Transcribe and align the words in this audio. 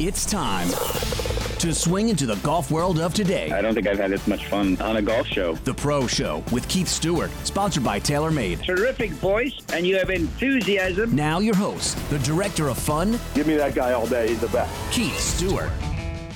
It's 0.00 0.26
time 0.26 0.66
to 1.60 1.72
swing 1.72 2.08
into 2.08 2.26
the 2.26 2.34
golf 2.42 2.72
world 2.72 2.98
of 2.98 3.14
today. 3.14 3.52
I 3.52 3.62
don't 3.62 3.74
think 3.74 3.86
I've 3.86 3.96
had 3.96 4.10
this 4.10 4.26
much 4.26 4.46
fun 4.46 4.76
on 4.82 4.96
a 4.96 5.02
golf 5.02 5.28
show. 5.28 5.54
The 5.54 5.72
Pro 5.72 6.08
Show 6.08 6.42
with 6.50 6.66
Keith 6.68 6.88
Stewart, 6.88 7.30
sponsored 7.44 7.84
by 7.84 8.00
TaylorMade. 8.00 8.64
Terrific 8.64 9.12
voice, 9.12 9.56
and 9.72 9.86
you 9.86 9.96
have 9.96 10.10
enthusiasm. 10.10 11.14
Now, 11.14 11.38
your 11.38 11.54
host, 11.54 11.96
the 12.10 12.18
director 12.18 12.66
of 12.66 12.76
fun, 12.76 13.20
Give 13.34 13.46
me 13.46 13.54
that 13.54 13.76
guy 13.76 13.92
all 13.92 14.08
day. 14.08 14.30
He's 14.30 14.40
the 14.40 14.48
best. 14.48 14.72
Keith 14.92 15.16
Stewart. 15.16 15.70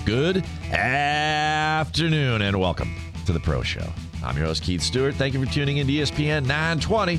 Good 0.04 0.44
afternoon 0.70 2.42
and 2.42 2.60
welcome 2.60 2.94
to 3.26 3.32
the 3.32 3.40
Pro 3.40 3.62
Show. 3.62 3.92
I'm 4.24 4.36
your 4.36 4.46
host, 4.46 4.62
Keith 4.62 4.82
Stewart. 4.82 5.16
Thank 5.16 5.34
you 5.34 5.44
for 5.44 5.52
tuning 5.52 5.78
in 5.78 5.88
to 5.88 5.92
ESPN 5.92 6.46
920. 6.46 7.16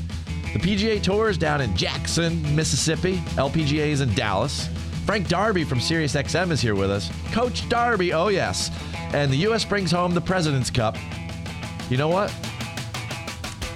The 0.54 0.60
PGA 0.60 1.04
Tour 1.04 1.30
is 1.30 1.38
down 1.38 1.60
in 1.60 1.76
Jackson, 1.76 2.56
Mississippi. 2.56 3.18
LPGA 3.36 3.90
is 3.90 4.00
in 4.00 4.14
Dallas. 4.14 4.70
Frank 5.10 5.28
Darby 5.28 5.64
from 5.64 5.80
SiriusXM 5.80 6.52
is 6.52 6.62
here 6.62 6.76
with 6.76 6.92
us. 6.92 7.10
Coach 7.32 7.68
Darby, 7.68 8.14
oh 8.14 8.28
yes. 8.28 8.70
And 9.12 9.34
the 9.34 9.38
U.S. 9.38 9.66
brings 9.66 9.90
home 9.90 10.14
the 10.14 10.22
President's 10.22 10.70
Cup. 10.70 10.96
You 11.90 11.98
know 11.98 12.10
what? 12.10 12.32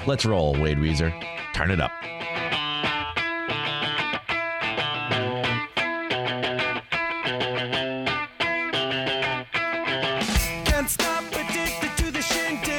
Let's 0.05 0.25
roll, 0.25 0.53
Wade 0.53 0.77
Weezer. 0.77 1.11
Turn 1.55 1.71
it 1.71 1.81
up. 1.81 1.91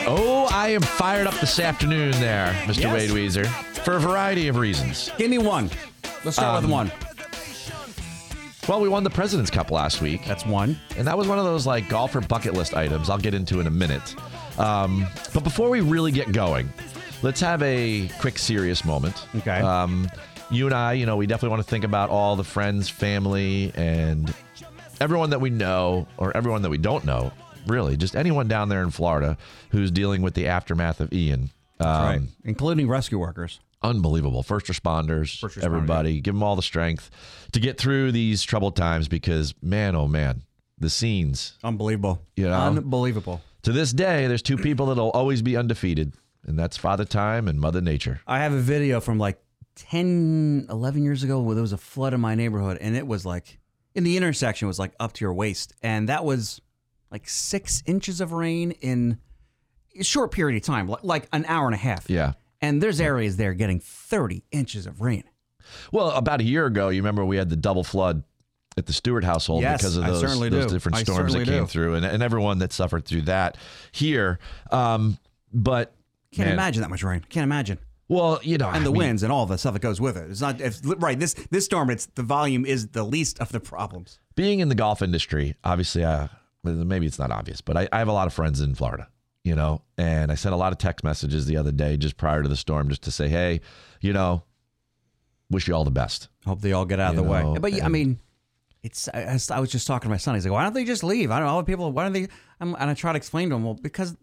Oh, 0.07 0.49
I 0.53 0.69
am 0.69 0.81
fired 0.83 1.27
up 1.27 1.35
this 1.41 1.59
afternoon 1.59 2.13
there, 2.13 2.53
Mr. 2.67 2.83
Yes. 2.83 2.95
Wade 2.95 3.11
Weezer, 3.11 3.47
for 3.83 3.97
a 3.97 4.01
variety 4.01 4.47
of 4.47 4.59
reasons. 4.59 5.11
Give 5.19 5.29
me 5.29 5.39
one. 5.39 5.71
Let's 6.25 6.37
start 6.37 6.63
with 6.63 6.67
Um, 6.67 6.71
one. 6.71 6.93
Well, 8.67 8.81
we 8.81 8.89
won 8.89 9.05
the 9.05 9.11
President's 9.11 9.51
Cup 9.51 9.71
last 9.71 10.01
week. 10.01 10.25
That's 10.25 10.47
one. 10.47 10.81
And 10.97 11.07
that 11.07 11.19
was 11.19 11.29
one 11.29 11.39
of 11.39 11.45
those 11.45 11.67
like 11.67 11.87
golfer 11.91 12.23
bucket 12.23 12.55
list 12.55 12.75
items 12.75 13.11
I'll 13.11 13.19
get 13.19 13.35
into 13.35 13.61
in 13.61 13.67
a 13.67 13.71
minute. 13.71 14.15
Um, 14.59 15.07
but 15.35 15.45
before 15.45 15.69
we 15.69 15.83
really 15.83 16.11
get 16.13 16.33
going, 16.33 16.73
let's 17.23 17.41
have 17.41 17.63
a 17.63 18.09
quick 18.21 18.39
serious 18.39 18.83
moment. 18.83 19.27
Okay. 19.37 19.61
Um, 19.61 20.09
you 20.51 20.65
and 20.65 20.75
I, 20.75 20.95
you 20.95 21.05
know, 21.05 21.17
we 21.17 21.27
definitely 21.27 21.51
want 21.51 21.63
to 21.63 21.69
think 21.69 21.85
about 21.85 22.09
all 22.09 22.37
the 22.37 22.45
friends, 22.45 22.89
family, 22.89 23.71
and 23.75 24.33
everyone 24.99 25.29
that 25.31 25.43
we 25.43 25.51
know 25.51 26.07
or 26.17 26.35
everyone 26.35 26.63
that 26.63 26.71
we 26.71 26.79
don't 26.79 27.05
know, 27.05 27.33
really, 27.67 27.99
just 27.99 28.17
anyone 28.17 28.49
down 28.49 28.71
there 28.71 28.83
in 28.83 28.91
Florida 28.91 29.37
who's 29.71 29.91
dealing 29.91 30.23
with 30.23 30.33
the 30.33 30.49
aftermath 30.49 31.01
of 31.01 31.13
Ian. 31.13 31.51
Um, 31.81 31.89
right. 32.03 32.21
Including 32.45 32.89
rescue 32.89 33.19
workers. 33.19 33.61
Unbelievable. 33.85 34.43
First 34.43 34.67
responders, 34.67 35.39
First 35.39 35.59
responder, 35.59 35.65
everybody, 35.65 36.21
give 36.21 36.35
them 36.35 36.43
all 36.43 36.57
the 36.57 36.63
strength 36.63 37.11
to 37.53 37.61
get 37.61 37.79
through 37.79 38.13
these 38.13 38.43
troubled 38.43 38.77
times 38.77 39.07
because, 39.07 39.55
man, 39.63 39.95
oh 39.95 40.09
man, 40.09 40.43
the 40.79 40.91
scenes. 40.91 41.59
Unbelievable. 41.63 42.23
You 42.37 42.49
know? 42.49 42.61
Unbelievable. 42.61 43.41
To 43.63 43.73
this 43.73 43.93
day, 43.93 44.27
there's 44.27 44.43
two 44.43 44.59
people 44.59 44.87
that'll 44.87 45.11
always 45.11 45.41
be 45.41 45.57
undefeated, 45.57 46.13
and 46.47 46.59
that's 46.59 46.77
Father 46.77 47.05
Time 47.05 47.49
and 47.49 47.61
Mother 47.61 47.81
Nature. 47.81 48.21
I 48.27 48.41
have 48.41 48.53
a 48.53 48.61
video 48.61 49.01
from 49.01 49.19
like 49.19 49.41
10, 49.77 50.67
11 50.71 51.03
years 51.03 51.23
ago 51.23 51.41
where 51.41 51.55
there 51.55 51.63
was 51.63 51.73
a 51.73 51.79
flood 51.79 52.15
in 52.15 52.21
my 52.21 52.35
neighborhood 52.35 52.79
and 52.81 52.97
it 52.97 53.07
was 53.07 53.27
like 53.27 53.59
in 53.95 54.05
the 54.05 54.17
intersection 54.17 54.69
was 54.69 54.79
like 54.79 54.93
up 55.01 55.13
to 55.15 55.25
your 55.25 55.35
waist. 55.35 55.73
And 55.83 56.09
that 56.09 56.25
was 56.25 56.61
like 57.11 57.29
six 57.29 57.83
inches 57.87 58.21
of 58.21 58.33
rain 58.33 58.73
in 58.73 59.19
a 59.99 60.05
short 60.05 60.33
period 60.33 60.57
of 60.57 60.67
time, 60.67 60.89
li- 60.89 60.97
like 61.03 61.29
an 61.33 61.45
hour 61.47 61.67
and 61.67 61.75
a 61.75 61.79
half. 61.79 62.09
Yeah. 62.09 62.33
And 62.65 62.83
there's 62.83 63.01
areas 63.01 63.37
there 63.37 63.53
getting 63.55 63.79
30 63.81 64.43
inches 64.51 64.87
of 64.87 65.01
rain. 65.01 65.25
Well, 65.93 66.11
about 66.11 66.41
a 66.41 66.45
year 66.45 66.67
ago, 66.67 66.89
you 66.89 67.01
remember 67.01 67.25
we 67.25 67.37
had 67.37 67.51
the 67.51 67.57
double 67.57 67.85
flood 67.85 68.23
at 68.77 68.87
the 68.87 68.93
Stewart 68.93 69.23
household 69.25 69.63
Yes, 69.63 69.81
because 69.81 69.97
of 69.97 70.05
those, 70.07 70.23
those 70.51 70.73
different 70.73 70.99
storms 70.99 71.33
that 71.35 71.45
came 71.45 71.65
do. 71.65 71.67
through, 71.67 71.95
and, 71.95 72.05
and 72.05 72.23
everyone 72.23 72.59
that 72.59 72.73
suffered 72.73 73.05
through 73.05 73.23
that 73.23 73.57
here. 73.93 74.39
Um, 74.71 75.19
but 75.53 75.95
Can't 76.33 76.49
man, 76.49 76.55
imagine 76.55 76.83
that 76.83 76.91
much 76.91 77.03
rain. 77.03 77.25
Can't 77.29 77.45
imagine. 77.45 77.79
Well, 78.09 78.41
you 78.43 78.59
know, 78.59 78.69
And 78.69 78.77
I 78.79 78.81
the 78.81 78.91
mean, 78.91 78.99
winds 78.99 79.23
and 79.23 79.33
all 79.33 79.47
the 79.47 79.57
stuff 79.57 79.75
that 79.75 79.81
goes 79.81 80.01
with 80.01 80.17
it. 80.17 80.31
It's 80.31 80.41
not 80.41 80.61
if, 80.61 80.81
right. 80.99 81.19
This 81.19 81.35
this 81.51 81.65
storm, 81.65 81.89
it's 81.91 82.07
the 82.07 82.23
volume 82.23 82.67
is 82.67 82.89
the 82.89 83.03
least 83.05 83.39
of 83.41 83.51
the 83.53 83.61
problems. 83.61 84.19
being 84.35 84.61
in 84.61 84.69
the 84.69 84.75
golf 84.75 85.01
industry, 85.03 85.55
obviously, 85.65 86.05
uh, 86.05 86.29
maybe 86.63 87.07
it's 87.07 87.19
not 87.19 87.31
obvious, 87.31 87.61
but 87.61 87.77
I, 87.77 87.89
I 87.93 87.99
have 87.99 88.09
a 88.09 88.13
lot 88.13 88.27
of 88.27 88.33
friends 88.35 88.61
in 88.61 88.75
Florida, 88.75 89.09
you 89.45 89.55
know, 89.55 89.83
and 89.97 90.33
I 90.33 90.35
sent 90.35 90.55
a 90.55 90.57
lot 90.57 90.73
of 90.73 90.79
text 90.79 91.05
messages 91.05 91.47
the 91.47 91.57
other 91.59 91.71
day 91.71 91.97
just 91.97 92.17
prior 92.17 92.43
to 92.43 92.49
the 92.49 92.57
storm 92.57 92.89
just 92.89 93.03
to 93.03 93.11
say, 93.11 93.29
hey, 93.29 93.61
you 94.01 94.13
know, 94.13 94.43
wish 95.51 95.69
you 95.69 95.75
all 95.75 95.85
the 95.85 95.91
best. 95.91 96.29
Hope 96.47 96.61
they 96.61 96.73
all 96.73 96.87
get 96.87 96.99
out 96.99 97.11
of 97.11 97.17
You 97.17 97.23
the 97.25 97.29
way. 97.31 97.59
But 97.61 97.73
yeah, 97.73 97.85
I 97.85 97.89
mean, 97.89 98.19
it's. 98.83 99.09
I, 99.09 99.39
I 99.51 99.61
was 99.61 99.71
just 99.71 99.87
talking 99.87 100.09
to 100.09 100.11
my 100.11 100.17
son. 100.17 100.35
He's 100.35 100.45
like, 100.45 100.53
"Why 100.53 100.65
don't 100.65 100.75
they 100.75 100.85
just 100.85 101.05
leave?" 101.05 101.31
I 101.31 101.39
don't 101.39 101.49
know. 101.49 101.59
Other 101.59 101.67
people. 101.67 101.91
Why 101.93 102.03
don't 102.05 102.13
they? 102.13 102.29
I'm, 102.61 102.75
and 102.75 102.91
I 102.91 102.95
try 102.95 103.13
to 103.13 103.17
explain 103.17 103.49
to 103.51 103.57
him. 103.57 103.65
Well, 103.65 103.75
because 103.75 104.17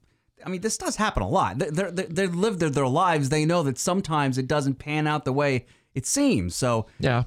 I 0.45 0.49
mean, 0.49 0.61
this 0.61 0.77
does 0.77 0.95
happen 0.95 1.23
a 1.23 1.27
lot. 1.29 1.57
They 1.57 1.69
they 1.69 2.03
they 2.05 2.27
live 2.27 2.59
their, 2.59 2.69
their 2.69 2.87
lives. 2.87 3.29
They 3.29 3.45
know 3.45 3.63
that 3.63 3.77
sometimes 3.79 4.37
it 4.37 4.47
doesn't 4.47 4.75
pan 4.75 5.07
out 5.07 5.25
the 5.25 5.33
way 5.33 5.65
it 5.95 6.05
seems. 6.05 6.55
So 6.55 6.87
Yeah. 6.99 7.23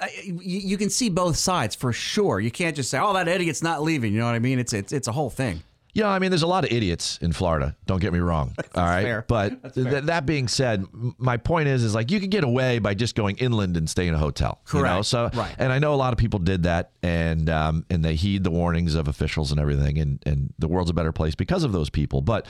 I, 0.00 0.10
you, 0.24 0.38
you 0.40 0.76
can 0.76 0.90
see 0.90 1.08
both 1.08 1.36
sides 1.38 1.74
for 1.74 1.90
sure. 1.92 2.38
You 2.38 2.50
can't 2.50 2.76
just 2.76 2.90
say, 2.90 2.98
"Oh, 2.98 3.14
that 3.14 3.28
idiot's 3.28 3.62
not 3.62 3.82
leaving." 3.82 4.12
You 4.12 4.18
know 4.20 4.26
what 4.26 4.34
I 4.34 4.40
mean? 4.40 4.58
It's 4.58 4.72
it's 4.72 4.92
it's 4.92 5.08
a 5.08 5.12
whole 5.12 5.30
thing. 5.30 5.62
Yeah, 5.96 6.08
I 6.08 6.18
mean, 6.18 6.30
there's 6.30 6.42
a 6.42 6.46
lot 6.46 6.64
of 6.64 6.70
idiots 6.70 7.18
in 7.22 7.32
Florida. 7.32 7.74
Don't 7.86 8.02
get 8.02 8.12
me 8.12 8.18
wrong. 8.18 8.54
all 8.74 8.84
right, 8.84 9.02
fair. 9.02 9.24
but 9.26 9.72
th- 9.72 10.04
that 10.04 10.26
being 10.26 10.46
said, 10.46 10.84
my 10.92 11.38
point 11.38 11.68
is, 11.68 11.82
is 11.82 11.94
like 11.94 12.10
you 12.10 12.20
could 12.20 12.30
get 12.30 12.44
away 12.44 12.78
by 12.78 12.92
just 12.92 13.14
going 13.14 13.38
inland 13.38 13.78
and 13.78 13.88
staying 13.88 14.10
in 14.10 14.14
a 14.14 14.18
hotel. 14.18 14.60
You 14.74 14.80
know? 14.82 14.88
Correct. 14.88 15.06
So, 15.06 15.30
Right. 15.32 15.54
and 15.58 15.72
I 15.72 15.78
know 15.78 15.94
a 15.94 15.96
lot 15.96 16.12
of 16.12 16.18
people 16.18 16.38
did 16.38 16.64
that, 16.64 16.90
and 17.02 17.48
um, 17.48 17.86
and 17.88 18.04
they 18.04 18.14
heed 18.14 18.44
the 18.44 18.50
warnings 18.50 18.94
of 18.94 19.08
officials 19.08 19.52
and 19.52 19.58
everything, 19.58 19.96
and 19.98 20.22
and 20.26 20.52
the 20.58 20.68
world's 20.68 20.90
a 20.90 20.94
better 20.94 21.12
place 21.12 21.34
because 21.34 21.64
of 21.64 21.72
those 21.72 21.88
people. 21.88 22.20
But 22.20 22.46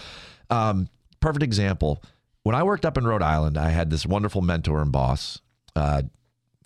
um, 0.50 0.88
perfect 1.20 1.44
example. 1.44 2.02
When 2.42 2.56
I 2.56 2.64
worked 2.64 2.84
up 2.84 2.98
in 2.98 3.06
Rhode 3.06 3.22
Island, 3.22 3.56
I 3.56 3.70
had 3.70 3.90
this 3.90 4.04
wonderful 4.04 4.42
mentor 4.42 4.82
and 4.82 4.90
boss, 4.90 5.40
uh, 5.76 6.02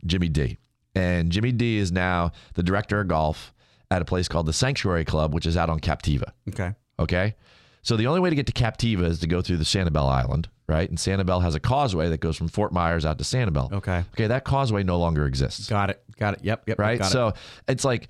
Jimmy 0.07 0.31
D. 0.31 0.57
And 0.95 1.31
Jimmy 1.31 1.53
D 1.53 1.77
is 1.77 1.93
now 1.93 2.33
the 2.55 2.63
director 2.63 3.01
of 3.01 3.09
golf 3.09 3.53
at 3.91 4.03
a 4.03 4.05
place 4.05 4.29
called 4.29 4.47
the 4.47 4.53
Sanctuary 4.53 5.05
Club, 5.05 5.35
which 5.35 5.47
is 5.47 5.57
out 5.57 5.69
on 5.69 5.81
Captiva. 5.81 6.31
Okay. 6.49 6.75
Okay. 6.99 7.35
So 7.83 7.97
the 7.97 8.07
only 8.07 8.21
way 8.21 8.31
to 8.31 8.37
get 8.37 8.47
to 8.47 8.53
Captiva 8.53 9.05
is 9.05 9.21
to 9.21 9.27
go 9.27 9.41
through 9.41 9.57
the 9.57 9.65
Sanibel 9.65 10.09
Island, 10.09 10.49
right? 10.69 10.89
And 10.89 10.99
Sanibel 10.99 11.43
has 11.43 11.55
a 11.55 11.61
causeway 11.61 12.11
that 12.11 12.21
goes 12.21 12.37
from 12.37 12.49
Fort 12.49 12.73
Myers 12.73 13.07
out 13.07 13.19
to 13.19 13.25
Sanibel. 13.25 13.73
Okay. 13.73 14.05
Okay. 14.13 14.27
That 14.27 14.45
causeway 14.45 14.83
no 14.83 14.99
longer 14.99 15.27
exists. 15.27 15.69
Got 15.69 15.91
it. 15.91 16.03
Got 16.19 16.35
it. 16.35 16.45
Yep. 16.45 16.69
Yep. 16.69 16.79
Right. 16.79 16.99
Got 16.99 17.09
it. 17.09 17.11
So 17.11 17.33
it's 17.67 17.85
like, 17.85 18.09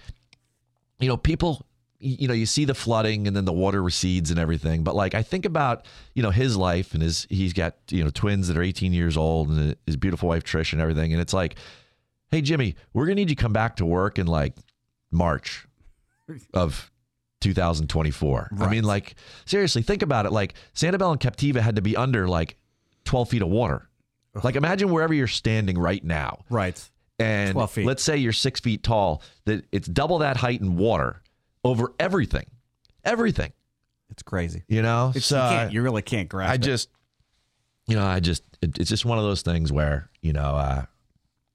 you 0.98 1.08
know, 1.08 1.16
people, 1.16 1.64
you 2.00 2.26
know, 2.26 2.34
you 2.34 2.46
see 2.46 2.64
the 2.64 2.74
flooding 2.74 3.26
and 3.28 3.36
then 3.36 3.44
the 3.44 3.52
water 3.52 3.82
recedes 3.82 4.30
and 4.30 4.40
everything. 4.40 4.82
But 4.82 4.96
like, 4.96 5.14
I 5.14 5.22
think 5.22 5.44
about, 5.44 5.86
you 6.14 6.22
know, 6.22 6.30
his 6.30 6.56
life 6.56 6.92
and 6.92 7.02
his, 7.02 7.26
he's 7.30 7.52
got, 7.52 7.76
you 7.90 8.02
know, 8.02 8.10
twins 8.10 8.48
that 8.48 8.56
are 8.56 8.62
18 8.62 8.92
years 8.92 9.16
old 9.16 9.50
and 9.50 9.76
his 9.86 9.96
beautiful 9.96 10.28
wife, 10.28 10.42
Trish, 10.42 10.72
and 10.72 10.82
everything. 10.82 11.12
And 11.12 11.22
it's 11.22 11.32
like, 11.32 11.54
hey, 12.30 12.40
Jimmy, 12.40 12.74
we're 12.92 13.06
going 13.06 13.16
to 13.16 13.22
need 13.22 13.30
you 13.30 13.36
to 13.36 13.42
come 13.42 13.52
back 13.52 13.76
to 13.76 13.86
work 13.86 14.18
in 14.18 14.26
like 14.26 14.56
March 15.12 15.66
of 16.54 16.90
2024. 17.40 18.50
I 18.60 18.68
mean, 18.68 18.84
like, 18.84 19.14
seriously, 19.46 19.82
think 19.82 20.02
about 20.02 20.26
it. 20.26 20.32
Like, 20.32 20.54
Sanibel 20.74 21.10
and 21.12 21.20
Captiva 21.20 21.60
had 21.60 21.76
to 21.76 21.82
be 21.82 21.96
under 21.96 22.28
like 22.28 22.56
12 23.04 23.30
feet 23.30 23.42
of 23.42 23.48
water. 23.48 23.88
Like, 24.44 24.56
imagine 24.56 24.90
wherever 24.90 25.12
you're 25.12 25.26
standing 25.26 25.78
right 25.78 26.02
now. 26.04 26.44
right. 26.50 26.80
And 27.18 27.52
12 27.52 27.70
feet. 27.72 27.86
let's 27.86 28.02
say 28.02 28.16
you're 28.16 28.32
six 28.32 28.60
feet 28.60 28.82
tall, 28.82 29.22
that 29.44 29.66
it's 29.72 29.86
double 29.86 30.18
that 30.18 30.38
height 30.38 30.60
in 30.62 30.76
water 30.76 31.20
over 31.64 31.92
everything. 32.00 32.46
Everything. 33.04 33.52
It's 34.10 34.22
crazy. 34.22 34.62
You 34.68 34.80
know? 34.80 35.12
It's, 35.14 35.26
So, 35.26 35.36
you, 35.36 35.50
can't, 35.50 35.72
you 35.72 35.82
really 35.82 36.00
can't 36.02 36.28
grasp 36.30 36.50
I 36.50 36.54
it. 36.54 36.58
just, 36.62 36.88
you 37.86 37.96
know, 37.96 38.06
I 38.06 38.20
just, 38.20 38.42
it, 38.62 38.78
it's 38.78 38.88
just 38.88 39.04
one 39.04 39.18
of 39.18 39.24
those 39.24 39.42
things 39.42 39.70
where, 39.70 40.08
you 40.22 40.32
know, 40.32 40.40
uh, 40.56 40.84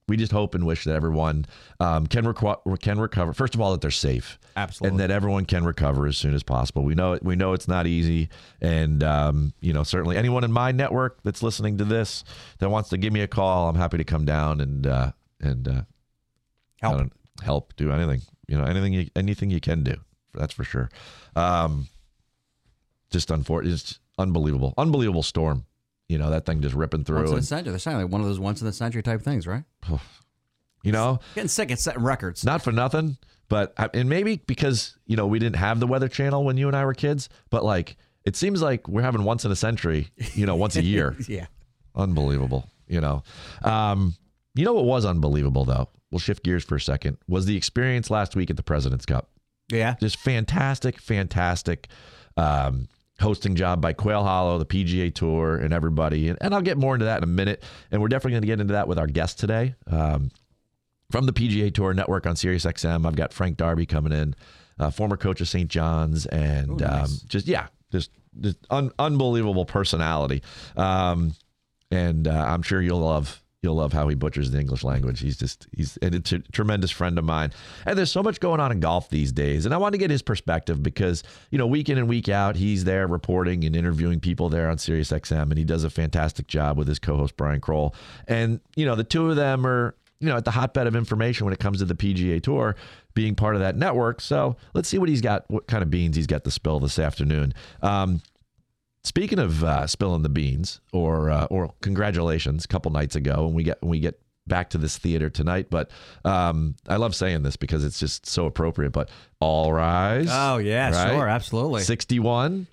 we 0.08 0.18
just 0.18 0.32
hope 0.32 0.54
and 0.54 0.66
wish 0.68 0.84
that 0.84 0.96
everyone 0.96 1.46
um, 1.80 2.06
can 2.08 2.26
reco- 2.26 2.80
can 2.80 3.00
recover. 3.00 3.34
First 3.34 3.56
of 3.56 3.62
all, 3.62 3.72
that 3.72 3.82
they're 3.82 3.90
safe, 3.92 4.38
Absolutely. 4.56 4.92
and 4.94 5.00
that 5.00 5.12
everyone 5.14 5.46
can 5.46 5.64
recover 5.66 6.06
as 6.06 6.16
soon 6.18 6.36
as 6.36 6.44
possible. 6.44 6.84
We 6.84 6.94
know 6.94 7.14
it. 7.14 7.24
We 7.24 7.36
know 7.36 7.54
it's 7.54 7.68
not 7.68 7.88
easy, 7.88 8.30
and 8.62 9.04
um, 9.04 9.54
you 9.62 9.74
know, 9.74 9.84
certainly 9.84 10.16
anyone 10.18 10.44
in 10.44 10.52
my 10.52 10.72
network 10.72 11.24
that's 11.24 11.42
listening 11.42 11.78
to 11.80 11.86
this 11.86 12.24
that 12.60 12.70
wants 12.70 12.90
to 12.90 12.98
give 12.98 13.14
me 13.14 13.22
a 13.22 13.28
call, 13.28 13.68
I'm 13.68 13.76
happy 13.76 13.98
to 13.98 14.04
come 14.04 14.26
down 14.26 14.62
and 14.62 14.86
uh, 14.86 15.12
and 15.42 15.68
uh, 15.68 15.82
Help. 16.82 17.12
help, 17.44 17.76
do 17.76 17.92
anything. 17.92 18.22
You 18.48 18.58
know, 18.60 18.66
anything 18.66 18.94
you, 18.94 19.08
anything 19.16 19.50
you 19.50 19.60
can 19.60 19.84
do. 19.84 19.96
That's 20.36 20.54
for 20.54 20.64
sure. 20.64 20.90
Um, 21.36 21.88
just 23.10 23.32
unfortunate, 23.32 23.98
unbelievable, 24.20 24.74
unbelievable 24.78 25.24
storm. 25.24 25.66
You 26.10 26.18
know, 26.20 26.30
that 26.30 26.46
thing 26.46 26.62
just 26.62 26.76
ripping 26.76 27.04
through. 27.04 27.18
Once 27.18 27.30
in 27.30 27.34
a 27.34 27.38
and- 27.38 27.46
century. 27.48 27.72
They're 27.72 27.80
saying 27.80 27.98
like 27.98 28.12
one 28.12 28.22
of 28.22 28.28
those 28.28 28.40
once 28.40 28.62
in 28.62 28.68
a 28.68 28.74
century 28.74 29.02
type 29.04 29.22
things, 29.22 29.48
right? 29.48 29.64
you 30.84 30.92
know, 30.92 31.20
Getting 31.34 31.48
sick 31.48 31.72
at 31.72 31.80
setting 31.80 32.04
records. 32.04 32.44
not 32.44 32.62
for 32.62 32.72
nothing, 32.72 33.18
but 33.50 33.74
and 33.94 34.08
maybe 34.10 34.38
because 34.46 34.98
you 35.08 35.16
know 35.18 35.26
we 35.28 35.40
didn't 35.40 35.56
have 35.58 35.80
the 35.80 35.88
Weather 35.88 36.08
Channel 36.08 36.44
when 36.44 36.58
you 36.58 36.68
and 36.68 36.76
I 36.76 36.86
were 36.86 36.94
kids, 36.94 37.28
but 37.50 37.64
like 37.64 37.98
it 38.24 38.36
seems 38.36 38.62
like 38.62 38.88
we're 38.88 39.02
having 39.02 39.24
once 39.24 39.46
in 39.46 39.52
a 39.52 39.56
century, 39.56 40.10
you 40.34 40.46
know, 40.46 40.56
once 40.56 40.76
a 40.76 40.84
year. 40.84 41.16
yeah. 41.28 41.46
Unbelievable, 41.96 42.70
you 42.88 43.00
know. 43.02 43.24
Um, 43.64 44.16
You 44.56 44.66
know 44.66 44.74
what 44.74 44.86
was 44.86 45.06
unbelievable 45.06 45.66
though? 45.66 45.90
We'll 46.12 46.20
shift 46.20 46.44
gears 46.44 46.64
for 46.64 46.76
a 46.76 46.82
second. 46.82 47.18
Was 47.28 47.46
the 47.46 47.58
experience 47.58 48.10
last 48.10 48.36
week 48.36 48.50
at 48.50 48.58
the 48.58 48.64
President's 48.64 49.06
Cup? 49.06 49.30
Yeah. 49.72 49.96
Just 50.00 50.18
fantastic, 50.18 51.00
fantastic 51.00 51.88
um, 52.38 52.88
hosting 53.20 53.56
job 53.56 53.82
by 53.82 53.94
Quail 53.94 54.24
Hollow, 54.24 54.58
the 54.60 54.66
PGA 54.66 55.14
Tour, 55.14 55.56
and 55.58 55.74
everybody. 55.74 56.28
And, 56.30 56.38
and 56.42 56.54
I'll 56.54 56.62
get 56.62 56.78
more 56.78 56.94
into 56.96 57.06
that 57.06 57.18
in 57.20 57.24
a 57.24 57.28
minute. 57.28 57.64
And 57.92 58.02
we're 58.02 58.08
definitely 58.10 58.32
going 58.34 58.42
to 58.42 58.48
get 58.48 58.60
into 58.60 58.74
that 58.74 58.88
with 58.88 59.00
our 59.00 59.08
guest 59.08 59.40
today. 59.40 59.76
Um, 59.88 60.32
from 61.12 61.26
the 61.26 61.34
PGA 61.34 61.74
Tour 61.74 61.94
Network 61.94 62.26
on 62.28 62.36
Sirius 62.36 62.66
XM, 62.66 63.06
I've 63.06 63.16
got 63.16 63.32
Frank 63.32 63.58
Darby 63.58 63.86
coming 63.86 64.12
in, 64.12 64.36
uh, 64.80 64.90
former 64.90 65.16
coach 65.18 65.40
of 65.40 65.48
St. 65.48 65.70
John's, 65.70 66.26
and 66.26 66.72
Oh, 66.72 66.76
nice. 66.76 67.12
um, 67.12 67.18
just 67.28 67.48
yeah, 67.48 67.68
just, 67.92 68.12
just 68.42 68.58
un- 68.70 68.92
unbelievable 69.00 69.66
personality. 69.66 70.42
Um, 70.76 71.36
and 71.92 72.28
uh, 72.28 72.32
I'm 72.32 72.64
sure 72.64 72.82
you'll 72.82 73.00
love 73.00 73.42
you'll 73.66 73.76
love 73.76 73.92
how 73.92 74.08
he 74.08 74.16
butchers 74.16 74.52
the 74.52 74.60
English 74.60 74.84
language. 74.84 75.20
He's 75.20 75.36
just 75.36 75.68
he's 75.76 75.98
a 76.02 76.10
tremendous 76.20 76.92
friend 76.92 77.18
of 77.18 77.26
mine. 77.26 77.52
And 77.86 77.98
there's 77.98 78.12
so 78.12 78.24
much 78.24 78.40
going 78.40 78.62
on 78.62 78.72
in 78.72 78.80
golf 78.80 79.10
these 79.10 79.34
days, 79.34 79.66
and 79.66 79.74
I 79.74 79.78
want 79.78 79.94
to 79.94 79.98
get 79.98 80.10
his 80.10 80.22
perspective 80.22 80.82
because 80.82 81.24
you 81.50 81.58
know 81.58 81.68
week 81.68 81.90
in 81.90 81.98
and 81.98 82.08
week 82.08 82.30
out 82.30 82.56
he's 82.56 82.86
there 82.86 83.08
reporting 83.08 83.66
and 83.66 83.76
interviewing 83.76 84.22
people 84.22 84.48
there 84.48 84.70
on 84.70 84.78
Sirius 84.78 85.12
XM, 85.12 85.50
and 85.50 85.58
he 85.58 85.66
does 85.66 85.84
a 85.84 85.90
fantastic 85.90 86.48
job 86.48 86.78
with 86.78 86.88
his 86.88 87.00
co-host 87.00 87.36
Brian 87.36 87.60
Kroll. 87.60 87.94
And 88.28 88.62
you 88.76 88.86
know 88.86 88.96
the 88.96 89.04
two 89.04 89.30
of 89.30 89.36
them 89.36 89.66
are 89.68 89.96
you 90.20 90.30
know 90.30 90.38
at 90.38 90.46
the 90.46 90.52
hotbed 90.52 90.88
of 90.88 90.96
information 90.96 91.46
when 91.46 91.54
it 91.54 91.60
comes 91.60 91.80
to 91.80 91.86
the 91.86 91.96
PGA 91.96 92.42
Tour 92.42 92.76
being 93.16 93.34
part 93.34 93.56
of 93.56 93.62
that 93.62 93.76
network. 93.76 94.22
So 94.22 94.58
let's 94.74 94.88
see 94.88 94.98
what 94.98 95.10
he's 95.10 95.22
got, 95.22 95.50
what 95.50 95.68
kind 95.68 95.82
of 95.82 95.90
beans 95.90 96.16
he's 96.16 96.28
got 96.28 96.44
to 96.44 96.52
spill 96.52 96.80
this 96.80 97.00
afternoon. 97.00 97.54
Um, 97.82 98.22
Speaking 99.06 99.38
of 99.38 99.64
uh, 99.64 99.86
spilling 99.86 100.24
the 100.24 100.30
beans, 100.30 100.82
or 100.92 101.30
uh, 101.30 101.46
or 101.46 101.72
congratulations, 101.82 102.66
a 102.66 102.68
couple 102.68 102.92
nights 102.92 103.16
ago, 103.16 103.46
when 103.46 103.54
we 103.54 103.64
get 103.64 103.80
when 103.82 103.92
we 103.92 104.00
get 104.00 104.20
back 104.48 104.72
to 104.72 104.80
this 104.80 104.98
theater 104.98 105.30
tonight. 105.30 105.68
But 105.70 105.92
um, 106.24 106.76
I 106.88 106.96
love 106.96 107.14
saying 107.16 107.44
this 107.44 107.56
because 107.56 107.86
it's 107.86 108.00
just 108.00 108.26
so 108.26 108.48
appropriate. 108.48 108.94
But 108.94 109.10
all 109.40 109.72
rise. 109.72 110.30
Oh 110.32 110.58
yeah, 110.58 110.90
right? 110.90 111.14
sure, 111.14 111.28
absolutely. 111.28 111.84
Sixty-one, 111.84 112.66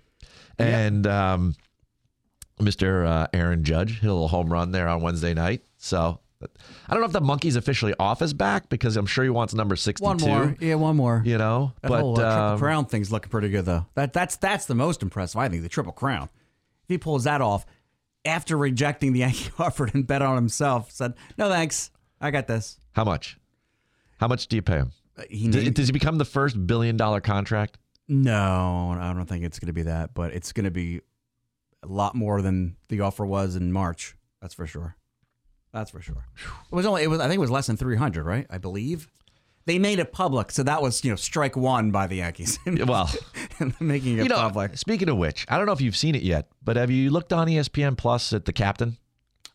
and 0.59 1.07
um, 1.07 1.55
Mr. 2.59 3.07
Uh, 3.07 3.27
Aaron 3.35 3.63
Judge 3.63 4.01
hit 4.01 4.09
a 4.09 4.13
little 4.13 4.29
home 4.29 4.51
run 4.51 4.73
there 4.73 4.89
on 4.89 5.03
Wednesday 5.03 5.35
night. 5.35 5.63
So 5.77 6.19
I 6.89 6.93
don't 6.95 7.01
know 7.01 7.07
if 7.07 7.13
the 7.13 7.21
monkey's 7.21 7.57
officially 7.57 7.95
off 7.99 8.21
his 8.21 8.35
back 8.35 8.69
because 8.69 8.97
I'm 8.97 9.07
sure 9.07 9.25
he 9.25 9.31
wants 9.31 9.55
number 9.55 9.77
sixty-two. 9.77 10.07
One 10.07 10.19
more, 10.21 10.57
yeah, 10.61 10.75
one 10.77 10.97
more. 10.97 11.23
You 11.25 11.39
know, 11.39 11.73
That 11.83 11.89
but 11.89 12.01
whole 12.01 12.13
uh, 12.15 12.23
triple 12.23 12.43
um, 12.53 12.59
crown 12.59 12.85
thing's 12.87 13.11
looking 13.13 13.31
pretty 13.31 13.49
good 13.51 13.65
though. 13.65 13.87
That 13.95 14.13
that's 14.13 14.37
that's 14.37 14.67
the 14.67 14.75
most 14.75 15.03
impressive, 15.03 15.39
I 15.39 15.49
think. 15.49 15.63
The 15.63 15.69
triple 15.69 15.93
crown. 15.93 16.29
If 16.85 16.89
he 16.89 16.99
pulls 16.99 17.25
that 17.25 17.41
off 17.41 17.65
after 18.25 18.57
rejecting 18.57 19.13
the 19.13 19.21
Yankee 19.27 19.51
offer 19.59 19.89
and 19.93 20.07
bet 20.07 20.23
on 20.23 20.37
himself, 20.37 20.91
said 20.91 21.15
no 21.39 21.49
thanks, 21.49 21.91
I 22.21 22.31
got 22.31 22.47
this. 22.47 22.79
how 22.93 23.05
much? 23.05 23.39
How 24.19 24.29
much 24.29 24.47
do 24.47 24.57
you 24.57 24.63
pay 24.63 24.77
him? 24.77 24.93
Uh, 25.19 25.23
He 25.29 25.49
D- 25.49 25.65
need- 25.65 25.75
Does 25.75 25.89
he 25.89 25.93
become 25.93 26.19
the 26.19 26.25
first 26.25 26.67
billion 26.67 26.97
dollar 26.97 27.21
contract? 27.21 27.79
no, 28.09 28.97
I 29.01 29.13
don't 29.15 29.27
think 29.27 29.45
it's 29.45 29.59
going 29.59 29.69
to 29.69 29.73
be 29.73 29.83
that, 29.85 30.13
but 30.15 30.33
it's 30.33 30.53
going 30.53 30.65
to 30.65 30.71
be 30.71 31.01
a 31.83 31.87
lot 31.87 32.15
more 32.15 32.43
than 32.43 32.77
the 32.89 33.01
offer 33.01 33.25
was 33.25 33.57
in 33.57 33.73
March. 33.73 34.17
That's 34.41 34.55
for 34.55 34.67
sure. 34.67 34.97
That's 35.73 35.91
for 35.91 36.01
sure. 36.03 36.25
It 36.71 36.75
was 36.75 36.87
only 36.87 37.03
it 37.03 37.07
was 37.09 37.21
I 37.21 37.25
think 37.25 37.37
it 37.37 37.41
was 37.41 37.51
less 37.51 37.67
than 37.67 37.77
three 37.77 37.97
hundred, 37.97 38.25
right? 38.25 38.47
I 38.51 38.59
believe. 38.59 39.09
They 39.65 39.79
made 39.79 40.01
it 40.01 40.13
public, 40.13 40.51
so 40.51 40.65
that 40.65 40.83
was 40.83 41.05
you 41.05 41.11
know 41.11 41.17
strike 41.17 41.57
one 41.57 41.91
by 41.93 42.07
the 42.09 42.17
Yankees. 42.17 42.59
Well, 42.67 43.09
making 43.81 44.19
it 44.19 44.25
you 44.25 44.29
know, 44.29 44.37
public. 44.37 44.77
speaking 44.77 45.09
of 45.09 45.17
which, 45.17 45.47
I 45.49 45.57
don't 45.57 45.67
know 45.67 45.73
if 45.73 45.81
you've 45.81 45.97
seen 45.97 46.15
it 46.17 46.23
yet, 46.23 46.49
but 46.65 46.77
have 46.77 46.91
you 46.91 47.11
looked 47.11 47.33
on 47.33 47.47
ESPN 47.47 47.97
Plus 47.97 48.33
at 48.33 48.45
the 48.45 48.53
captain? 48.53 48.97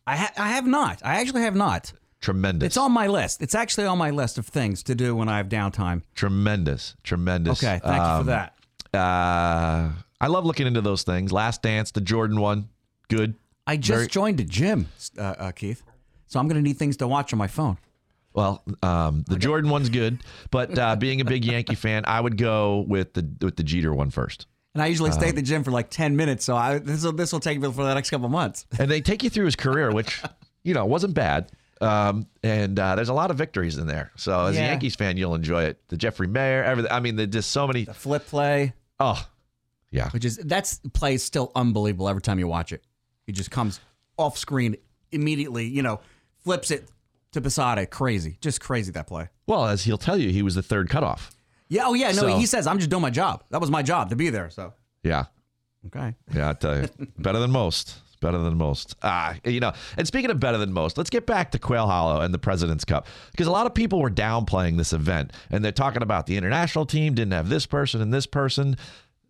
I 0.07 0.15
ha- 0.15 0.31
I 0.37 0.47
have 0.49 0.65
not. 0.65 1.01
I 1.03 1.19
actually 1.19 1.41
have 1.41 1.55
not. 1.55 1.91
Tremendous. 2.21 2.67
It's 2.67 2.77
on 2.77 2.93
my 2.93 3.07
list. 3.07 3.41
It's 3.41 3.53
actually 3.53 3.85
on 3.85 3.97
my 3.97 4.09
list 4.11 4.37
of 4.37 4.47
things 4.47 4.81
to 4.83 4.95
do 4.95 5.13
when 5.15 5.27
I 5.29 5.37
have 5.37 5.49
downtime. 5.49 6.01
tremendous, 6.15 6.95
tremendous. 7.03 7.61
Okay, 7.61 7.79
thank 7.83 7.97
you 7.97 8.01
Um, 8.01 8.19
for 8.25 8.31
that. 8.31 8.53
Uh, 8.93 9.91
I 10.21 10.27
love 10.27 10.45
looking 10.45 10.65
into 10.67 10.81
those 10.81 11.03
things. 11.03 11.31
Last 11.31 11.61
Dance, 11.61 11.91
the 11.91 12.01
Jordan 12.01 12.39
one, 12.39 12.69
good. 13.09 13.35
I 13.67 13.75
just 13.77 13.87
very- 13.95 14.07
joined 14.07 14.39
a 14.39 14.45
gym, 14.45 14.87
uh, 15.17 15.21
uh, 15.21 15.51
Keith, 15.51 15.83
so 16.27 16.39
I'm 16.39 16.47
going 16.47 16.61
to 16.61 16.67
need 16.67 16.77
things 16.77 16.97
to 16.97 17.07
watch 17.07 17.33
on 17.33 17.39
my 17.39 17.47
phone. 17.47 17.77
Well, 18.33 18.63
um, 18.83 19.23
the 19.27 19.37
Jordan 19.37 19.71
one's 19.71 19.89
good, 19.89 20.19
but 20.51 20.77
uh, 20.77 20.95
being 20.95 21.21
a 21.21 21.25
big 21.25 21.43
Yankee 21.43 21.73
fan, 21.75 22.03
I 22.05 22.21
would 22.21 22.37
go 22.37 22.85
with 22.87 23.13
the 23.13 23.27
with 23.41 23.55
the 23.55 23.63
Jeter 23.63 23.93
one 23.93 24.11
first. 24.11 24.45
And 24.75 24.83
I 24.83 24.87
usually 24.87 25.11
stay 25.11 25.25
at 25.27 25.29
Um, 25.31 25.35
the 25.37 25.41
gym 25.41 25.63
for 25.63 25.71
like 25.71 25.89
ten 25.89 26.15
minutes, 26.15 26.45
so 26.45 26.55
I, 26.55 26.77
this 26.77 27.03
will 27.03 27.13
this 27.13 27.33
will 27.33 27.39
take 27.39 27.59
me 27.59 27.71
for 27.71 27.83
the 27.83 27.95
next 27.95 28.11
couple 28.11 28.29
months. 28.29 28.67
and 28.79 28.91
they 28.91 29.01
take 29.01 29.23
you 29.23 29.31
through 29.31 29.45
his 29.45 29.55
career, 29.55 29.91
which 29.91 30.21
you 30.63 30.75
know 30.75 30.85
wasn't 30.85 31.15
bad. 31.15 31.51
Um, 31.81 32.27
and 32.43 32.77
uh, 32.79 32.95
there's 32.95 33.09
a 33.09 33.13
lot 33.13 33.31
of 33.31 33.37
victories 33.37 33.77
in 33.77 33.87
there. 33.87 34.11
So 34.17 34.45
as 34.45 34.55
a 34.57 34.59
Yankees 34.61 34.95
fan, 34.95 35.17
you'll 35.17 35.35
enjoy 35.35 35.63
it. 35.63 35.79
The 35.89 35.97
Jeffrey 35.97 36.27
Maier, 36.27 36.63
everything. 36.63 36.91
I 36.91 36.99
mean, 36.99 37.15
there's 37.15 37.29
just 37.29 37.51
so 37.51 37.65
many. 37.67 37.85
The 37.85 37.93
flip 37.93 38.27
play, 38.27 38.73
Oh, 38.99 39.23
yeah. 39.89 40.09
which 40.11 40.25
is 40.25 40.37
that's 40.37 40.79
play 40.93 41.15
is 41.15 41.23
still 41.23 41.51
unbelievable 41.55 42.07
every 42.09 42.21
time 42.21 42.37
you 42.37 42.47
watch 42.47 42.71
it. 42.71 42.83
It 43.25 43.31
just 43.33 43.49
comes 43.51 43.79
off 44.17 44.37
screen 44.37 44.75
immediately, 45.11 45.65
you 45.67 45.81
know, 45.81 46.01
flips 46.47 46.71
it 46.71 46.87
to 47.33 47.41
Posada. 47.41 47.85
Crazy, 47.85 48.37
just 48.39 48.61
crazy 48.61 48.89
that 48.93 49.05
play. 49.05 49.27
Well, 49.47 49.65
as 49.65 49.83
he'll 49.83 49.97
tell 49.97 50.17
you, 50.17 50.29
he 50.29 50.41
was 50.41 50.55
the 50.55 50.63
third 50.63 50.89
cutoff. 50.89 51.31
Yeah. 51.67 51.83
Oh 51.85 51.93
yeah. 51.93 52.07
No, 52.07 52.13
So- 52.13 52.37
he 52.37 52.45
says 52.45 52.65
I'm 52.67 52.77
just 52.77 52.89
doing 52.89 53.01
my 53.01 53.09
job. 53.09 53.43
That 53.49 53.59
was 53.59 53.69
my 53.69 53.83
job 53.83 54.09
to 54.11 54.15
be 54.15 54.29
there. 54.29 54.49
So 54.49 54.73
Yeah. 55.03 55.25
okay. 55.87 56.15
Yeah, 56.33 56.49
I 56.51 56.53
tell 56.53 56.81
you, 56.81 56.87
better 57.19 57.39
than 57.39 57.51
most. 57.51 57.95
Better 58.21 58.37
than 58.37 58.57
most. 58.57 58.95
Ah, 59.03 59.35
you 59.43 59.59
know. 59.59 59.73
And 59.97 60.07
speaking 60.07 60.31
of 60.31 60.39
better 60.39 60.57
than 60.57 60.71
most, 60.73 60.97
let's 60.97 61.09
get 61.11 61.25
back 61.27 61.51
to 61.51 61.59
Quail 61.59 61.85
Hollow 61.85 62.21
and 62.21 62.33
the 62.33 62.39
President's 62.39 62.85
Cup 62.85 63.05
because 63.31 63.45
a 63.47 63.51
lot 63.51 63.65
of 63.67 63.75
people 63.75 63.99
were 63.99 64.09
downplaying 64.09 64.77
this 64.77 64.93
event 64.93 65.33
and 65.51 65.63
they're 65.65 65.71
talking 65.73 66.01
about 66.01 66.25
the 66.27 66.37
international 66.37 66.85
team 66.85 67.13
didn't 67.13 67.33
have 67.33 67.49
this 67.49 67.65
person 67.67 68.01
and 68.01 68.11
this 68.13 68.25
person. 68.25 68.77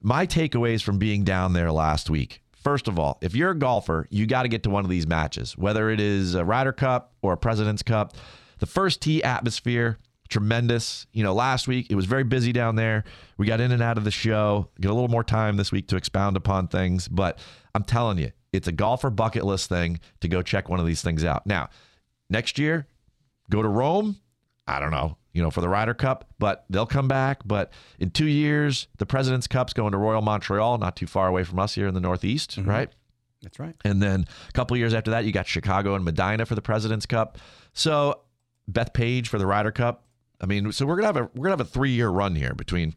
My 0.01 0.27
takeaways 0.27 0.83
from 0.83 0.99
being 0.99 1.23
down 1.23 1.53
there 1.53 1.71
last 1.71 2.09
week. 2.11 2.41
First 2.67 2.89
of 2.89 2.99
all, 2.99 3.17
if 3.21 3.33
you're 3.33 3.51
a 3.51 3.57
golfer, 3.57 4.07
you 4.09 4.25
got 4.25 4.41
to 4.41 4.49
get 4.49 4.63
to 4.63 4.69
one 4.69 4.83
of 4.83 4.89
these 4.89 5.07
matches, 5.07 5.57
whether 5.57 5.89
it 5.89 6.01
is 6.01 6.35
a 6.35 6.43
Ryder 6.43 6.73
Cup 6.73 7.13
or 7.21 7.31
a 7.31 7.37
President's 7.37 7.81
Cup. 7.81 8.17
The 8.59 8.65
first 8.65 9.01
tee 9.01 9.23
atmosphere, 9.23 9.97
tremendous. 10.27 11.07
You 11.13 11.23
know, 11.23 11.33
last 11.33 11.69
week 11.69 11.87
it 11.89 11.95
was 11.95 12.03
very 12.03 12.25
busy 12.25 12.51
down 12.51 12.75
there. 12.75 13.05
We 13.37 13.45
got 13.45 13.61
in 13.61 13.71
and 13.71 13.81
out 13.81 13.97
of 13.97 14.03
the 14.03 14.11
show. 14.11 14.67
Get 14.81 14.91
a 14.91 14.93
little 14.93 15.07
more 15.07 15.23
time 15.23 15.55
this 15.55 15.71
week 15.71 15.87
to 15.87 15.95
expound 15.95 16.35
upon 16.35 16.67
things, 16.67 17.07
but 17.07 17.39
I'm 17.73 17.85
telling 17.85 18.17
you, 18.17 18.33
it's 18.51 18.67
a 18.67 18.73
golfer 18.73 19.11
bucket 19.11 19.45
list 19.45 19.69
thing 19.69 20.01
to 20.19 20.27
go 20.27 20.41
check 20.41 20.67
one 20.67 20.81
of 20.81 20.85
these 20.85 21.01
things 21.01 21.23
out. 21.23 21.47
Now, 21.47 21.69
next 22.29 22.59
year, 22.59 22.85
go 23.49 23.61
to 23.61 23.69
Rome. 23.69 24.17
I 24.67 24.81
don't 24.81 24.91
know, 24.91 25.15
you 25.37 25.43
know, 25.43 25.51
for 25.51 25.61
the 25.61 25.69
Ryder 25.69 25.93
Cup, 25.93 26.25
but 26.39 26.65
they'll 26.67 26.87
come 26.87 27.07
back. 27.07 27.41
But 27.45 27.71
in 27.99 28.09
two 28.09 28.25
years, 28.25 28.87
the 28.97 29.05
President's 29.05 29.45
Cup's 29.45 29.71
going 29.71 29.91
to 29.91 29.97
Royal 29.99 30.23
Montreal, 30.23 30.79
not 30.79 30.95
too 30.95 31.05
far 31.05 31.27
away 31.27 31.43
from 31.43 31.59
us 31.59 31.75
here 31.75 31.87
in 31.87 31.93
the 31.93 31.99
Northeast, 32.01 32.59
mm-hmm. 32.59 32.67
right? 32.67 32.89
That's 33.43 33.59
right. 33.59 33.75
And 33.85 34.01
then 34.01 34.25
a 34.49 34.51
couple 34.53 34.75
years 34.77 34.95
after 34.95 35.11
that, 35.11 35.25
you 35.25 35.31
got 35.31 35.45
Chicago 35.45 35.93
and 35.93 36.03
Medinah 36.03 36.47
for 36.47 36.55
the 36.55 36.61
President's 36.61 37.05
Cup. 37.05 37.37
So 37.73 38.21
Bethpage 38.69 39.27
for 39.27 39.37
the 39.37 39.45
Ryder 39.45 39.71
Cup. 39.71 40.05
I 40.41 40.47
mean, 40.47 40.71
so 40.71 40.87
we're 40.87 40.95
gonna 40.95 41.05
have 41.05 41.17
a 41.17 41.29
we're 41.35 41.43
gonna 41.43 41.51
have 41.51 41.61
a 41.61 41.65
three 41.65 41.91
year 41.91 42.09
run 42.09 42.33
here 42.33 42.55
between 42.55 42.95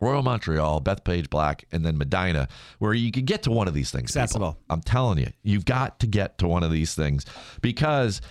Royal 0.00 0.22
Montreal, 0.22 0.80
Bethpage 0.80 1.28
Black, 1.28 1.66
and 1.72 1.84
then 1.84 1.98
Medinah, 1.98 2.48
where 2.78 2.94
you 2.94 3.12
could 3.12 3.26
get 3.26 3.42
to 3.42 3.50
one 3.50 3.68
of 3.68 3.74
these 3.74 3.90
things. 3.90 4.12
people. 4.14 4.58
I'm 4.70 4.80
telling 4.80 5.18
you, 5.18 5.30
you've 5.42 5.66
got 5.66 6.00
to 6.00 6.06
get 6.06 6.38
to 6.38 6.48
one 6.48 6.62
of 6.62 6.72
these 6.72 6.94
things 6.94 7.26
because 7.60 8.22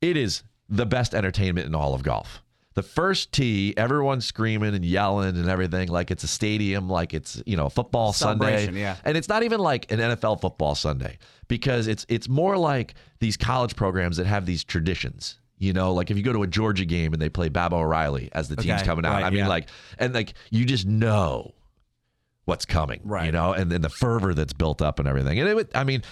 it 0.00 0.16
is 0.16 0.42
the 0.68 0.86
best 0.86 1.14
entertainment 1.14 1.66
in 1.66 1.74
all 1.74 1.94
of 1.94 2.02
golf. 2.02 2.42
The 2.74 2.82
first 2.82 3.32
tee, 3.32 3.74
everyone's 3.76 4.24
screaming 4.24 4.74
and 4.74 4.84
yelling 4.84 5.36
and 5.36 5.48
everything 5.48 5.88
like 5.88 6.12
it's 6.12 6.22
a 6.22 6.28
stadium, 6.28 6.88
like 6.88 7.12
it's 7.12 7.42
you 7.44 7.56
know 7.56 7.68
football 7.68 8.12
Sunday, 8.12 8.70
yeah. 8.70 8.96
and 9.04 9.16
it's 9.16 9.28
not 9.28 9.42
even 9.42 9.58
like 9.58 9.90
an 9.90 9.98
NFL 9.98 10.40
football 10.40 10.76
Sunday 10.76 11.18
because 11.48 11.88
it's 11.88 12.06
it's 12.08 12.28
more 12.28 12.56
like 12.56 12.94
these 13.18 13.36
college 13.36 13.74
programs 13.74 14.16
that 14.18 14.26
have 14.26 14.46
these 14.46 14.62
traditions. 14.62 15.38
You 15.60 15.72
know, 15.72 15.92
like 15.92 16.12
if 16.12 16.16
you 16.16 16.22
go 16.22 16.32
to 16.32 16.44
a 16.44 16.46
Georgia 16.46 16.84
game 16.84 17.12
and 17.12 17.20
they 17.20 17.28
play 17.28 17.48
Baba 17.48 17.74
O'Riley 17.74 18.28
as 18.32 18.48
the 18.48 18.54
team's 18.54 18.82
Okay, 18.82 18.84
coming 18.84 19.04
out. 19.04 19.14
right, 19.14 19.24
I 19.24 19.30
mean, 19.30 19.40
yeah. 19.40 19.48
like, 19.48 19.68
and 19.98 20.14
like 20.14 20.34
you 20.50 20.64
just 20.64 20.86
know 20.86 21.54
what's 22.44 22.64
coming, 22.64 23.00
Right. 23.04 23.26
You 23.26 23.32
know, 23.32 23.52
and 23.54 23.70
then 23.72 23.82
the 23.82 23.90
fervor 23.90 24.34
that's 24.34 24.52
built 24.52 24.80
up 24.80 25.00
and 25.00 25.08
everything. 25.08 25.38
And 25.40 25.48
it 25.48 25.54
would, 25.54 25.68
I 25.74 25.82
mean, 25.82 26.02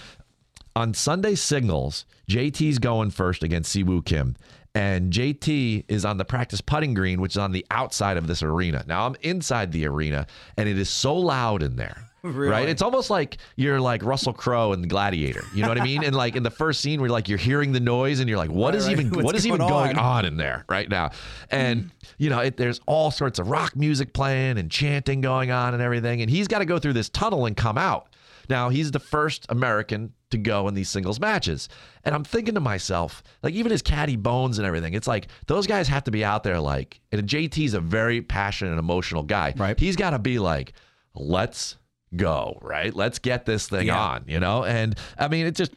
on 0.77 0.93
Sunday 0.93 1.33
signals, 1.33 2.05
JT's 2.29 2.77
going 2.77 3.09
first 3.09 3.41
against 3.41 3.75
Siwoo 3.75 4.05
Kim. 4.05 4.35
And 4.75 5.11
JT 5.11 5.85
is 5.87 6.05
on 6.05 6.17
the 6.17 6.25
practice 6.25 6.61
putting 6.61 6.93
green, 6.93 7.19
which 7.19 7.33
is 7.33 7.37
on 7.37 7.51
the 7.51 7.65
outside 7.71 8.15
of 8.15 8.27
this 8.27 8.43
arena. 8.43 8.85
Now 8.87 9.07
I'm 9.07 9.15
inside 9.23 9.71
the 9.71 9.87
arena, 9.87 10.27
and 10.55 10.69
it 10.69 10.77
is 10.77 10.87
so 10.87 11.15
loud 11.15 11.63
in 11.63 11.75
there. 11.75 12.03
Really? 12.23 12.51
Right? 12.51 12.67
It's 12.67 12.81
almost 12.81 13.09
like 13.09 13.37
you're 13.55 13.79
like 13.79 14.03
Russell 14.03 14.33
Crowe 14.33 14.73
in 14.73 14.85
Gladiator. 14.89 15.43
You 15.53 15.61
know 15.61 15.69
what 15.69 15.79
I 15.79 15.83
mean? 15.83 16.03
And 16.03 16.13
like 16.13 16.35
in 16.35 16.43
the 16.43 16.51
first 16.51 16.81
scene 16.81 16.99
where 16.99 17.09
like 17.09 17.29
you're 17.29 17.37
hearing 17.37 17.71
the 17.71 17.79
noise 17.79 18.19
and 18.19 18.27
you're 18.27 18.39
like, 18.39 18.49
what 18.49 18.73
Right, 18.73 18.81
is 18.81 18.89
even 18.89 19.09
what 19.23 19.33
is 19.33 19.47
even 19.47 19.59
going 19.59 19.69
going 19.69 19.97
on? 19.97 20.17
on 20.17 20.25
in 20.25 20.35
there 20.35 20.65
right 20.67 20.89
now? 20.89 21.11
And 21.51 21.83
hmm. 21.83 21.87
you 22.17 22.29
know, 22.29 22.39
it, 22.39 22.57
there's 22.57 22.81
all 22.85 23.11
sorts 23.11 23.39
of 23.39 23.49
rock 23.49 23.77
music 23.77 24.13
playing 24.13 24.57
and 24.57 24.69
chanting 24.69 25.21
going 25.21 25.51
on 25.51 25.73
and 25.73 25.81
everything. 25.81 26.21
And 26.21 26.29
he's 26.29 26.49
got 26.49 26.59
to 26.59 26.65
go 26.65 26.79
through 26.79 26.93
this 26.93 27.07
tunnel 27.07 27.45
and 27.45 27.55
come 27.55 27.77
out. 27.77 28.09
Now 28.49 28.69
he's 28.69 28.91
the 28.91 28.99
first 28.99 29.45
American 29.47 30.11
to 30.29 30.37
go 30.37 30.67
in 30.67 30.73
these 30.73 30.89
singles 30.89 31.19
matches. 31.19 31.69
And 32.03 32.13
I'm 32.13 32.23
thinking 32.23 32.55
to 32.55 32.59
myself, 32.59 33.23
like 33.43 33.53
even 33.53 33.71
his 33.71 33.81
caddy 33.81 34.15
bones 34.15 34.57
and 34.57 34.67
everything, 34.67 34.93
it's 34.93 35.07
like 35.07 35.27
those 35.47 35.67
guys 35.67 35.87
have 35.87 36.03
to 36.05 36.11
be 36.11 36.23
out 36.25 36.43
there 36.43 36.59
like 36.59 36.99
and 37.11 37.21
JT's 37.27 37.73
a 37.73 37.79
very 37.79 38.21
passionate 38.21 38.71
and 38.71 38.79
emotional 38.79 39.23
guy. 39.23 39.53
Right. 39.55 39.79
He's 39.79 39.95
got 39.95 40.09
to 40.11 40.19
be 40.19 40.39
like, 40.39 40.73
let's 41.15 41.77
go, 42.15 42.57
right? 42.61 42.93
Let's 42.93 43.19
get 43.19 43.45
this 43.45 43.67
thing 43.69 43.87
Yeah. 43.87 43.99
on, 43.99 44.25
you 44.27 44.39
know? 44.39 44.63
And 44.63 44.97
I 45.17 45.27
mean, 45.27 45.45
it 45.45 45.55
just 45.55 45.71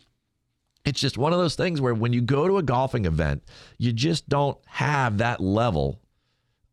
it's 0.84 0.98
just 1.00 1.18
one 1.18 1.32
of 1.32 1.38
those 1.38 1.56
things 1.56 1.80
where 1.80 1.94
when 1.94 2.12
you 2.12 2.22
go 2.22 2.48
to 2.48 2.56
a 2.56 2.62
golfing 2.62 3.04
event, 3.04 3.42
you 3.78 3.92
just 3.92 4.28
don't 4.28 4.58
have 4.66 5.18
that 5.18 5.40
level 5.40 6.00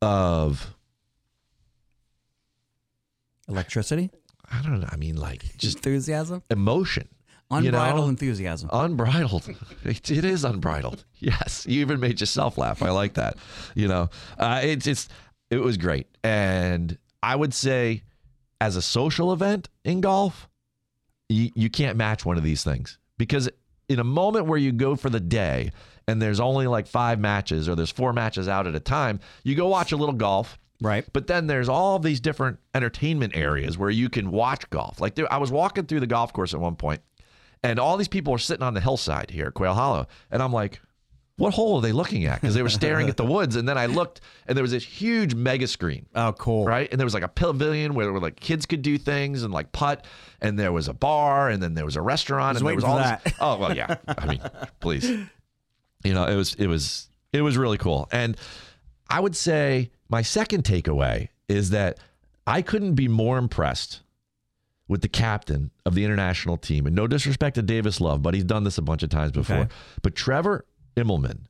of 0.02 0.74
Electricity, 3.50 4.10
I 4.52 4.62
don't 4.62 4.82
know. 4.82 4.88
I 4.92 4.98
mean, 4.98 5.16
like 5.16 5.56
just 5.58 5.78
enthusiasm, 5.78 6.44
emotion, 6.50 7.08
you 7.52 7.58
unbridled 7.58 8.06
know? 8.06 8.10
enthusiasm. 8.10 8.70
unbridled. 8.72 9.50
It, 9.84 10.12
it 10.12 10.26
is 10.26 10.44
unbridled. 10.44 11.06
Yes, 11.20 11.66
you 11.68 11.82
even 11.82 12.00
made 12.00 12.20
yourself 12.20 12.60
laugh. 12.60 12.84
I 12.84 12.92
like 12.92 13.16
that. 13.16 13.38
You 13.74 13.88
know, 13.88 14.10
uh, 14.38 14.62
it's 14.64 14.86
it's 14.86 15.10
it 15.50 15.58
was 15.58 15.76
great, 15.78 16.08
and 16.24 16.96
I 17.24 17.36
would 17.36 17.56
say, 17.56 18.04
as 18.62 18.76
a 18.76 18.82
social 18.84 19.34
event 19.34 19.68
in 19.84 20.02
golf, 20.02 20.48
you, 21.30 21.52
you 21.56 21.70
can't 21.70 21.98
match 21.98 22.24
one 22.24 22.38
of 22.38 22.44
these 22.44 22.64
things 22.64 23.00
because 23.18 23.50
in 23.90 24.00
a 24.00 24.04
moment 24.04 24.46
where 24.46 24.60
you 24.60 24.72
go 24.72 24.96
for 24.96 25.10
the 25.10 25.20
day 25.20 25.72
and 26.08 26.22
there's 26.22 26.40
only 26.40 26.68
like 26.68 26.88
five 26.88 27.20
matches 27.20 27.68
or 27.68 27.76
there's 27.76 27.92
four 27.92 28.14
matches 28.14 28.48
out 28.48 28.68
at 28.68 28.76
a 28.76 28.80
time, 28.80 29.20
you 29.44 29.56
go 29.56 29.68
watch 29.68 29.92
a 29.92 29.98
little 29.98 30.16
golf. 30.16 30.58
Right. 30.80 31.06
But 31.12 31.26
then 31.28 31.48
there's 31.48 31.70
all 31.70 31.98
these 31.98 32.20
different 32.20 32.60
entertainment 32.76 33.36
areas 33.36 33.78
where 33.78 33.90
you 33.90 34.10
can 34.10 34.30
watch 34.30 34.70
golf. 34.70 35.02
Like 35.02 35.16
there, 35.16 35.32
I 35.32 35.38
was 35.38 35.52
walking 35.52 35.86
through 35.86 36.02
the 36.02 36.08
golf 36.08 36.32
course 36.34 36.54
at 36.54 36.60
one 36.60 36.76
point, 36.76 37.02
and 37.64 37.80
all 37.80 37.98
these 37.98 38.08
people 38.08 38.34
are 38.34 38.38
sitting 38.40 38.64
on 38.64 38.74
the 38.74 38.82
hillside 38.82 39.30
here, 39.32 39.48
at 39.48 39.54
Quail 39.54 39.74
Hollow, 39.74 40.08
and 40.32 40.42
I'm 40.44 40.54
like, 40.54 40.82
what 41.38 41.54
hole 41.54 41.76
are 41.78 41.82
they 41.82 41.92
looking 41.92 42.26
at? 42.26 42.42
Because 42.42 42.56
they 42.56 42.64
were 42.64 42.70
staring 42.70 43.10
at 43.10 43.18
the 43.18 43.26
woods, 43.26 43.56
and 43.56 43.70
then 43.70 43.78
I 43.78 43.86
looked, 43.86 44.22
and 44.48 44.58
there 44.58 44.64
was 44.64 44.72
this 44.72 44.84
huge 44.84 45.36
mega 45.36 45.68
screen 45.68 46.08
Oh, 46.16 46.34
cool. 46.34 46.66
right? 46.66 46.90
And 46.92 47.00
there 47.00 47.06
was 47.06 47.14
like 47.14 47.22
a 47.24 47.28
pavilion 47.28 47.94
where, 47.94 48.12
where 48.12 48.20
like 48.22 48.40
kids 48.40 48.66
could 48.66 48.82
do 48.82 48.98
things 48.98 49.44
and 49.44 49.54
like 49.54 49.72
putt, 49.72 50.06
and 50.42 50.58
there 50.58 50.72
was 50.72 50.88
a 50.88 50.94
bar, 50.94 51.50
and 51.50 51.62
then 51.62 51.76
there 51.76 51.86
was 51.86 51.96
a 51.96 52.02
restaurant, 52.02 52.56
Was 52.56 52.62
and 52.62 52.68
there 52.68 52.76
was 52.76 52.84
all 52.84 52.98
for 52.98 53.04
this- 53.04 53.24
that. 53.24 53.34
Oh 53.40 53.58
well, 53.60 53.76
yeah. 53.78 53.98
I 54.08 54.26
mean, 54.26 54.42
please, 54.80 55.08
you 56.04 56.14
know, 56.14 56.26
it 56.26 56.36
was 56.36 56.56
it 56.56 56.66
was 56.68 57.08
it 57.34 57.42
was 57.42 57.56
really 57.56 57.78
cool, 57.78 58.08
and 58.12 58.36
I 59.10 59.20
would 59.20 59.36
say 59.36 59.92
my 60.10 60.24
second 60.24 60.64
takeaway 60.64 61.30
is 61.48 61.70
that 61.70 62.00
I 62.48 62.62
couldn't 62.64 62.96
be 62.96 63.08
more 63.08 63.38
impressed 63.38 64.02
with 64.88 65.02
the 65.02 65.08
captain 65.08 65.72
of 65.86 65.96
the 65.96 66.06
international 66.06 66.58
team, 66.58 66.86
and 66.86 66.96
no 66.96 67.08
disrespect 67.08 67.56
to 67.56 67.62
Davis 67.62 68.00
Love, 68.00 68.22
but 68.22 68.34
he's 68.34 68.44
done 68.44 68.64
this 68.64 68.78
a 68.78 68.82
bunch 68.82 69.04
of 69.04 69.10
times 69.10 69.32
before. 69.32 69.58
Okay. 69.58 69.70
But 70.02 70.16
Trevor 70.16 70.66
Immelman 70.96 71.42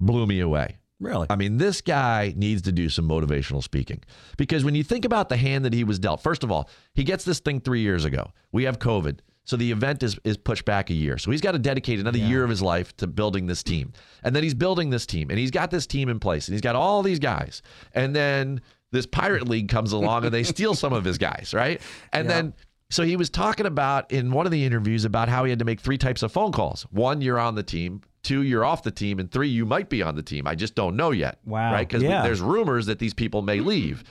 blew 0.00 0.26
me 0.26 0.40
away. 0.40 0.78
Really? 1.00 1.26
I 1.28 1.34
mean, 1.34 1.58
this 1.58 1.80
guy 1.80 2.32
needs 2.36 2.62
to 2.62 2.72
do 2.72 2.88
some 2.88 3.08
motivational 3.08 3.62
speaking 3.62 4.02
because 4.36 4.64
when 4.64 4.76
you 4.76 4.84
think 4.84 5.04
about 5.04 5.28
the 5.28 5.36
hand 5.36 5.64
that 5.64 5.72
he 5.72 5.82
was 5.82 5.98
dealt, 5.98 6.22
first 6.22 6.44
of 6.44 6.52
all, 6.52 6.70
he 6.94 7.02
gets 7.02 7.24
this 7.24 7.40
thing 7.40 7.60
three 7.60 7.80
years 7.80 8.04
ago. 8.04 8.30
We 8.52 8.64
have 8.64 8.78
COVID. 8.78 9.18
So 9.44 9.56
the 9.56 9.72
event 9.72 10.04
is, 10.04 10.16
is 10.22 10.36
pushed 10.36 10.64
back 10.64 10.90
a 10.90 10.94
year. 10.94 11.18
So 11.18 11.32
he's 11.32 11.40
got 11.40 11.52
to 11.52 11.58
dedicate 11.58 11.98
another 11.98 12.18
year 12.18 12.44
of 12.44 12.50
his 12.50 12.62
life 12.62 12.96
to 12.98 13.08
building 13.08 13.46
this 13.48 13.64
team. 13.64 13.92
And 14.22 14.36
then 14.36 14.44
he's 14.44 14.54
building 14.54 14.90
this 14.90 15.04
team 15.04 15.30
and 15.30 15.38
he's 15.38 15.50
got 15.50 15.72
this 15.72 15.86
team 15.86 16.08
in 16.08 16.20
place 16.20 16.46
and 16.46 16.54
he's 16.54 16.60
got 16.60 16.76
all 16.76 17.02
these 17.02 17.18
guys. 17.18 17.62
And 17.92 18.14
then 18.14 18.60
this 18.92 19.06
pirate 19.06 19.48
league 19.48 19.68
comes 19.68 19.92
along 19.92 20.24
and 20.24 20.32
they 20.32 20.44
steal 20.44 20.74
some 20.74 20.92
of 20.92 21.04
his 21.04 21.18
guys, 21.18 21.52
right? 21.52 21.80
And 22.12 22.30
then 22.30 22.54
so 22.90 23.02
he 23.04 23.16
was 23.16 23.30
talking 23.30 23.66
about 23.66 24.12
in 24.12 24.30
one 24.30 24.46
of 24.46 24.52
the 24.52 24.64
interviews 24.64 25.04
about 25.04 25.28
how 25.28 25.44
he 25.44 25.50
had 25.50 25.58
to 25.58 25.64
make 25.64 25.80
three 25.80 25.98
types 25.98 26.22
of 26.22 26.30
phone 26.30 26.52
calls. 26.52 26.82
One, 26.90 27.20
you're 27.22 27.38
on 27.38 27.54
the 27.54 27.62
team. 27.62 28.02
Two, 28.22 28.42
you're 28.42 28.64
off 28.64 28.82
the 28.82 28.90
team. 28.90 29.18
And 29.18 29.30
three, 29.30 29.48
you 29.48 29.64
might 29.66 29.88
be 29.88 30.02
on 30.02 30.14
the 30.14 30.22
team. 30.22 30.46
I 30.46 30.54
just 30.54 30.74
don't 30.74 30.94
know 30.94 31.10
yet. 31.10 31.38
Wow. 31.44 31.72
Right? 31.72 31.88
Because 31.88 32.02
Yeah. 32.02 32.22
there's 32.22 32.40
rumors 32.42 32.86
that 32.86 32.98
these 32.98 33.14
people 33.14 33.42
may 33.42 33.60
leave. 33.60 34.04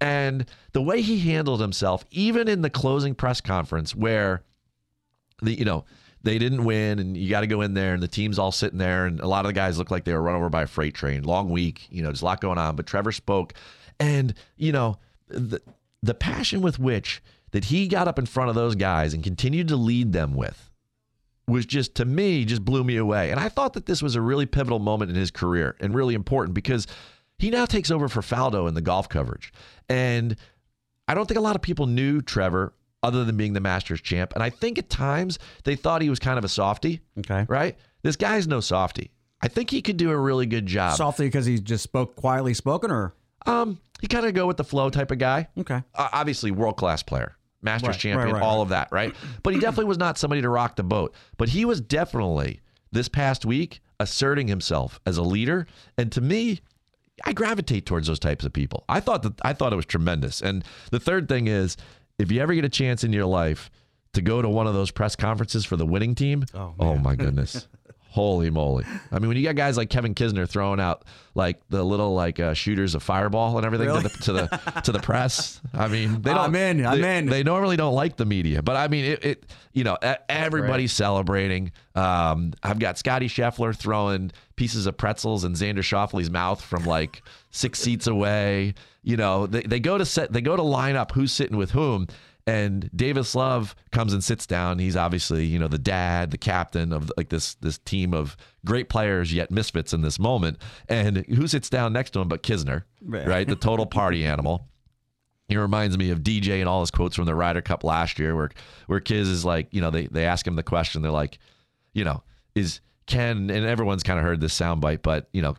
And 0.00 0.44
the 0.72 0.82
way 0.82 1.00
he 1.00 1.20
handled 1.20 1.60
himself, 1.60 2.04
even 2.10 2.48
in 2.48 2.60
the 2.62 2.68
closing 2.68 3.14
press 3.14 3.40
conference 3.40 3.94
where 3.94 4.42
the 5.42 5.56
you 5.56 5.64
know 5.64 5.84
they 6.22 6.38
didn't 6.38 6.64
win 6.64 6.98
and 6.98 7.16
you 7.16 7.30
got 7.30 7.42
to 7.42 7.46
go 7.46 7.60
in 7.60 7.74
there 7.74 7.94
and 7.94 8.02
the 8.02 8.08
team's 8.08 8.38
all 8.38 8.50
sitting 8.50 8.78
there 8.78 9.06
and 9.06 9.20
a 9.20 9.28
lot 9.28 9.44
of 9.44 9.48
the 9.50 9.52
guys 9.52 9.78
look 9.78 9.90
like 9.90 10.04
they 10.04 10.12
were 10.12 10.22
run 10.22 10.34
over 10.34 10.48
by 10.48 10.62
a 10.62 10.66
freight 10.66 10.94
train 10.94 11.22
long 11.22 11.50
week 11.50 11.86
you 11.90 12.02
know 12.02 12.08
there's 12.08 12.22
a 12.22 12.24
lot 12.24 12.40
going 12.40 12.56
on 12.58 12.74
but 12.74 12.86
trevor 12.86 13.12
spoke 13.12 13.52
and 13.98 14.34
you 14.56 14.72
know 14.72 14.96
the 15.28 15.60
the 16.02 16.14
passion 16.14 16.60
with 16.60 16.78
which 16.78 17.22
that 17.52 17.66
he 17.66 17.88
got 17.88 18.08
up 18.08 18.18
in 18.18 18.26
front 18.26 18.48
of 18.48 18.54
those 18.54 18.74
guys 18.74 19.14
and 19.14 19.22
continued 19.22 19.68
to 19.68 19.76
lead 19.76 20.12
them 20.12 20.34
with 20.34 20.70
was 21.48 21.64
just 21.64 21.94
to 21.94 22.04
me 22.04 22.44
just 22.44 22.64
blew 22.64 22.84
me 22.84 22.96
away 22.96 23.30
and 23.30 23.40
i 23.40 23.48
thought 23.48 23.72
that 23.72 23.86
this 23.86 24.02
was 24.02 24.14
a 24.16 24.20
really 24.20 24.46
pivotal 24.46 24.78
moment 24.78 25.10
in 25.10 25.16
his 25.16 25.30
career 25.30 25.76
and 25.80 25.94
really 25.94 26.14
important 26.14 26.54
because 26.54 26.86
he 27.38 27.50
now 27.50 27.64
takes 27.64 27.90
over 27.90 28.08
for 28.08 28.20
faldo 28.20 28.68
in 28.68 28.74
the 28.74 28.80
golf 28.80 29.08
coverage 29.08 29.52
and 29.88 30.36
I 31.08 31.14
don't 31.14 31.26
think 31.26 31.38
a 31.38 31.42
lot 31.42 31.56
of 31.56 31.62
people 31.62 31.86
knew 31.86 32.20
Trevor 32.20 32.74
other 33.02 33.24
than 33.24 33.36
being 33.36 33.52
the 33.52 33.60
Masters 33.60 34.00
champ. 34.00 34.32
And 34.34 34.42
I 34.42 34.50
think 34.50 34.78
at 34.78 34.90
times 34.90 35.38
they 35.64 35.76
thought 35.76 36.02
he 36.02 36.10
was 36.10 36.18
kind 36.18 36.38
of 36.38 36.44
a 36.44 36.48
softy, 36.48 37.00
okay. 37.18 37.46
right? 37.48 37.76
This 38.02 38.16
guy's 38.16 38.48
no 38.48 38.60
softy. 38.60 39.10
I 39.40 39.48
think 39.48 39.70
he 39.70 39.82
could 39.82 39.96
do 39.96 40.10
a 40.10 40.16
really 40.16 40.46
good 40.46 40.66
job. 40.66 40.96
Softly 40.96 41.26
because 41.26 41.46
he 41.46 41.60
just 41.60 41.84
spoke 41.84 42.16
quietly 42.16 42.54
spoken, 42.54 42.90
or 42.90 43.14
um, 43.44 43.78
he 44.00 44.06
kind 44.08 44.26
of 44.26 44.34
go 44.34 44.46
with 44.46 44.56
the 44.56 44.64
flow 44.64 44.90
type 44.90 45.10
of 45.10 45.18
guy. 45.18 45.48
okay. 45.58 45.82
Uh, 45.94 46.08
obviously, 46.12 46.50
world 46.50 46.76
class 46.76 47.02
player, 47.02 47.36
Masters 47.62 47.88
Right, 47.88 47.98
champion, 47.98 48.26
right, 48.26 48.34
right, 48.34 48.42
all 48.42 48.62
of 48.62 48.68
that, 48.70 48.88
right? 48.92 49.14
But 49.42 49.54
he 49.54 49.60
definitely 49.60 49.86
was 49.86 49.98
not 49.98 50.18
somebody 50.18 50.42
to 50.42 50.48
rock 50.48 50.76
the 50.76 50.82
boat. 50.82 51.14
But 51.36 51.48
he 51.50 51.64
was 51.64 51.80
definitely 51.80 52.60
this 52.92 53.08
past 53.08 53.44
week 53.44 53.80
asserting 53.98 54.48
himself 54.48 55.00
as 55.06 55.16
a 55.16 55.22
leader. 55.22 55.66
And 55.96 56.12
to 56.12 56.20
me, 56.20 56.60
I 57.24 57.32
gravitate 57.32 57.86
towards 57.86 58.06
those 58.08 58.18
types 58.18 58.44
of 58.44 58.52
people. 58.52 58.84
I 58.88 59.00
thought 59.00 59.22
that 59.22 59.40
I 59.42 59.52
thought 59.54 59.72
it 59.72 59.76
was 59.76 59.86
tremendous. 59.86 60.42
And 60.42 60.64
the 60.90 61.00
third 61.00 61.28
thing 61.28 61.46
is, 61.48 61.76
if 62.18 62.30
you 62.30 62.40
ever 62.40 62.54
get 62.54 62.64
a 62.64 62.68
chance 62.68 63.04
in 63.04 63.12
your 63.12 63.24
life 63.26 63.70
to 64.12 64.20
go 64.22 64.40
to 64.42 64.48
one 64.48 64.66
of 64.66 64.74
those 64.74 64.90
press 64.90 65.16
conferences 65.16 65.64
for 65.64 65.76
the 65.76 65.86
winning 65.86 66.14
team, 66.14 66.44
oh, 66.54 66.96
my 66.96 67.14
goodness. 67.14 67.68
Holy 68.16 68.48
moly! 68.48 68.86
I 69.12 69.18
mean, 69.18 69.28
when 69.28 69.36
you 69.36 69.42
got 69.42 69.56
guys 69.56 69.76
like 69.76 69.90
Kevin 69.90 70.14
Kisner 70.14 70.48
throwing 70.48 70.80
out 70.80 71.04
like 71.34 71.60
the 71.68 71.84
little 71.84 72.14
like 72.14 72.40
uh, 72.40 72.54
shooters 72.54 72.94
of 72.94 73.02
fireball 73.02 73.58
and 73.58 73.66
everything 73.66 73.88
Really? 73.88 74.04
to 74.04 74.08
the 74.08 74.18
to 74.24 74.32
the 74.32 74.80
to 74.84 74.92
the 74.92 75.00
press. 75.00 75.60
I 75.74 75.88
mean, 75.88 76.22
they 76.22 76.30
don't. 76.30 76.40
I'm 76.40 76.54
in, 76.54 76.86
I'm 76.86 76.98
they, 77.02 77.18
in. 77.18 77.26
They 77.26 77.42
normally 77.42 77.76
don't 77.76 77.92
like 77.94 78.16
the 78.16 78.24
media, 78.24 78.62
but 78.62 78.74
I 78.74 78.88
mean, 78.88 79.04
it. 79.04 79.24
it 79.24 79.44
you 79.74 79.84
know, 79.84 79.98
everybody's 80.30 80.92
celebrating. 80.92 81.70
Um, 81.94 82.54
I've 82.62 82.78
got 82.78 82.96
Scotty 82.96 83.28
Scheffler 83.28 83.76
throwing 83.76 84.32
pieces 84.56 84.86
of 84.86 84.96
pretzels 84.96 85.44
in 85.44 85.52
Xander 85.52 85.82
Schauffele's 85.82 86.30
mouth 86.30 86.62
from 86.62 86.86
like 86.86 87.22
six 87.50 87.78
seats 87.78 88.06
away. 88.06 88.72
You 89.02 89.18
know, 89.18 89.46
they, 89.46 89.60
they 89.60 89.78
go 89.78 89.98
to 89.98 90.06
set. 90.06 90.32
They 90.32 90.40
go 90.40 90.56
to 90.56 90.62
line 90.62 90.96
up 90.96 91.12
who's 91.12 91.30
sitting 91.32 91.58
with 91.58 91.72
whom. 91.72 92.06
And 92.48 92.88
Davis 92.94 93.34
Love 93.34 93.74
comes 93.90 94.12
and 94.12 94.22
sits 94.22 94.46
down. 94.46 94.78
He's 94.78 94.94
obviously, 94.96 95.44
you 95.46 95.58
know, 95.58 95.66
the 95.66 95.78
dad, 95.78 96.30
the 96.30 96.38
captain 96.38 96.92
of 96.92 97.10
like 97.16 97.28
this 97.28 97.54
this 97.56 97.78
team 97.78 98.14
of 98.14 98.36
great 98.64 98.88
players 98.88 99.32
yet 99.34 99.50
misfits 99.50 99.92
in 99.92 100.02
this 100.02 100.18
moment. 100.20 100.58
And 100.88 101.26
who 101.26 101.48
sits 101.48 101.68
down 101.68 101.92
next 101.92 102.10
to 102.10 102.20
him 102.20 102.28
but 102.28 102.44
Kisner, 102.44 102.84
Right. 103.02 103.26
right? 103.26 103.48
The 103.48 103.56
total 103.56 103.84
party 103.86 104.24
animal. 104.24 104.68
He 105.48 105.56
reminds 105.56 105.96
me 105.98 106.10
of 106.10 106.20
DJ 106.24 106.60
and 106.60 106.68
all 106.68 106.80
his 106.80 106.90
quotes 106.90 107.14
from 107.16 107.24
the 107.26 107.34
Ryder 107.34 107.62
Cup 107.62 107.82
last 107.84 108.18
year, 108.18 108.34
where 108.36 108.50
where 108.86 109.00
Kiz 109.00 109.28
is 109.28 109.44
like, 109.44 109.66
you 109.72 109.80
know, 109.80 109.90
they 109.90 110.06
they 110.06 110.24
ask 110.24 110.46
him 110.46 110.54
the 110.56 110.62
question, 110.62 111.02
they're 111.02 111.10
like, 111.10 111.38
you 111.94 112.04
know, 112.04 112.22
is 112.54 112.80
Ken 113.06 113.50
and 113.50 113.66
everyone's 113.66 114.02
kind 114.04 114.18
of 114.20 114.24
heard 114.24 114.40
this 114.40 114.56
soundbite, 114.58 115.02
but 115.02 115.28
you 115.32 115.42
know, 115.42 115.56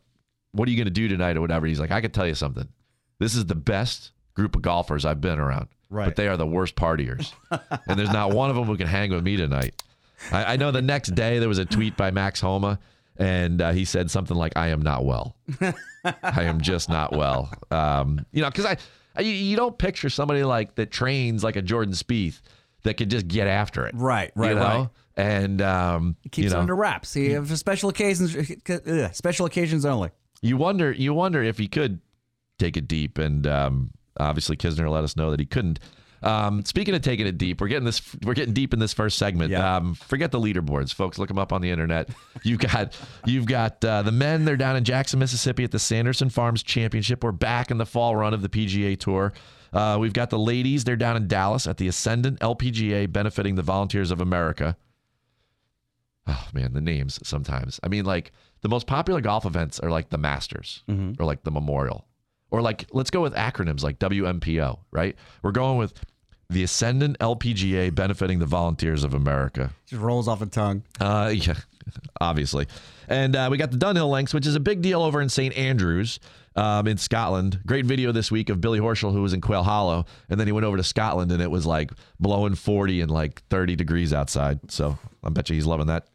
what 0.53 0.67
are 0.67 0.71
you 0.71 0.77
going 0.77 0.85
to 0.85 0.91
do 0.91 1.07
tonight 1.09 1.35
or 1.37 1.41
whatever? 1.41 1.65
He's 1.67 1.79
like, 1.81 1.91
I 1.91 1.99
can 2.01 2.11
tell 2.11 2.27
you 2.27 2.35
something. 2.35 2.67
This 3.19 3.35
is 3.35 3.45
the 3.45 3.55
best 3.55 4.11
group 4.35 4.55
of 4.55 4.61
golfers 4.61 5.05
I've 5.05 5.21
been 5.21 5.39
around, 5.39 5.67
Right. 5.89 6.05
but 6.05 6.15
they 6.15 6.27
are 6.27 6.37
the 6.37 6.45
worst 6.47 6.75
partiers, 6.75 7.31
and 7.87 7.97
there's 7.99 8.11
not 8.11 8.31
one 8.33 8.49
of 8.49 8.55
them 8.55 8.65
who 8.65 8.75
can 8.77 8.87
hang 8.87 9.11
with 9.11 9.23
me 9.23 9.37
tonight. 9.37 9.81
I, 10.31 10.53
I 10.53 10.55
know 10.57 10.71
the 10.71 10.81
next 10.81 11.15
day 11.15 11.39
there 11.39 11.47
was 11.49 11.59
a 11.59 11.65
tweet 11.65 11.95
by 11.95 12.11
Max 12.11 12.41
Homa, 12.41 12.79
and 13.17 13.61
uh, 13.61 13.71
he 13.71 13.85
said 13.85 14.11
something 14.11 14.35
like, 14.35 14.53
"I 14.57 14.67
am 14.67 14.81
not 14.81 15.05
well. 15.05 15.35
I 16.03 16.43
am 16.43 16.61
just 16.61 16.89
not 16.89 17.13
well." 17.15 17.51
Um, 17.71 18.25
you 18.31 18.41
know, 18.41 18.49
because 18.49 18.65
I, 18.65 18.77
I 19.15 19.21
you- 19.21 19.55
don't 19.55 19.77
picture 19.77 20.09
somebody 20.09 20.43
like 20.43 20.75
that 20.75 20.91
trains 20.91 21.43
like 21.43 21.55
a 21.55 21.61
Jordan 21.61 21.93
Spieth 21.93 22.41
that 22.83 22.95
could 22.95 23.09
just 23.09 23.27
get 23.27 23.47
after 23.47 23.85
it, 23.87 23.95
Right, 23.95 24.31
right, 24.35 24.49
you 24.49 24.55
know? 24.55 24.61
right. 24.61 24.89
And 25.15 25.61
um, 25.63 26.15
Keeps 26.31 26.37
you 26.45 26.49
know, 26.51 26.57
it 26.57 26.59
under 26.59 26.75
wraps. 26.75 27.13
He 27.13 27.33
for 27.35 27.55
special 27.57 27.89
occasions. 27.89 28.35
ugh, 28.69 29.13
special 29.15 29.45
occasions 29.47 29.83
only. 29.85 30.11
you 30.41 30.57
wonder 30.57 30.91
you 30.91 31.13
wonder 31.13 31.41
if 31.41 31.57
he 31.57 31.67
could 31.67 32.01
take 32.59 32.77
it 32.77 32.87
deep 32.87 33.17
and 33.17 33.47
um, 33.47 33.91
obviously 34.19 34.57
Kisner 34.57 34.89
let 34.89 35.03
us 35.03 35.15
know 35.15 35.31
that 35.31 35.39
he 35.39 35.45
couldn't. 35.45 35.79
Um, 36.23 36.65
speaking 36.65 36.95
of 36.95 37.03
taking 37.03 37.27
it 37.27 37.37
deep 37.37 37.61
we're 37.61 37.67
getting 37.67 37.85
this 37.85 38.01
we're 38.23 38.33
getting 38.33 38.53
deep 38.55 38.73
in 38.73 38.79
this 38.79 38.91
first 38.91 39.19
segment. 39.19 39.51
Yeah. 39.51 39.77
um, 39.77 39.93
forget 39.93 40.31
the 40.31 40.39
leaderboards 40.39 40.91
folks. 40.93 41.19
Look 41.19 41.27
them 41.27 41.37
up 41.37 41.53
on 41.53 41.61
the 41.61 41.69
internet. 41.69 42.09
You've 42.43 42.59
got 42.59 42.97
you've 43.25 43.45
got 43.45 43.83
uh, 43.85 44.01
the 44.01 44.11
men 44.11 44.43
they're 44.43 44.57
down 44.57 44.75
in 44.75 44.83
Jackson 44.83 45.19
Mississippi 45.19 45.63
at 45.63 45.71
the 45.71 45.79
Sanderson 45.79 46.29
Farms 46.29 46.63
Championship. 46.63 47.23
We're 47.23 47.31
back 47.33 47.69
in 47.69 47.77
the 47.77 47.85
fall 47.85 48.15
run 48.15 48.33
of 48.33 48.41
the 48.41 48.49
PGA 48.49 48.99
Tour. 48.99 49.31
Uh, 49.71 49.97
we've 49.99 50.13
got 50.13 50.29
the 50.31 50.39
ladies 50.39 50.85
they're 50.85 50.95
down 50.95 51.17
in 51.17 51.27
Dallas 51.27 51.67
at 51.67 51.77
the 51.77 51.87
Ascendant 51.87 52.39
LPGA 52.39 53.11
benefiting 53.11 53.53
the 53.55 53.61
Volunteers 53.61 54.09
of 54.11 54.19
America. 54.21 54.75
Oh 56.25 56.47
man, 56.53 56.73
the 56.73 56.81
names 56.81 57.19
sometimes. 57.23 57.79
I 57.83 57.87
mean, 57.89 58.05
like 58.05 58.31
the 58.61 58.69
most 58.69 58.87
popular 58.87 59.21
golf 59.21 59.45
events 59.45 59.79
are 59.79 59.89
like 59.91 60.09
the 60.09 60.17
Masters 60.17 60.83
or 61.19 61.25
like 61.25 61.43
the 61.43 61.51
Memorial. 61.51 62.05
Or 62.51 62.61
like 62.61 62.85
let's 62.93 63.09
go 63.09 63.21
with 63.21 63.33
acronyms 63.33 63.83
like 63.83 63.99
WMPO, 63.99 64.79
right? 64.91 65.15
We're 65.43 65.51
going 65.51 65.77
with 65.77 65.93
the 66.49 66.63
Ascendant 66.63 67.19
LPGA 67.19 67.93
benefiting 67.93 68.39
the 68.39 68.45
volunteers 68.45 69.03
of 69.03 69.13
America. 69.13 69.71
Just 69.85 70.01
rolls 70.01 70.27
off 70.29 70.39
the 70.39 70.45
tongue. 70.45 70.83
Uh, 70.99 71.33
yeah, 71.35 71.55
obviously. 72.21 72.67
And 73.09 73.35
uh, 73.35 73.49
we 73.51 73.57
got 73.57 73.71
the 73.71 73.77
Dunhill 73.77 74.09
Links, 74.09 74.33
which 74.33 74.45
is 74.47 74.55
a 74.55 74.59
big 74.59 74.81
deal 74.81 75.01
over 75.01 75.21
in 75.21 75.27
St. 75.29 75.55
Andrews 75.57 76.19
um, 76.55 76.87
in 76.87 76.97
Scotland. 76.97 77.59
Great 77.65 77.85
video 77.85 78.11
this 78.13 78.31
week 78.31 78.49
of 78.49 78.61
Billy 78.61 78.79
Horschel, 78.79 79.11
who 79.11 79.21
was 79.21 79.33
in 79.33 79.41
Quail 79.41 79.63
Hollow. 79.63 80.05
And 80.29 80.39
then 80.39 80.47
he 80.47 80.53
went 80.53 80.65
over 80.65 80.77
to 80.77 80.83
Scotland 80.83 81.31
and 81.33 81.41
it 81.41 81.51
was 81.51 81.65
like 81.65 81.91
blowing 82.19 82.55
40 82.55 83.01
and 83.01 83.11
like 83.11 83.43
30 83.49 83.75
degrees 83.75 84.13
outside. 84.13 84.71
So 84.71 84.97
I 85.23 85.29
bet 85.29 85.49
you 85.49 85.55
he's 85.55 85.65
loving 85.65 85.87
that 85.87 86.07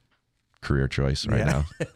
career 0.62 0.88
choice 0.88 1.26
right 1.26 1.40
Yeah. 1.40 1.62
now. 1.80 1.86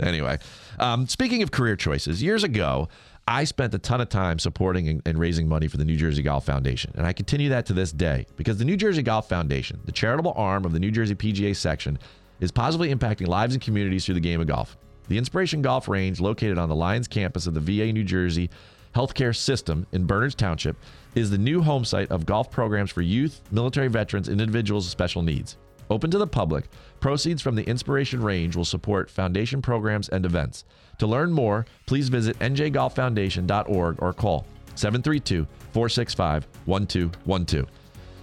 anyway, 0.06 0.38
um, 0.78 1.06
speaking 1.06 1.42
of 1.42 1.50
career 1.50 1.76
choices, 1.76 2.22
years 2.22 2.44
ago, 2.44 2.88
I 3.28 3.42
spent 3.42 3.74
a 3.74 3.78
ton 3.78 4.00
of 4.00 4.08
time 4.08 4.38
supporting 4.38 5.02
and, 5.04 5.18
raising 5.18 5.48
money 5.48 5.66
for 5.66 5.78
the 5.78 5.84
New 5.84 5.96
Jersey 5.96 6.22
Golf 6.22 6.46
Foundation. 6.46 6.92
And 6.96 7.04
I 7.04 7.12
continue 7.12 7.48
that 7.48 7.66
to 7.66 7.72
this 7.72 7.90
day 7.90 8.24
because 8.36 8.58
the 8.58 8.64
New 8.64 8.76
Jersey 8.76 9.02
Golf 9.02 9.28
Foundation, 9.28 9.80
the 9.84 9.90
charitable 9.90 10.32
arm 10.36 10.64
of 10.64 10.72
the 10.72 10.78
New 10.78 10.92
Jersey 10.92 11.16
PGA 11.16 11.56
section, 11.56 11.98
is 12.38 12.52
positively 12.52 12.94
impacting 12.94 13.26
lives 13.26 13.54
and 13.54 13.62
communities 13.62 14.04
through 14.04 14.14
the 14.14 14.20
game 14.20 14.40
of 14.40 14.46
golf. 14.46 14.76
The 15.08 15.18
Inspiration 15.18 15.60
Golf 15.60 15.88
Range, 15.88 16.20
located 16.20 16.56
on 16.56 16.68
the 16.68 16.76
Lyons 16.76 17.08
campus 17.08 17.48
of 17.48 17.54
the 17.54 17.60
VA 17.60 17.92
New 17.92 18.04
Jersey 18.04 18.48
healthcare 18.94 19.34
system 19.34 19.88
in 19.90 20.06
Bernards 20.06 20.36
Township, 20.36 20.76
is 21.16 21.28
the 21.28 21.38
new 21.38 21.62
home 21.62 21.84
site 21.84 22.10
of 22.12 22.26
golf 22.26 22.48
programs 22.50 22.92
for 22.92 23.02
youth, 23.02 23.40
military 23.50 23.88
veterans, 23.88 24.28
and 24.28 24.40
individuals 24.40 24.84
with 24.84 24.92
special 24.92 25.22
needs. 25.22 25.56
Open 25.90 26.10
to 26.12 26.18
the 26.18 26.26
public, 26.26 26.68
proceeds 27.00 27.42
from 27.42 27.56
the 27.56 27.66
Inspiration 27.68 28.22
Range 28.22 28.54
will 28.54 28.64
support 28.64 29.10
foundation 29.10 29.62
programs 29.62 30.08
and 30.08 30.24
events. 30.24 30.64
To 30.98 31.06
learn 31.06 31.32
more, 31.32 31.66
please 31.86 32.08
visit 32.08 32.38
njgolffoundation.org 32.38 34.02
or 34.02 34.12
call 34.12 34.46
732 34.74 35.46
465 35.72 36.46
1212. 36.64 37.68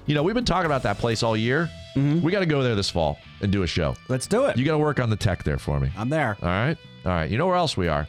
You 0.06 0.16
know, 0.16 0.24
we've 0.24 0.36
been 0.36 0.46
talking 0.46 0.66
about 0.66 0.84
that 0.84 0.98
place 0.98 1.24
all 1.24 1.38
year. 1.38 1.70
Mm-hmm. 1.96 2.22
We 2.22 2.32
got 2.32 2.40
to 2.40 2.46
go 2.46 2.64
there 2.64 2.76
this 2.76 2.90
fall 2.90 3.20
and 3.42 3.52
do 3.52 3.64
a 3.64 3.68
show. 3.68 3.96
Let's 4.10 4.28
do 4.28 4.46
it. 4.46 4.58
You 4.58 4.66
got 4.66 4.74
to 4.74 4.78
work 4.80 5.00
on 5.00 5.10
the 5.10 5.16
tech 5.16 5.44
there 5.44 5.58
for 5.58 5.80
me. 5.80 5.92
I'm 5.96 6.10
there. 6.10 6.38
All 6.42 6.48
right. 6.48 6.78
All 7.06 7.12
right. 7.12 7.30
You 7.30 7.38
know 7.38 7.48
where 7.48 7.56
else 7.56 7.78
we 7.78 7.88
are? 7.88 8.08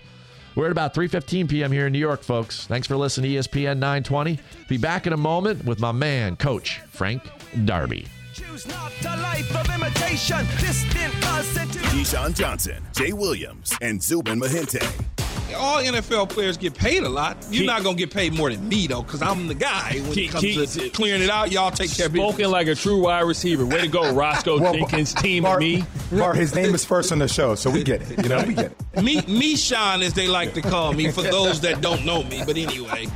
We're 0.54 0.66
at 0.66 0.72
about 0.72 0.94
3:15 0.94 1.48
p.m. 1.48 1.72
here 1.72 1.86
in 1.86 1.92
New 1.92 1.98
York, 1.98 2.22
folks. 2.22 2.66
Thanks 2.66 2.86
for 2.86 2.96
listening 2.96 3.32
to 3.32 3.38
ESPN 3.38 3.78
920. 3.78 4.38
Be 4.68 4.76
back 4.76 5.06
in 5.06 5.12
a 5.12 5.16
moment 5.16 5.64
with 5.64 5.80
my 5.80 5.90
man, 5.92 6.36
Coach 6.36 6.80
Frank 6.90 7.22
Darby. 7.64 8.06
Choose 8.34 8.66
not 8.66 8.90
a 9.04 9.16
life 9.22 9.54
of 9.54 9.72
imitation. 9.72 10.38
Distant 10.58 11.24
us 11.26 11.56
into 11.56 11.78
Keyshawn 11.78 12.34
Johnson, 12.34 12.82
Jay 12.92 13.12
Williams, 13.12 13.72
and 13.80 14.02
Zubin 14.02 14.40
Mehenti. 14.40 14.82
all 15.54 15.80
NFL 15.80 16.28
players 16.30 16.56
get 16.56 16.74
paid 16.74 17.04
a 17.04 17.08
lot. 17.08 17.36
You're 17.48 17.64
not 17.64 17.84
gonna 17.84 17.96
get 17.96 18.12
paid 18.12 18.32
more 18.34 18.50
than 18.50 18.68
me 18.68 18.88
though, 18.88 19.02
because 19.02 19.22
I'm 19.22 19.46
the 19.46 19.54
guy. 19.54 20.00
When 20.00 20.12
Keep- 20.14 20.30
it 20.34 20.56
comes 20.56 20.74
to 20.74 20.90
clearing 20.90 21.22
it 21.22 21.30
out, 21.30 21.52
y'all 21.52 21.70
take 21.70 21.94
care 21.96 22.06
of 22.06 22.12
business. 22.12 22.28
Spoken 22.32 22.50
like 22.50 22.66
a 22.66 22.74
true 22.74 23.02
wide 23.02 23.20
receiver. 23.20 23.64
Way 23.64 23.82
to 23.82 23.86
go, 23.88 24.12
Roscoe 24.12 24.58
Well, 24.58 24.72
Jenkins, 24.74 25.14
team 25.14 25.44
Bart, 25.44 25.60
me. 25.60 25.84
Bart, 26.10 26.34
his 26.36 26.56
name 26.56 26.74
is 26.74 26.84
first 26.84 27.12
on 27.12 27.20
the 27.20 27.28
show, 27.28 27.54
so 27.54 27.70
we 27.70 27.84
get 27.84 28.02
it. 28.02 28.20
You 28.20 28.28
know, 28.30 28.42
we 28.44 28.54
get 28.54 28.72
it. 28.96 29.02
Me, 29.04 29.20
me, 29.28 29.54
Sean, 29.54 30.02
as 30.02 30.12
they 30.12 30.26
like 30.26 30.54
to 30.54 30.60
call 30.60 30.92
me, 30.92 31.08
for 31.12 31.22
those 31.22 31.60
that 31.60 31.80
don't 31.80 32.04
know 32.04 32.24
me. 32.24 32.42
But 32.44 32.56
anyway, 32.56 33.06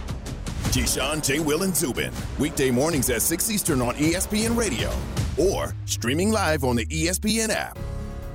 Keyshawn, 0.68 1.24
J. 1.24 1.40
Will, 1.40 1.62
and 1.62 1.74
Zubin. 1.74 2.12
Weekday 2.38 2.70
mornings 2.70 3.10
at 3.10 3.22
6 3.22 3.50
Eastern 3.50 3.82
on 3.82 3.94
ESPN 3.94 4.56
Radio 4.56 4.92
or 5.36 5.74
streaming 5.86 6.30
live 6.30 6.64
on 6.64 6.76
the 6.76 6.86
ESPN 6.86 7.50
app. 7.50 7.78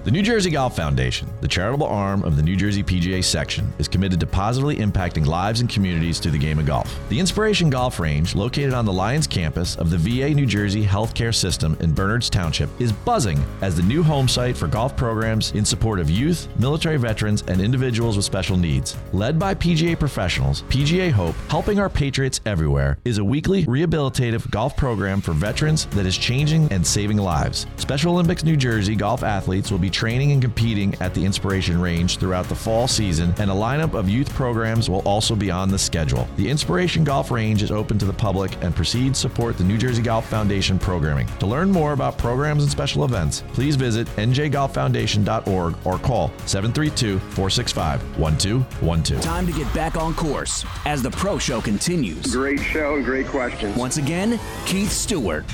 The 0.03 0.12
New 0.12 0.22
Jersey 0.22 0.50
Golf 0.50 0.75
Foundation, 0.75 1.29
the 1.39 1.48
charitable 1.48 1.88
arm 1.88 2.24
of 2.24 2.36
the 2.36 2.43
New 2.43 2.57
Jersey 2.57 2.83
PGA 2.83 3.24
section, 3.24 3.72
is 3.79 3.88
committed 3.88 4.19
to 4.19 4.27
positively 4.27 4.75
impacting 4.75 5.25
lives 5.25 5.62
and 5.62 5.69
communities 5.69 6.19
through 6.19 6.33
the 6.33 6.38
game 6.38 6.60
of 6.60 6.65
golf. 6.65 6.93
The 7.07 7.22
Inspiration 7.22 7.69
Golf 7.69 8.01
Range, 8.01 8.36
located 8.36 8.74
on 8.74 8.83
the 8.83 8.91
Lyons 8.91 9.27
campus 9.27 9.77
of 9.77 9.89
the 9.89 9.97
VA 9.97 10.34
New 10.34 10.45
Jersey 10.45 10.86
healthcare 10.86 11.34
system 11.34 11.77
in 11.80 11.93
Bernards 11.93 12.30
Township, 12.30 12.69
is 12.82 12.91
buzzing 12.91 13.41
as 13.62 13.77
the 13.77 13.84
new 13.84 14.04
home 14.04 14.27
site 14.27 14.58
for 14.58 14.67
golf 14.67 14.93
programs 14.97 15.54
in 15.54 15.63
support 15.63 16.01
of 16.01 16.10
youth, 16.10 16.49
military 16.60 16.97
veterans, 16.97 17.41
and 17.47 17.62
individuals 17.62 18.17
with 18.17 18.25
special 18.25 18.58
needs. 18.58 18.97
Led 19.13 19.39
by 19.39 19.56
PGA 19.56 19.97
professionals, 19.97 20.63
PGA 20.63 21.12
Hope, 21.12 21.36
Helping 21.47 21.80
Our 21.80 21.89
Patriots 21.89 22.41
Everywhere, 22.45 22.97
is 23.06 23.19
a 23.19 23.23
weekly 23.23 23.63
rehabilitative 23.67 24.51
golf 24.51 24.75
program 24.75 25.21
for 25.21 25.32
veterans 25.32 25.86
that 25.91 26.06
is 26.06 26.17
changing 26.17 26.69
and 26.73 26.86
saving 26.86 27.19
lives. 27.19 27.67
Special 27.77 28.12
Olympics 28.12 28.43
New 28.43 28.58
Jersey 28.58 28.97
golf 28.97 29.23
athletes 29.23 29.71
will 29.71 29.80
be 29.80 29.92
training 29.93 30.32
and 30.32 30.41
competing 30.41 30.95
at 30.99 31.13
the 31.13 31.23
Inspiration 31.23 31.79
Range 31.79 32.17
throughout 32.17 32.49
the 32.49 32.56
fall 32.56 32.88
season, 32.88 33.34
and 33.38 33.49
a 33.49 33.53
lineup 33.53 33.93
of 33.93 34.10
youth 34.10 34.34
programs 34.34 34.89
will 34.89 35.01
also 35.01 35.36
be 35.36 35.51
on 35.51 35.69
the 35.69 35.77
schedule. 35.77 36.27
The 36.36 36.49
Inspiration 36.49 37.03
Golf 37.03 37.32
Range 37.32 37.62
is 37.62 37.71
open 37.71 37.97
to 37.99 38.06
the 38.06 38.13
public 38.13 38.62
and 38.62 38.75
proceeds 38.75 39.19
support 39.19 39.58
the 39.58 39.63
New 39.63 39.77
Jersey 39.77 40.01
Golf 40.01 40.27
Foundation 40.27 40.79
programming. 40.79 41.27
To 41.39 41.45
learn 41.45 41.71
more 41.71 41.93
about 41.93 42.17
programs 42.17 42.63
and 42.63 42.71
special 42.71 43.06
events, 43.06 43.43
please 43.53 43.75
visit 43.75 44.08
njgolffoundation.org 44.17 45.75
or 45.86 45.97
call 45.99 46.27
732 46.45 47.19
465 47.19 48.01
1212. 48.19 49.21
Time 49.21 49.45
to 49.45 49.53
get 49.53 49.71
back 49.73 49.95
on 49.95 50.13
course 50.15 50.65
as 50.86 51.01
the 51.01 51.12
Pro 51.12 51.38
Show 51.38 51.62
continues. 51.62 52.34
Great 52.34 52.60
show 52.60 52.95
and 52.95 53.06
great 53.06 53.27
questions. 53.27 53.77
Once 53.77 53.97
again, 53.97 54.39
Keith 54.65 54.91
Stewart. 54.91 55.45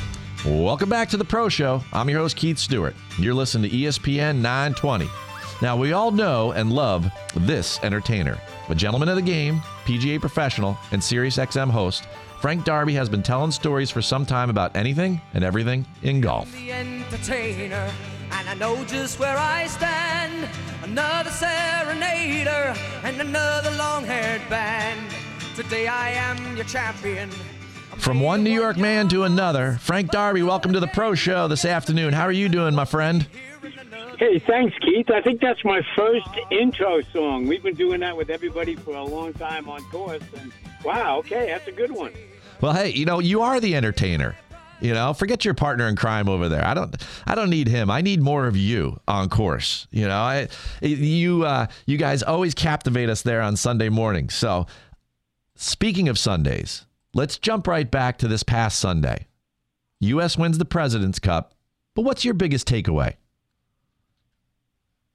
Welcome 0.45 0.87
back 0.87 1.09
to 1.09 1.17
the 1.17 1.25
Pro 1.25 1.49
Show. 1.49 1.83
I'm 1.91 2.09
your 2.09 2.19
host, 2.19 2.37
Keith 2.37 2.57
Stewart. 2.57 2.95
You're 3.17 3.33
listening 3.33 3.69
to 3.69 3.75
ESPN 3.75 4.37
920. 4.37 5.09
Now, 5.61 5.75
we 5.75 5.91
all 5.91 6.11
know 6.11 6.53
and 6.53 6.71
love 6.71 7.05
this 7.35 7.77
entertainer, 7.83 8.39
a 8.69 8.73
gentleman 8.73 9.09
of 9.09 9.17
the 9.17 9.21
game, 9.21 9.59
PGA 9.83 10.17
professional, 10.17 10.77
and 10.93 11.01
SiriusXM 11.01 11.69
host. 11.69 12.07
Frank 12.39 12.63
Darby 12.63 12.93
has 12.93 13.09
been 13.09 13.21
telling 13.21 13.51
stories 13.51 13.91
for 13.91 14.01
some 14.01 14.25
time 14.25 14.49
about 14.49 14.73
anything 14.77 15.19
and 15.33 15.43
everything 15.43 15.85
in 16.03 16.21
golf. 16.21 16.49
entertainer, 16.55 17.91
and 18.31 18.47
I 18.47 18.53
know 18.53 18.85
just 18.85 19.19
where 19.19 19.37
I 19.37 19.67
stand. 19.67 20.47
Another 20.83 21.31
serenader 21.31 22.77
and 23.03 23.19
another 23.19 23.71
long-haired 23.71 24.49
band. 24.49 25.13
Today 25.57 25.87
I 25.87 26.11
am 26.11 26.55
your 26.55 26.65
champion. 26.65 27.29
From 27.99 28.21
one 28.21 28.43
New 28.43 28.49
York 28.51 28.77
man 28.77 29.07
to 29.09 29.23
another, 29.23 29.77
Frank 29.81 30.09
Darby, 30.09 30.41
welcome 30.41 30.73
to 30.73 30.79
the 30.79 30.87
Pro 30.87 31.13
Show 31.15 31.47
this 31.47 31.65
afternoon. 31.65 32.13
How 32.13 32.23
are 32.23 32.31
you 32.31 32.49
doing, 32.49 32.73
my 32.73 32.85
friend? 32.85 33.27
Hey, 34.17 34.39
thanks, 34.39 34.75
Keith. 34.79 35.11
I 35.11 35.21
think 35.21 35.41
that's 35.41 35.63
my 35.63 35.81
first 35.95 36.27
intro 36.49 37.01
song. 37.13 37.45
We've 37.45 37.61
been 37.61 37.75
doing 37.75 37.99
that 37.99 38.15
with 38.15 38.29
everybody 38.29 38.75
for 38.75 38.95
a 38.95 39.03
long 39.03 39.33
time 39.33 39.69
on 39.69 39.83
course, 39.85 40.23
and 40.39 40.51
wow, 40.83 41.17
okay, 41.19 41.47
that's 41.47 41.67
a 41.67 41.71
good 41.71 41.91
one. 41.91 42.13
Well, 42.61 42.73
hey, 42.73 42.89
you 42.89 43.05
know, 43.05 43.19
you 43.19 43.41
are 43.41 43.59
the 43.59 43.75
entertainer. 43.75 44.35
You 44.81 44.93
know, 44.93 45.13
forget 45.13 45.43
your 45.43 45.53
partner 45.53 45.87
in 45.87 45.95
crime 45.97 46.29
over 46.29 46.47
there. 46.47 46.65
I 46.65 46.73
don't 46.73 46.95
I 47.27 47.35
don't 47.35 47.49
need 47.49 47.67
him. 47.67 47.91
I 47.91 47.99
need 48.01 48.21
more 48.21 48.47
of 48.47 48.55
you 48.55 48.97
on 49.09 49.27
course. 49.27 49.87
You 49.91 50.07
know, 50.07 50.17
I 50.17 50.47
you 50.81 51.43
uh 51.43 51.67
you 51.85 51.97
guys 51.97 52.23
always 52.23 52.53
captivate 52.53 53.09
us 53.09 53.21
there 53.21 53.41
on 53.41 53.57
Sunday 53.57 53.89
morning. 53.89 54.29
So, 54.29 54.67
speaking 55.55 56.07
of 56.07 56.17
Sundays, 56.17 56.85
let's 57.13 57.37
jump 57.37 57.67
right 57.67 57.89
back 57.89 58.17
to 58.19 58.27
this 58.27 58.43
past 58.43 58.79
Sunday. 58.79 59.27
US 59.99 60.37
wins 60.37 60.57
the 60.57 60.65
President's 60.65 61.19
Cup, 61.19 61.53
but 61.95 62.03
what's 62.03 62.23
your 62.23 62.33
biggest 62.33 62.67
takeaway? 62.67 63.15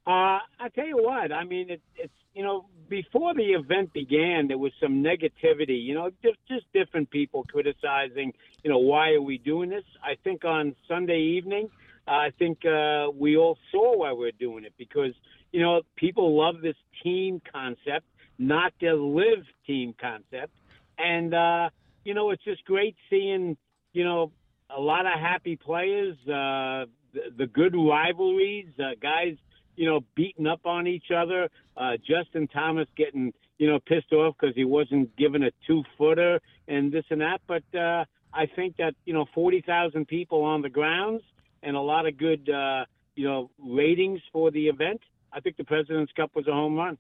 Uh, 0.07 0.39
I 0.61 0.69
tell 0.75 0.87
you 0.87 0.99
what, 1.03 1.33
I 1.33 1.45
mean, 1.45 1.71
it, 1.71 1.81
it's 1.97 2.13
you 2.35 2.43
know, 2.43 2.67
before 2.89 3.33
the 3.35 3.53
event 3.53 3.93
began, 3.93 4.49
there 4.49 4.59
was 4.59 4.73
some 4.83 5.03
negativity. 5.03 5.83
You 5.83 5.95
know, 5.95 6.11
just 6.23 6.39
just 6.49 6.67
different 6.73 7.11
people 7.11 7.45
criticizing. 7.45 8.33
You 8.63 8.71
know, 8.71 8.79
why 8.79 9.13
are 9.13 9.23
we 9.23 9.39
doing 9.39 9.71
this? 9.71 9.85
I 10.03 10.17
think 10.23 10.45
on 10.45 10.75
Sunday 10.89 11.21
evening, 11.21 11.71
I 12.07 12.31
think 12.39 12.59
uh, 12.67 13.11
we 13.15 13.37
all 13.37 13.57
saw 13.71 13.99
why 13.99 14.13
we're 14.13 14.33
doing 14.33 14.65
it 14.65 14.75
because 14.77 15.15
you 15.53 15.63
know 15.63 15.83
people 15.97 16.37
love 16.37 16.61
this 16.61 16.77
team 17.03 17.41
concept, 17.51 18.07
not 18.39 18.73
the 18.81 18.95
live 18.95 19.47
team 19.67 19.95
concept, 19.99 20.53
and 20.99 21.33
uh, 21.33 21.71
you 22.05 22.15
know 22.15 22.31
it's 22.31 22.45
just 22.45 22.65
great 22.65 22.97
seeing 23.11 23.57
you 23.93 24.05
know 24.05 24.33
a 24.75 24.81
lot 24.81 25.07
of 25.07 25.13
happy 25.21 25.57
players, 25.57 26.17
uh, 26.27 26.87
the, 27.13 27.31
the 27.37 27.47
good 27.47 27.75
rivalries, 27.77 28.69
uh, 28.79 28.95
guys 29.01 29.37
you 29.77 29.87
know, 29.87 30.01
beating 30.15 30.47
up 30.47 30.67
on 30.67 30.87
each 30.87 31.11
other. 31.15 31.49
Uh, 31.77 31.93
Justin 31.97 32.49
Thomas 32.49 32.87
getting, 32.97 33.33
you 33.59 33.69
know, 33.69 33.79
pissed 33.81 34.13
off 34.13 34.35
because 34.39 34.55
he 34.55 34.65
wasn't 34.65 35.15
given 35.17 35.43
a 35.43 35.51
two 35.67 35.83
footer 35.99 36.41
and 36.69 36.93
this 36.93 37.05
and 37.11 37.21
that. 37.21 37.41
But 37.47 37.63
uh, 37.77 38.05
I 38.33 38.47
think 38.55 38.77
that, 38.77 38.95
you 39.05 39.15
know, 39.15 39.27
40,000 39.35 40.07
people 40.07 40.43
on 40.43 40.63
the 40.63 40.69
grounds 40.69 41.23
and 41.63 41.77
a 41.77 41.81
lot 41.81 42.07
of 42.07 42.17
good, 42.17 42.49
uh, 42.49 42.85
you 43.17 43.27
know, 43.27 43.51
ratings 43.59 44.21
for 44.33 44.51
the 44.51 44.69
event. 44.69 45.01
I 45.33 45.41
think 45.41 45.57
the 45.57 45.65
President's 45.65 46.13
Cup 46.13 46.31
was 46.35 46.47
a 46.47 46.53
home 46.53 46.77
run. 46.77 46.99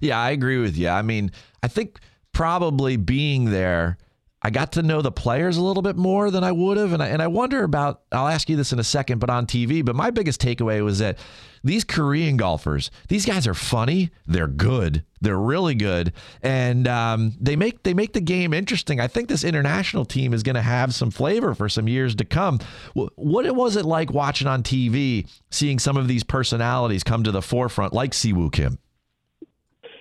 Yeah, 0.00 0.18
I 0.18 0.30
agree 0.30 0.58
with 0.58 0.76
you. 0.76 0.88
I 0.88 1.02
mean, 1.02 1.30
I 1.62 1.68
think 1.68 2.00
probably 2.32 2.96
being 2.96 3.46
there, 3.46 3.98
I 4.46 4.50
got 4.50 4.70
to 4.72 4.82
know 4.82 5.02
the 5.02 5.10
players 5.10 5.56
a 5.56 5.62
little 5.62 5.82
bit 5.82 5.96
more 5.96 6.30
than 6.30 6.44
I 6.44 6.52
would 6.52 6.76
have. 6.76 6.92
And 6.92 7.02
I, 7.02 7.08
and 7.08 7.20
I 7.20 7.26
wonder 7.26 7.64
about, 7.64 8.02
I'll 8.12 8.28
ask 8.28 8.48
you 8.48 8.54
this 8.54 8.72
in 8.72 8.78
a 8.78 8.84
second, 8.84 9.18
but 9.18 9.28
on 9.28 9.44
TV. 9.44 9.84
But 9.84 9.96
my 9.96 10.12
biggest 10.12 10.40
takeaway 10.40 10.84
was 10.84 11.00
that 11.00 11.18
these 11.64 11.82
Korean 11.82 12.36
golfers, 12.36 12.92
these 13.08 13.26
guys 13.26 13.48
are 13.48 13.54
funny. 13.54 14.12
They're 14.24 14.46
good. 14.46 15.04
They're 15.20 15.36
really 15.36 15.74
good, 15.74 16.12
and 16.42 16.86
um, 16.86 17.32
they 17.40 17.56
make 17.56 17.82
they 17.82 17.94
make 17.94 18.12
the 18.12 18.20
game 18.20 18.52
interesting. 18.52 19.00
I 19.00 19.08
think 19.08 19.28
this 19.28 19.42
international 19.42 20.04
team 20.04 20.32
is 20.32 20.44
going 20.44 20.54
to 20.54 20.62
have 20.62 20.94
some 20.94 21.10
flavor 21.10 21.54
for 21.54 21.68
some 21.68 21.88
years 21.88 22.14
to 22.16 22.24
come. 22.24 22.60
What 22.94 23.50
was 23.56 23.74
it 23.74 23.86
like 23.86 24.12
watching 24.12 24.46
on 24.46 24.62
TV, 24.62 25.28
seeing 25.50 25.78
some 25.80 25.96
of 25.96 26.06
these 26.06 26.22
personalities 26.22 27.02
come 27.02 27.24
to 27.24 27.32
the 27.32 27.42
forefront, 27.42 27.94
like 27.94 28.12
Siwoo 28.12 28.52
Kim? 28.52 28.78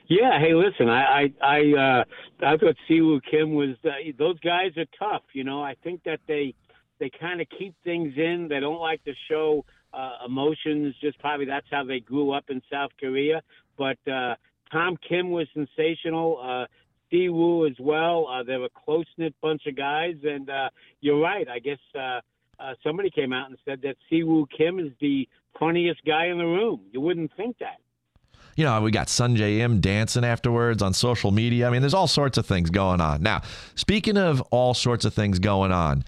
Yeah, 0.07 0.39
hey, 0.39 0.53
listen, 0.53 0.87
I 0.87 1.31
I 1.41 1.47
I, 1.47 1.59
uh, 1.73 2.03
I 2.45 2.57
thought 2.57 2.75
Siwoo 2.87 3.21
Kim 3.29 3.55
was 3.55 3.75
uh, 3.83 3.89
those 4.19 4.39
guys 4.39 4.71
are 4.77 4.85
tough. 4.99 5.23
You 5.33 5.43
know, 5.43 5.63
I 5.63 5.75
think 5.83 6.03
that 6.03 6.19
they 6.27 6.53
they 6.99 7.09
kind 7.19 7.41
of 7.41 7.47
keep 7.57 7.73
things 7.83 8.13
in. 8.15 8.47
They 8.47 8.59
don't 8.59 8.79
like 8.79 9.03
to 9.05 9.13
show 9.29 9.65
uh, 9.93 10.17
emotions. 10.25 10.93
Just 11.01 11.17
probably 11.19 11.47
that's 11.47 11.65
how 11.71 11.83
they 11.83 11.99
grew 11.99 12.31
up 12.31 12.45
in 12.49 12.61
South 12.71 12.91
Korea. 12.99 13.41
But 13.77 13.97
uh, 14.07 14.35
Tom 14.71 14.95
Kim 15.07 15.31
was 15.31 15.47
sensational. 15.53 16.39
Uh, 16.39 16.65
Siwoo 17.11 17.69
as 17.69 17.77
well. 17.79 18.27
Uh, 18.27 18.43
they're 18.43 18.63
a 18.63 18.69
close 18.69 19.05
knit 19.17 19.33
bunch 19.41 19.65
of 19.65 19.75
guys, 19.75 20.15
and 20.23 20.49
uh, 20.49 20.69
you're 21.01 21.19
right. 21.19 21.47
I 21.49 21.57
guess 21.57 21.79
uh, 21.95 22.19
uh, 22.59 22.73
somebody 22.83 23.09
came 23.09 23.33
out 23.33 23.49
and 23.49 23.57
said 23.65 23.81
that 23.81 23.95
Siwoo 24.11 24.45
Kim 24.55 24.79
is 24.79 24.91
the 25.01 25.27
funniest 25.59 26.01
guy 26.05 26.27
in 26.27 26.37
the 26.37 26.45
room. 26.45 26.81
You 26.91 27.01
wouldn't 27.01 27.31
think 27.35 27.57
that 27.59 27.79
you 28.55 28.63
know, 28.63 28.81
we 28.81 28.91
got 28.91 29.07
Sungjae 29.07 29.59
Im 29.59 29.81
dancing 29.81 30.23
afterwards 30.23 30.81
on 30.81 30.93
social 30.93 31.31
media. 31.31 31.67
I 31.67 31.69
mean, 31.69 31.81
there's 31.81 31.93
all 31.93 32.07
sorts 32.07 32.37
of 32.37 32.45
things 32.45 32.69
going 32.69 33.01
on. 33.01 33.21
Now, 33.21 33.41
speaking 33.75 34.17
of 34.17 34.41
all 34.51 34.73
sorts 34.73 35.05
of 35.05 35.13
things 35.13 35.39
going 35.39 35.71
on, 35.71 36.05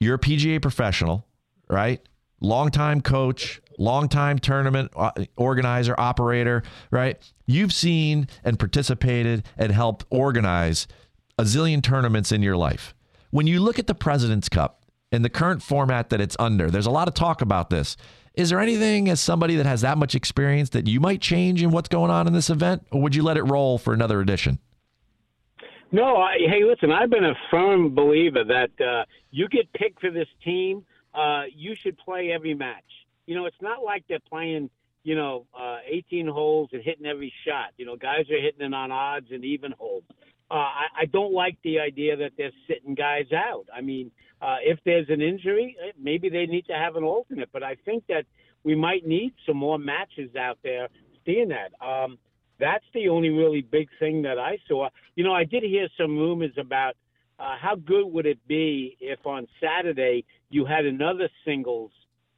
you're 0.00 0.16
a 0.16 0.18
PGA 0.18 0.60
professional, 0.60 1.26
right? 1.68 2.00
Longtime 2.40 3.00
coach, 3.00 3.60
longtime 3.78 4.38
tournament 4.38 4.92
uh, 4.94 5.12
organizer, 5.36 5.94
operator, 5.98 6.62
right? 6.90 7.16
You've 7.46 7.72
seen 7.72 8.28
and 8.44 8.58
participated 8.58 9.44
and 9.56 9.72
helped 9.72 10.04
organize 10.10 10.86
a 11.38 11.44
zillion 11.44 11.82
tournaments 11.82 12.32
in 12.32 12.42
your 12.42 12.56
life. 12.56 12.94
When 13.30 13.46
you 13.46 13.60
look 13.60 13.78
at 13.78 13.86
the 13.86 13.94
President's 13.94 14.48
Cup 14.48 14.84
and 15.10 15.24
the 15.24 15.30
current 15.30 15.62
format 15.62 16.10
that 16.10 16.20
it's 16.20 16.36
under, 16.38 16.70
there's 16.70 16.86
a 16.86 16.90
lot 16.90 17.08
of 17.08 17.14
talk 17.14 17.40
about 17.40 17.70
this. 17.70 17.96
Is 18.38 18.50
there 18.50 18.60
anything 18.60 19.08
as 19.08 19.18
somebody 19.20 19.56
that 19.56 19.66
has 19.66 19.80
that 19.80 19.98
much 19.98 20.14
experience 20.14 20.70
that 20.70 20.86
you 20.86 21.00
might 21.00 21.20
change 21.20 21.60
in 21.60 21.72
what's 21.72 21.88
going 21.88 22.08
on 22.08 22.28
in 22.28 22.32
this 22.32 22.50
event, 22.50 22.86
or 22.92 23.02
would 23.02 23.12
you 23.12 23.24
let 23.24 23.36
it 23.36 23.42
roll 23.42 23.78
for 23.78 23.92
another 23.92 24.20
edition? 24.20 24.60
No, 25.90 26.18
I, 26.18 26.36
hey, 26.48 26.62
listen, 26.62 26.92
I've 26.92 27.10
been 27.10 27.24
a 27.24 27.34
firm 27.50 27.96
believer 27.96 28.44
that 28.44 28.70
uh, 28.80 29.06
you 29.32 29.48
get 29.48 29.72
picked 29.72 30.00
for 30.00 30.12
this 30.12 30.28
team, 30.44 30.84
uh, 31.14 31.44
you 31.52 31.74
should 31.74 31.98
play 31.98 32.30
every 32.30 32.54
match. 32.54 32.84
You 33.26 33.34
know, 33.34 33.46
it's 33.46 33.60
not 33.60 33.82
like 33.82 34.04
they're 34.08 34.20
playing, 34.20 34.70
you 35.02 35.16
know, 35.16 35.46
uh, 35.58 35.78
18 35.84 36.28
holes 36.28 36.68
and 36.72 36.80
hitting 36.80 37.06
every 37.06 37.32
shot. 37.44 37.70
You 37.76 37.86
know, 37.86 37.96
guys 37.96 38.30
are 38.30 38.40
hitting 38.40 38.64
it 38.64 38.72
on 38.72 38.92
odds 38.92 39.32
and 39.32 39.44
even 39.44 39.72
holes. 39.76 40.04
Uh, 40.48 40.54
I, 40.54 40.84
I 41.00 41.04
don't 41.06 41.32
like 41.32 41.58
the 41.64 41.80
idea 41.80 42.16
that 42.18 42.32
they're 42.38 42.52
sitting 42.68 42.94
guys 42.94 43.32
out. 43.32 43.66
I 43.74 43.80
mean, 43.80 44.12
uh, 44.40 44.56
if 44.62 44.78
there's 44.84 45.08
an 45.08 45.20
injury, 45.20 45.76
eh, 45.82 45.92
maybe 46.00 46.28
they 46.28 46.46
need 46.46 46.66
to 46.66 46.74
have 46.74 46.96
an 46.96 47.04
alternate. 47.04 47.50
But 47.52 47.62
I 47.62 47.76
think 47.84 48.04
that 48.08 48.24
we 48.64 48.74
might 48.74 49.06
need 49.06 49.34
some 49.46 49.56
more 49.56 49.78
matches 49.78 50.34
out 50.36 50.58
there. 50.62 50.88
Seeing 51.24 51.48
that, 51.48 51.72
um, 51.84 52.18
that's 52.58 52.84
the 52.94 53.08
only 53.08 53.28
really 53.28 53.60
big 53.62 53.88
thing 53.98 54.22
that 54.22 54.38
I 54.38 54.58
saw. 54.66 54.88
You 55.14 55.24
know, 55.24 55.32
I 55.32 55.44
did 55.44 55.62
hear 55.62 55.88
some 55.96 56.16
rumors 56.16 56.52
about 56.58 56.94
uh, 57.38 57.56
how 57.60 57.76
good 57.76 58.06
would 58.06 58.26
it 58.26 58.46
be 58.48 58.96
if 59.00 59.24
on 59.26 59.46
Saturday 59.60 60.24
you 60.50 60.64
had 60.64 60.84
another 60.86 61.28
singles 61.44 61.92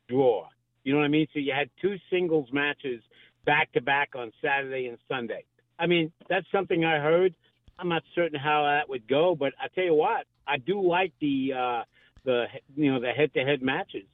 draw. 0.08 0.46
You 0.84 0.92
know 0.92 0.98
what 0.98 1.04
I 1.04 1.08
mean? 1.08 1.26
So 1.32 1.38
you 1.38 1.52
had 1.56 1.70
two 1.80 1.96
singles 2.10 2.48
matches 2.52 3.02
back 3.44 3.72
to 3.72 3.80
back 3.80 4.10
on 4.14 4.32
Saturday 4.42 4.86
and 4.86 4.98
Sunday. 5.08 5.44
I 5.78 5.86
mean, 5.86 6.12
that's 6.28 6.46
something 6.52 6.84
I 6.84 6.98
heard. 6.98 7.34
I'm 7.78 7.88
not 7.88 8.02
certain 8.14 8.38
how 8.38 8.64
that 8.64 8.88
would 8.90 9.08
go, 9.08 9.34
but 9.34 9.54
I 9.58 9.68
tell 9.74 9.84
you 9.84 9.94
what, 9.94 10.26
I 10.46 10.59
do 10.59 10.83
like 10.83 11.12
the 11.20 11.53
uh, 11.57 11.83
the 12.24 12.46
you 12.76 12.92
know 12.92 13.00
the 13.00 13.11
head 13.11 13.33
to 13.35 13.44
head 13.44 13.62
matches. 13.62 14.05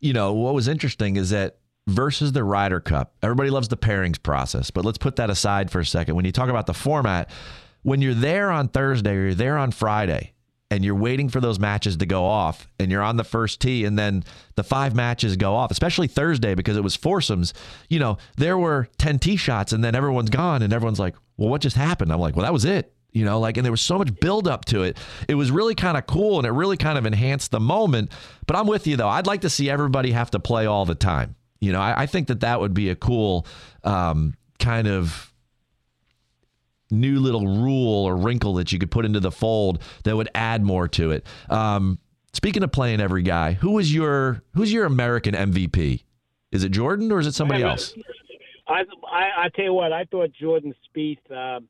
You 0.00 0.12
know 0.12 0.32
what 0.32 0.54
was 0.54 0.68
interesting 0.68 1.16
is 1.16 1.30
that 1.30 1.58
versus 1.86 2.32
the 2.32 2.44
Ryder 2.44 2.80
Cup, 2.80 3.14
everybody 3.22 3.50
loves 3.50 3.68
the 3.68 3.76
pairings 3.76 4.22
process, 4.22 4.70
but 4.70 4.84
let's 4.84 4.98
put 4.98 5.16
that 5.16 5.30
aside 5.30 5.70
for 5.70 5.80
a 5.80 5.86
second. 5.86 6.14
When 6.14 6.24
you 6.24 6.32
talk 6.32 6.48
about 6.48 6.66
the 6.66 6.74
format, 6.74 7.30
when 7.82 8.00
you're 8.00 8.14
there 8.14 8.50
on 8.50 8.68
Thursday 8.68 9.14
or 9.14 9.22
you're 9.26 9.34
there 9.34 9.58
on 9.58 9.70
Friday, 9.70 10.32
and 10.72 10.86
you're 10.86 10.94
waiting 10.94 11.28
for 11.28 11.38
those 11.38 11.58
matches 11.58 11.98
to 11.98 12.06
go 12.06 12.24
off 12.24 12.66
and 12.78 12.90
you're 12.90 13.02
on 13.02 13.18
the 13.18 13.24
first 13.24 13.60
tee 13.60 13.84
and 13.84 13.98
then 13.98 14.24
the 14.54 14.64
five 14.64 14.94
matches 14.94 15.36
go 15.36 15.54
off, 15.54 15.70
especially 15.70 16.08
Thursday 16.08 16.54
because 16.54 16.78
it 16.78 16.82
was 16.82 16.96
foursomes, 16.96 17.52
you 17.90 17.98
know, 17.98 18.16
there 18.38 18.56
were 18.56 18.88
10 18.96 19.18
tee 19.18 19.36
shots 19.36 19.74
and 19.74 19.84
then 19.84 19.94
everyone's 19.94 20.30
gone 20.30 20.62
and 20.62 20.72
everyone's 20.72 20.98
like, 20.98 21.14
well, 21.36 21.50
what 21.50 21.60
just 21.60 21.76
happened? 21.76 22.10
I'm 22.10 22.20
like, 22.20 22.36
well, 22.36 22.44
that 22.44 22.54
was 22.54 22.64
it. 22.64 22.90
You 23.12 23.26
know, 23.26 23.38
like, 23.40 23.58
and 23.58 23.64
there 23.64 23.72
was 23.72 23.82
so 23.82 23.98
much 23.98 24.18
build 24.20 24.48
up 24.48 24.64
to 24.66 24.82
it. 24.82 24.96
It 25.28 25.34
was 25.34 25.50
really 25.50 25.74
kind 25.74 25.98
of 25.98 26.06
cool 26.06 26.38
and 26.38 26.46
it 26.46 26.50
really 26.50 26.78
kind 26.78 26.96
of 26.96 27.04
enhanced 27.04 27.50
the 27.50 27.60
moment. 27.60 28.10
But 28.46 28.56
I'm 28.56 28.66
with 28.66 28.86
you, 28.86 28.96
though. 28.96 29.08
I'd 29.08 29.26
like 29.26 29.42
to 29.42 29.50
see 29.50 29.68
everybody 29.68 30.12
have 30.12 30.30
to 30.30 30.40
play 30.40 30.64
all 30.64 30.86
the 30.86 30.94
time. 30.94 31.36
You 31.60 31.72
know, 31.72 31.80
I, 31.80 32.02
I 32.02 32.06
think 32.06 32.28
that 32.28 32.40
that 32.40 32.60
would 32.60 32.72
be 32.74 32.88
a 32.88 32.96
cool 32.96 33.46
um, 33.84 34.34
kind 34.58 34.88
of 34.88 35.32
new 36.90 37.20
little 37.20 37.46
rule 37.46 38.04
or 38.04 38.16
wrinkle 38.16 38.54
that 38.54 38.72
you 38.72 38.78
could 38.78 38.90
put 38.90 39.04
into 39.04 39.20
the 39.20 39.30
fold 39.30 39.82
that 40.04 40.16
would 40.16 40.28
add 40.34 40.62
more 40.62 40.88
to 40.88 41.10
it. 41.10 41.26
Um, 41.48 41.98
speaking 42.32 42.62
of 42.62 42.72
playing 42.72 43.00
every 43.00 43.22
guy, 43.22 43.52
who 43.54 43.72
was 43.72 43.92
your 43.94 44.42
who's 44.54 44.72
your 44.72 44.84
American 44.84 45.34
MVP? 45.34 46.04
Is 46.50 46.64
it 46.64 46.70
Jordan 46.70 47.10
or 47.12 47.18
is 47.18 47.26
it 47.26 47.34
somebody 47.34 47.62
else? 47.62 47.94
I, 48.68 48.84
I 49.10 49.44
I 49.44 49.48
tell 49.54 49.64
you 49.66 49.72
what, 49.72 49.92
I 49.92 50.04
thought 50.04 50.30
Jordan 50.32 50.74
Spieth. 50.88 51.30
Um, 51.30 51.68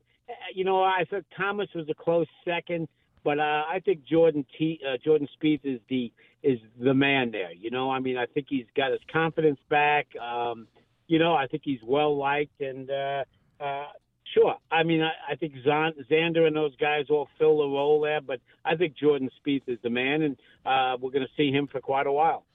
you 0.53 0.63
know, 0.63 0.81
I 0.81 1.05
thought 1.09 1.25
Thomas 1.35 1.67
was 1.75 1.87
a 1.89 1.93
close 1.93 2.27
second, 2.45 2.87
but 3.23 3.39
uh, 3.39 3.63
I 3.69 3.81
think 3.83 4.05
Jordan 4.05 4.45
T, 4.57 4.79
uh, 4.87 4.97
Jordan 5.03 5.27
Spieth 5.37 5.61
is 5.63 5.79
the 5.89 6.11
is 6.41 6.59
the 6.79 6.93
man 6.93 7.31
there. 7.31 7.53
You 7.53 7.71
know, 7.71 7.89
I 7.89 7.99
mean, 7.99 8.17
I 8.17 8.25
think 8.25 8.47
he's 8.49 8.65
got 8.75 8.91
his 8.91 8.99
confidence 9.11 9.59
back. 9.69 10.07
Um, 10.17 10.67
you 11.07 11.19
know, 11.19 11.33
I 11.33 11.47
think 11.47 11.63
he's 11.65 11.79
well 11.83 12.17
liked, 12.17 12.59
and 12.61 12.89
uh, 12.89 13.23
uh, 13.59 13.85
Sure. 14.33 14.55
I 14.71 14.83
mean, 14.83 15.01
I, 15.01 15.33
I 15.33 15.35
think 15.35 15.53
Xander 15.65 16.47
and 16.47 16.55
those 16.55 16.75
guys 16.77 17.05
all 17.09 17.27
fill 17.37 17.57
the 17.57 17.65
role 17.65 18.01
there, 18.01 18.21
but 18.21 18.39
I 18.65 18.75
think 18.75 18.95
Jordan 18.95 19.29
Spieth 19.39 19.63
is 19.67 19.77
the 19.83 19.89
man, 19.89 20.21
and 20.21 20.37
uh, 20.65 20.97
we're 20.99 21.11
going 21.11 21.25
to 21.25 21.31
see 21.37 21.51
him 21.51 21.67
for 21.67 21.79
quite 21.79 22.07
a 22.07 22.11
while. 22.11 22.45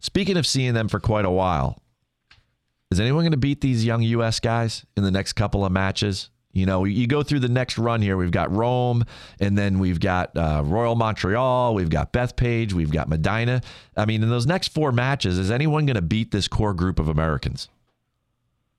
Speaking 0.00 0.36
of 0.36 0.46
seeing 0.46 0.74
them 0.74 0.88
for 0.88 1.00
quite 1.00 1.24
a 1.24 1.30
while, 1.30 1.80
is 2.90 3.00
anyone 3.00 3.22
going 3.22 3.32
to 3.32 3.38
beat 3.38 3.60
these 3.60 3.84
young 3.84 4.02
U.S. 4.02 4.38
guys 4.38 4.84
in 4.96 5.02
the 5.02 5.10
next 5.10 5.32
couple 5.34 5.64
of 5.64 5.72
matches? 5.72 6.30
You 6.54 6.66
know, 6.66 6.84
you 6.84 7.06
go 7.06 7.22
through 7.22 7.40
the 7.40 7.48
next 7.48 7.76
run 7.76 8.00
here. 8.00 8.16
We've 8.16 8.30
got 8.30 8.50
Rome, 8.54 9.04
and 9.40 9.58
then 9.58 9.80
we've 9.80 10.00
got 10.00 10.36
uh, 10.36 10.62
Royal 10.64 10.94
Montreal. 10.94 11.74
We've 11.74 11.90
got 11.90 12.12
Bethpage. 12.12 12.72
We've 12.72 12.92
got 12.92 13.08
Medinah. 13.08 13.62
I 13.96 14.04
mean, 14.06 14.22
in 14.22 14.30
those 14.30 14.46
next 14.46 14.68
four 14.68 14.92
matches, 14.92 15.36
is 15.38 15.50
anyone 15.50 15.84
going 15.84 15.96
to 15.96 16.02
beat 16.02 16.30
this 16.30 16.48
core 16.48 16.72
group 16.72 16.98
of 16.98 17.08
Americans? 17.08 17.68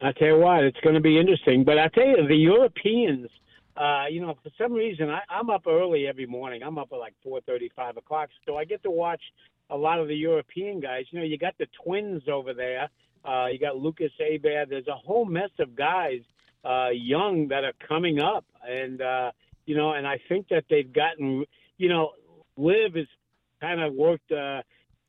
I 0.02 0.12
tell 0.14 0.28
you 0.28 0.38
what, 0.38 0.64
it's 0.64 0.80
going 0.82 0.96
to 0.96 1.02
be 1.02 1.20
interesting. 1.20 1.64
But 1.64 1.78
I 1.78 1.88
tell 1.90 2.06
you, 2.06 2.28
the 2.28 2.36
Europeans, 2.36 3.30
uh, 3.78 4.06
you 4.10 4.22
know, 4.22 4.36
for 4.42 4.50
some 4.58 4.74
reason, 4.74 5.10
I, 5.10 5.22
I'm 5.30 5.50
up 5.50 5.68
early 5.68 6.08
every 6.08 6.26
morning. 6.26 6.64
I'm 6.64 6.78
up 6.78 6.90
at 6.92 7.00
like 7.00 7.14
four 7.24 7.42
thirty, 7.42 7.70
five 7.76 7.98
o'clock, 7.98 8.30
so 8.46 8.58
I 8.58 8.66
get 8.66 8.84
to 8.84 8.92
watch 8.92 9.22
a 9.70 9.76
lot 9.76 10.00
of 10.00 10.08
the 10.08 10.16
European 10.16 10.80
guys. 10.80 11.06
You 11.10 11.20
know, 11.20 11.26
you 11.26 11.38
got 11.38 11.58
the 11.58 11.68
twins 11.84 12.24
over 12.32 12.54
there. 12.54 12.90
Uh, 13.24 13.48
you 13.48 13.58
got 13.58 13.78
Lucas 13.78 14.12
Herbert. 14.20 14.68
There's 14.70 14.88
a 14.88 14.96
whole 14.96 15.26
mess 15.26 15.50
of 15.60 15.76
guys, 15.76 16.22
uh, 16.66 16.90
young 16.90 17.48
that 17.50 17.64
are 17.64 17.74
coming 17.88 18.20
up, 18.20 18.46
and 18.68 19.02
uh, 19.02 19.32
you 19.66 19.76
know, 19.76 19.94
and 19.94 20.08
I 20.08 20.20
think 20.28 20.48
that 20.50 20.66
they've 20.70 20.92
gotten, 20.92 21.46
you 21.78 21.90
know, 21.90 22.12
LIV 22.58 22.96
has 22.96 23.08
kind 23.62 23.82
of 23.82 23.94
worked. 23.94 24.32
Uh, 24.32 24.62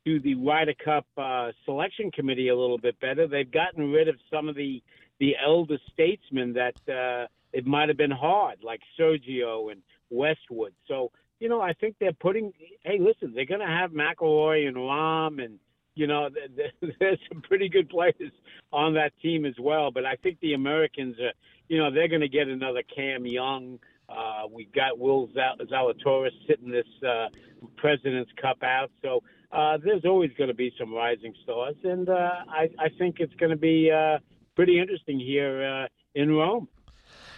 to 0.05 0.21
the 0.21 0.35
Ryder 0.35 0.73
Cup 0.73 1.05
uh, 1.17 1.51
selection 1.65 2.11
committee 2.11 2.47
a 2.47 2.55
little 2.55 2.77
bit 2.77 2.97
better. 3.01 3.27
They've 3.27 3.51
gotten 3.51 3.91
rid 3.91 4.07
of 4.07 4.15
some 4.31 4.47
of 4.47 4.55
the 4.55 4.81
the 5.19 5.35
elder 5.45 5.77
statesmen 5.91 6.53
that 6.53 6.75
uh, 6.87 7.27
it 7.51 7.65
might 7.65 7.89
have 7.89 7.97
been 7.97 8.11
hard, 8.11 8.59
like 8.63 8.79
Sergio 8.97 9.69
and 9.69 9.81
Westwood. 10.09 10.73
So 10.87 11.11
you 11.39 11.49
know, 11.49 11.61
I 11.61 11.73
think 11.73 11.95
they're 11.99 12.13
putting. 12.13 12.53
Hey, 12.83 12.99
listen, 12.99 13.33
they're 13.35 13.45
going 13.45 13.61
to 13.61 13.67
have 13.67 13.91
McIlroy 13.91 14.67
and 14.67 14.77
Rahm, 14.77 15.43
and 15.43 15.59
you 15.97 16.07
know, 16.07 16.29
there's 16.99 17.19
some 17.31 17.41
pretty 17.41 17.69
good 17.69 17.89
players 17.89 18.31
on 18.71 18.93
that 18.93 19.11
team 19.21 19.45
as 19.45 19.55
well. 19.59 19.91
But 19.91 20.05
I 20.05 20.15
think 20.15 20.39
the 20.41 20.53
Americans, 20.53 21.15
are, 21.19 21.33
you 21.67 21.77
know, 21.77 21.91
they're 21.91 22.07
going 22.07 22.21
to 22.21 22.29
get 22.29 22.47
another 22.47 22.83
Cam 22.95 23.25
Young. 23.25 23.79
Uh, 24.07 24.43
we've 24.49 24.71
got 24.71 24.97
Will 24.97 25.27
Zalatoris 25.29 26.29
sitting 26.47 26.71
this 26.71 26.85
uh, 27.05 27.27
President's 27.75 28.31
Cup 28.41 28.63
out, 28.63 28.89
so 29.01 29.21
uh, 29.51 29.77
there's 29.83 30.05
always 30.05 30.31
going 30.37 30.47
to 30.47 30.53
be 30.53 30.71
some 30.79 30.93
rising 30.93 31.33
stars, 31.43 31.75
and 31.83 32.07
uh, 32.07 32.29
I, 32.47 32.69
I 32.79 32.89
think 32.97 33.17
it's 33.19 33.33
going 33.33 33.49
to 33.49 33.57
be 33.57 33.91
uh, 33.91 34.19
pretty 34.55 34.79
interesting 34.79 35.19
here 35.19 35.61
uh, 35.61 35.87
in 36.15 36.31
Rome. 36.31 36.69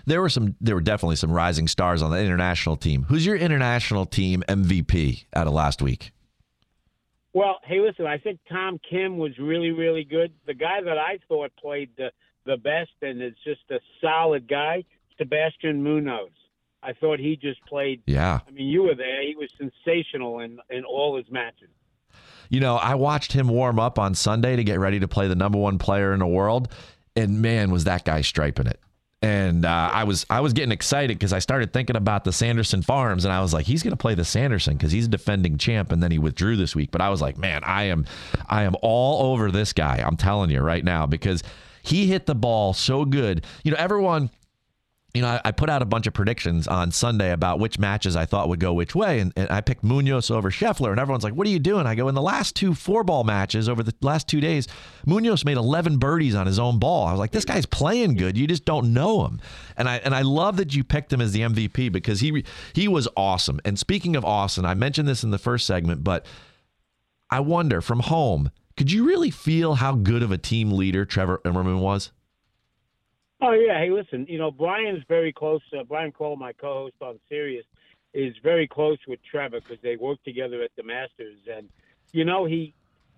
there 0.06 0.22
were 0.22 0.30
some 0.30 0.56
there 0.62 0.76
were 0.76 0.82
definitely 0.82 1.15
some 1.15 1.32
rising 1.32 1.67
stars 1.67 2.04
on 2.04 2.12
the 2.12 2.19
international 2.19 2.78
team. 2.78 3.04
Who's 3.10 3.26
your 3.26 3.36
international 3.36 4.06
team 4.06 4.43
MVP 4.48 5.26
out 5.36 5.48
of 5.48 5.54
last 5.54 5.82
week? 5.82 6.12
Well, 7.33 7.59
hey, 7.63 7.79
listen, 7.79 8.05
I 8.05 8.17
think 8.17 8.39
Tom 8.49 8.79
Kim 8.89 9.17
was 9.17 9.37
really, 9.37 9.71
really 9.71 10.03
good. 10.03 10.33
The 10.47 10.53
guy 10.53 10.81
that 10.83 10.97
I 10.97 11.19
thought 11.27 11.51
played 11.61 11.89
the, 11.97 12.11
the 12.45 12.57
best 12.57 12.91
and 13.01 13.21
is 13.21 13.33
just 13.43 13.61
a 13.69 13.79
solid 14.01 14.47
guy, 14.47 14.83
Sebastian 15.17 15.83
Munoz. 15.83 16.31
I 16.81 16.93
thought 16.93 17.19
he 17.19 17.35
just 17.35 17.63
played. 17.65 18.01
Yeah. 18.07 18.39
I 18.47 18.51
mean, 18.51 18.67
you 18.67 18.83
were 18.83 18.95
there. 18.95 19.21
He 19.21 19.35
was 19.35 19.49
sensational 19.57 20.39
in, 20.39 20.59
in 20.69 20.85
all 20.85 21.17
his 21.17 21.29
matches. 21.29 21.69
You 22.49 22.61
know, 22.61 22.77
I 22.77 22.95
watched 22.95 23.33
him 23.33 23.47
warm 23.47 23.79
up 23.79 23.99
on 23.99 24.15
Sunday 24.15 24.55
to 24.55 24.63
get 24.63 24.79
ready 24.79 24.99
to 24.99 25.07
play 25.07 25.27
the 25.27 25.35
number 25.35 25.59
one 25.59 25.77
player 25.77 26.13
in 26.13 26.19
the 26.19 26.27
world, 26.27 26.69
and 27.15 27.41
man, 27.41 27.69
was 27.69 27.83
that 27.83 28.05
guy 28.05 28.21
striping 28.21 28.65
it. 28.65 28.79
And 29.21 29.65
uh, 29.65 29.89
I 29.93 30.05
was 30.05 30.25
I 30.29 30.39
was 30.39 30.53
getting 30.53 30.71
excited 30.71 31.19
because 31.19 31.34
I 31.34 31.39
started 31.39 31.73
thinking 31.73 31.97
about 31.97 32.23
the 32.23 32.32
Sanderson 32.32 32.82
Farms, 32.82 33.25
and 33.25 33.34
I 33.34 33.41
was 33.41 33.53
like, 33.53 33.65
he's 33.65 33.84
going 33.84 33.91
to 33.91 33.97
play 33.97 34.15
the 34.15 34.23
Sanderson 34.23 34.77
because 34.77 34.93
he's 34.93 35.08
a 35.08 35.10
defending 35.10 35.58
champ, 35.58 35.91
and 35.91 36.01
then 36.01 36.10
he 36.10 36.19
withdrew 36.19 36.55
this 36.55 36.73
week. 36.73 36.89
But 36.89 37.01
I 37.01 37.10
was 37.10 37.21
like, 37.21 37.38
man, 37.38 37.62
I 37.65 37.84
am 37.84 38.05
I 38.47 38.63
am 38.63 38.75
all 38.82 39.34
over 39.34 39.51
this 39.51 39.73
guy. 39.73 39.97
I'm 39.97 40.15
telling 40.15 40.49
you 40.49 40.62
right 40.62 40.86
now 40.86 41.05
because 41.05 41.43
he 41.82 42.08
hit 42.08 42.27
the 42.27 42.36
ball 42.36 42.73
so 42.73 43.03
good. 43.03 43.45
You 43.63 43.71
know, 43.71 43.77
everyone 43.77 44.29
you 45.13 45.24
know, 45.24 45.28
I, 45.28 45.41
I, 45.45 45.52
put 45.52 45.72
out 45.72 45.82
a 45.82 45.86
bunch 45.86 46.06
of 46.06 46.13
predictions 46.13 46.67
on 46.67 46.91
Sunday 46.91 47.32
about 47.32 47.60
which 47.60 47.80
matches 47.80 48.15
I 48.15 48.26
thought 48.26 48.48
would 48.48 48.60
go 48.60 48.74
which 48.74 48.93
way, 48.93 49.19
and, 49.19 49.34
and, 49.36 49.50
I 49.50 49.60
picked 49.62 49.84
Munoz 49.84 50.30
over 50.30 50.52
Scheffler, 50.52 50.91
and 50.91 51.00
everyone's 51.00 51.24
like, 51.24 51.34
"What 51.34 51.48
are 51.48 51.50
you 51.50 51.58
doing?" 51.58 51.88
I 51.88 51.95
go, 51.95 52.08
"In 52.10 52.15
the 52.15 52.22
last 52.22 52.56
two 52.56 52.76
four 52.76 53.04
ball 53.04 53.24
matches 53.24 53.67
over 53.67 53.82
the 53.82 53.93
last 54.02 54.28
two 54.28 54.39
days, 54.39 54.67
Munoz 55.08 55.43
made 55.43 55.58
11 55.58 55.98
birdies 55.98 56.36
on 56.36 56.45
his 56.45 56.60
own 56.60 56.78
ball. 56.78 57.08
I 57.08 57.12
was 57.12 57.19
like, 57.19 57.32
this 57.32 57.45
guy's 57.45 57.65
playing 57.65 58.15
good. 58.15 58.38
You 58.38 58.45
just 58.45 58.65
don't 58.65 58.93
know 58.93 59.26
him." 59.26 59.41
And 59.78 59.89
I 59.89 59.98
and 59.98 60.13
I 60.13 60.22
love 60.22 60.58
that 60.58 60.76
you 60.76 60.84
picked 60.84 61.12
him 61.12 61.22
as 61.22 61.32
the 61.32 61.41
MVP 61.41 61.91
because 61.91 62.19
he 62.19 62.43
he 62.74 62.88
was 62.88 63.08
awesome. 63.17 63.60
And 63.65 63.80
speaking 63.80 64.15
of 64.15 64.24
awesome, 64.24 64.65
I 64.65 64.76
mentioned 64.76 65.08
this 65.08 65.24
in 65.24 65.32
the 65.32 65.39
first 65.39 65.65
segment, 65.65 66.04
but 66.04 66.26
I 67.32 67.39
wonder 67.39 67.82
from 67.82 68.02
home, 68.02 68.52
could 68.78 68.91
you 68.91 69.06
really 69.06 69.32
feel 69.32 69.76
how 69.76 69.95
good 69.95 70.22
of 70.22 70.32
a 70.32 70.38
team 70.38 70.72
leader 70.72 71.04
Trevor 71.04 71.41
Immelman 71.45 71.80
was? 71.80 72.12
Oh 73.41 73.54
yeah, 73.54 73.80
hey, 73.80 73.89
listen, 73.89 74.25
you 74.28 74.38
know 74.38 74.52
Brian's 74.52 75.04
very 75.08 75.32
close. 75.32 75.62
Uh, 75.78 75.84
Brian 75.84 76.12
Cole, 76.12 76.36
my 76.36 76.52
co-host 76.54 76.95
on 77.02 77.19
Sirius, 77.30 77.65
is 78.13 78.36
very 78.43 78.67
close 78.67 78.97
with 79.08 79.19
Trevor 79.30 79.62
because 79.62 79.82
they 79.82 79.95
work 79.95 80.21
together 80.23 80.62
at 80.62 80.71
the 80.75 80.84
Masters, 80.84 81.38
and 81.49 81.69
you 82.12 82.25
know 82.25 82.45
he 82.45 82.73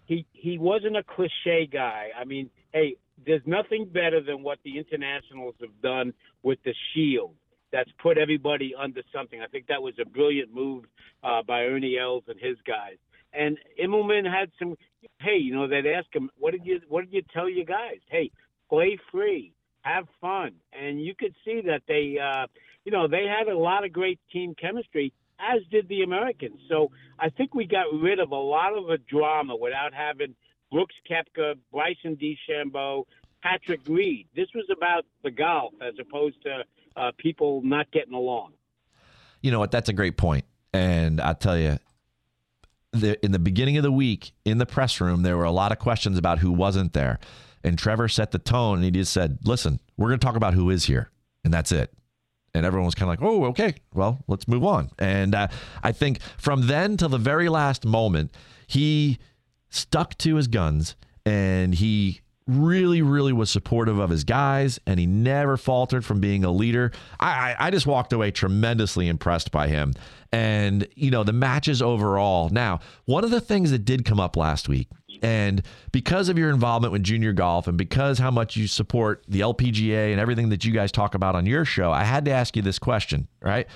he 0.06 0.26
he 0.34 0.60
wasn't 0.60 0.96
a 0.96 1.04
cliche 1.04 1.68
guy. 1.72 2.10
I 2.16 2.26
mean, 2.26 2.52
hey, 2.72 2.98
there's 3.26 3.42
nothing 3.48 3.86
better 3.86 4.22
than 4.22 4.44
what 4.44 4.60
the 4.64 4.78
internationals 4.78 5.56
have 5.60 5.82
done 5.82 6.14
with 6.44 6.60
the 6.64 6.76
Shield. 6.94 7.36
That's 7.72 7.90
put 8.00 8.20
everybody 8.20 8.76
under 8.78 9.02
something. 9.14 9.42
I 9.42 9.48
think 9.48 9.68
that 9.68 9.82
was 9.82 9.94
a 10.00 10.08
brilliant 10.08 10.54
move 10.54 10.86
uh, 11.24 11.42
by 11.48 11.64
Ernie 11.64 11.98
Els 11.98 12.26
and 12.28 12.40
his 12.40 12.58
guys. 12.68 12.98
And 13.34 13.58
Immelman 13.82 14.32
had 14.32 14.52
some. 14.60 14.76
Hey, 15.20 15.38
you 15.38 15.56
know, 15.56 15.68
they'd 15.68 15.88
ask 15.88 16.14
him, 16.14 16.30
"What 16.38 16.52
did 16.52 16.64
you 16.64 16.80
What 16.90 17.06
did 17.06 17.14
you 17.14 17.24
tell 17.34 17.50
your 17.50 17.66
guys? 17.66 18.02
Hey, 18.12 18.30
play 18.70 19.00
free." 19.12 19.54
Have 19.82 20.06
fun. 20.20 20.54
And 20.74 21.02
you 21.04 21.14
could 21.16 21.34
see 21.46 21.62
that 21.66 21.82
they, 21.88 22.18
uh, 22.20 22.48
you 22.86 22.92
know, 22.92 23.08
they 23.08 23.26
had 23.26 23.48
a 23.48 23.58
lot 23.58 23.86
of 23.86 23.92
great 23.92 24.20
team 24.32 24.56
chemistry, 24.60 25.14
as 25.40 25.62
did 25.72 25.88
the 25.90 26.04
Americans. 26.04 26.60
So 26.70 26.92
I 27.20 27.30
think 27.30 27.56
we 27.56 27.66
got 27.66 27.86
rid 27.94 28.20
of 28.20 28.32
a 28.32 28.36
lot 28.36 28.78
of 28.78 28.88
the 28.88 28.98
drama 29.10 29.56
without 29.56 29.94
having 29.94 30.36
Brooks 30.72 30.96
Koepka, 31.10 31.56
Bryson 31.72 32.18
DeChambeau, 32.18 33.04
Patrick 33.44 33.82
Reed. 33.88 34.28
This 34.36 34.48
was 34.54 34.66
about 34.76 35.06
the 35.24 35.32
golf 35.32 35.74
as 35.82 35.96
opposed 36.00 36.42
to 36.44 36.64
uh, 36.96 37.12
people 37.18 37.62
not 37.64 37.92
getting 37.92 38.14
along. 38.14 38.54
You 39.42 39.52
know 39.52 39.60
what? 39.60 39.72
That's 39.72 39.90
a 39.90 39.94
great 39.94 40.18
point. 40.18 40.46
And 40.74 41.20
I 41.20 41.34
tell 41.34 41.58
you, 41.58 41.80
the, 42.94 43.24
in 43.26 43.32
the 43.32 43.40
beginning 43.40 43.78
of 43.78 43.84
the 43.84 43.92
week 43.92 44.32
in 44.46 44.58
the 44.58 44.66
press 44.66 45.02
room, 45.02 45.24
there 45.24 45.38
were 45.38 45.46
a 45.46 45.52
lot 45.52 45.72
of 45.72 45.80
questions 45.80 46.18
about 46.18 46.40
who 46.40 46.52
wasn't 46.52 46.94
there. 46.94 47.20
And 47.64 47.78
Trevor 47.78 48.08
set 48.08 48.32
the 48.32 48.40
tone 48.40 48.78
and 48.78 48.84
he 48.84 48.92
just 48.92 49.14
said, 49.14 49.40
listen, 49.44 49.80
we're 49.98 50.08
going 50.08 50.20
to 50.20 50.26
talk 50.26 50.36
about 50.36 50.54
who 50.54 50.70
is 50.70 50.86
here. 50.86 51.12
And 51.44 51.54
that's 51.54 51.72
it. 51.72 51.94
And 52.54 52.66
everyone 52.66 52.86
was 52.86 52.96
kind 52.96 53.12
of 53.12 53.20
like, 53.20 53.28
oh, 53.28 53.46
okay, 53.46 53.76
well, 53.94 54.24
let's 54.28 54.48
move 54.48 54.64
on. 54.64 54.90
And 55.00 55.34
uh, 55.34 55.48
I 55.84 55.92
think 55.92 56.22
from 56.38 56.68
then 56.68 56.98
till 56.98 57.10
the 57.10 57.18
very 57.18 57.50
last 57.50 57.86
moment, 57.86 58.32
he 58.68 59.20
stuck 59.70 60.18
to 60.20 60.36
his 60.36 60.48
guns 60.48 60.96
and 61.26 61.76
he 61.76 62.22
really, 62.60 63.02
really 63.02 63.34
was 63.34 63.50
supportive 63.50 64.00
of 64.00 64.10
his 64.10 64.24
guys, 64.24 64.80
and 64.86 65.00
he 65.00 65.06
never 65.06 65.58
faltered 65.58 66.06
from 66.06 66.20
being 66.20 66.44
a 66.44 66.52
leader. 66.52 66.92
I, 67.20 67.28
I, 67.28 67.68
I, 67.68 67.72
just 67.72 67.86
walked 67.86 68.14
away 68.14 68.32
tremendously 68.32 69.08
impressed 69.08 69.52
by 69.52 69.68
him. 69.68 69.94
And, 70.32 70.88
you 70.96 71.12
know, 71.12 71.24
the 71.24 71.34
matches 71.34 71.82
overall. 71.82 72.50
Now, 72.50 72.80
one 73.06 73.24
of 73.24 73.32
the 73.32 73.42
things 73.42 73.72
that 73.72 73.86
did 73.86 74.06
come 74.06 74.20
up 74.20 74.38
last 74.38 74.70
week 74.70 74.88
and 75.22 75.62
because 75.92 76.30
of 76.30 76.38
your 76.38 76.50
involvement 76.50 76.92
with 76.92 77.04
junior 77.04 77.34
golf 77.34 77.68
and 77.68 77.78
because 77.78 78.18
how 78.18 78.32
much 78.32 78.56
you 78.56 78.68
support 78.68 79.24
the 79.28 79.42
LPGA 79.42 80.12
and 80.12 80.20
everything 80.20 80.50
that 80.50 80.66
you 80.66 80.72
guys 80.72 80.92
talk 80.92 81.16
about 81.16 81.36
on 81.36 81.46
your 81.46 81.64
show, 81.64 81.92
I 81.92 82.04
had 82.04 82.26
to 82.26 82.32
ask 82.32 82.56
you 82.56 82.62
this 82.62 82.80
question, 82.80 83.28
right? 83.42 83.68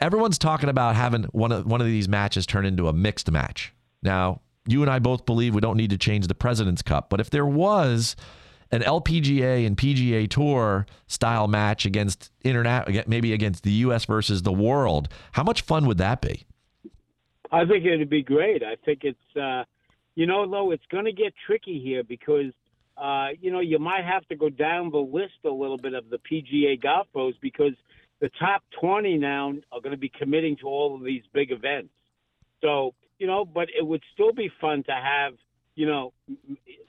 Everyone's 0.00 0.38
talking 0.38 0.68
about 0.68 0.96
having 0.96 1.24
one 1.24 1.52
of 1.52 1.66
one 1.66 1.80
of 1.80 1.86
these 1.86 2.08
matches 2.08 2.46
turn 2.46 2.66
into 2.66 2.88
a 2.88 2.92
mixed 2.92 3.30
match. 3.30 3.72
Now, 4.02 4.40
you 4.66 4.82
and 4.82 4.90
I 4.90 4.98
both 4.98 5.26
believe 5.26 5.54
we 5.54 5.60
don't 5.60 5.76
need 5.76 5.90
to 5.90 5.98
change 5.98 6.26
the 6.26 6.34
President's 6.34 6.82
Cup, 6.82 7.10
but 7.10 7.20
if 7.20 7.30
there 7.30 7.46
was 7.46 8.16
an 8.70 8.82
LPGA 8.82 9.66
and 9.66 9.76
PGA 9.76 10.28
Tour 10.28 10.86
style 11.06 11.46
match 11.48 11.84
against 11.84 12.30
internet, 12.42 13.08
maybe 13.08 13.32
against 13.32 13.64
the 13.64 13.72
U.S. 13.72 14.06
versus 14.06 14.42
the 14.42 14.52
world, 14.52 15.08
how 15.32 15.42
much 15.42 15.62
fun 15.62 15.86
would 15.86 15.98
that 15.98 16.20
be? 16.22 16.46
I 17.50 17.66
think 17.66 17.84
it'd 17.84 18.08
be 18.08 18.22
great. 18.22 18.62
I 18.62 18.76
think 18.76 19.00
it's 19.04 19.36
uh, 19.36 19.64
you 20.14 20.26
know, 20.26 20.48
though, 20.50 20.70
it's 20.72 20.84
going 20.90 21.06
to 21.06 21.12
get 21.12 21.32
tricky 21.46 21.80
here 21.82 22.04
because, 22.04 22.52
uh, 22.96 23.28
you 23.40 23.50
know, 23.50 23.60
you 23.60 23.78
might 23.78 24.04
have 24.04 24.26
to 24.28 24.36
go 24.36 24.48
down 24.50 24.90
the 24.90 24.98
list 24.98 25.34
a 25.44 25.50
little 25.50 25.78
bit 25.78 25.94
of 25.94 26.10
the 26.10 26.18
PGA 26.18 26.80
golf 26.80 27.06
pros 27.12 27.34
because 27.40 27.72
the 28.20 28.30
top 28.38 28.62
20 28.80 29.16
now 29.16 29.54
are 29.72 29.80
going 29.80 29.92
to 29.92 29.98
be 29.98 30.10
committing 30.10 30.56
to 30.58 30.66
all 30.66 30.94
of 30.94 31.02
these 31.02 31.22
big 31.32 31.50
events. 31.50 31.90
So, 32.60 32.94
you 33.22 33.28
know, 33.28 33.44
but 33.44 33.68
it 33.68 33.86
would 33.86 34.02
still 34.12 34.32
be 34.32 34.50
fun 34.60 34.82
to 34.82 34.90
have, 34.90 35.34
you 35.76 35.86
know, 35.86 36.12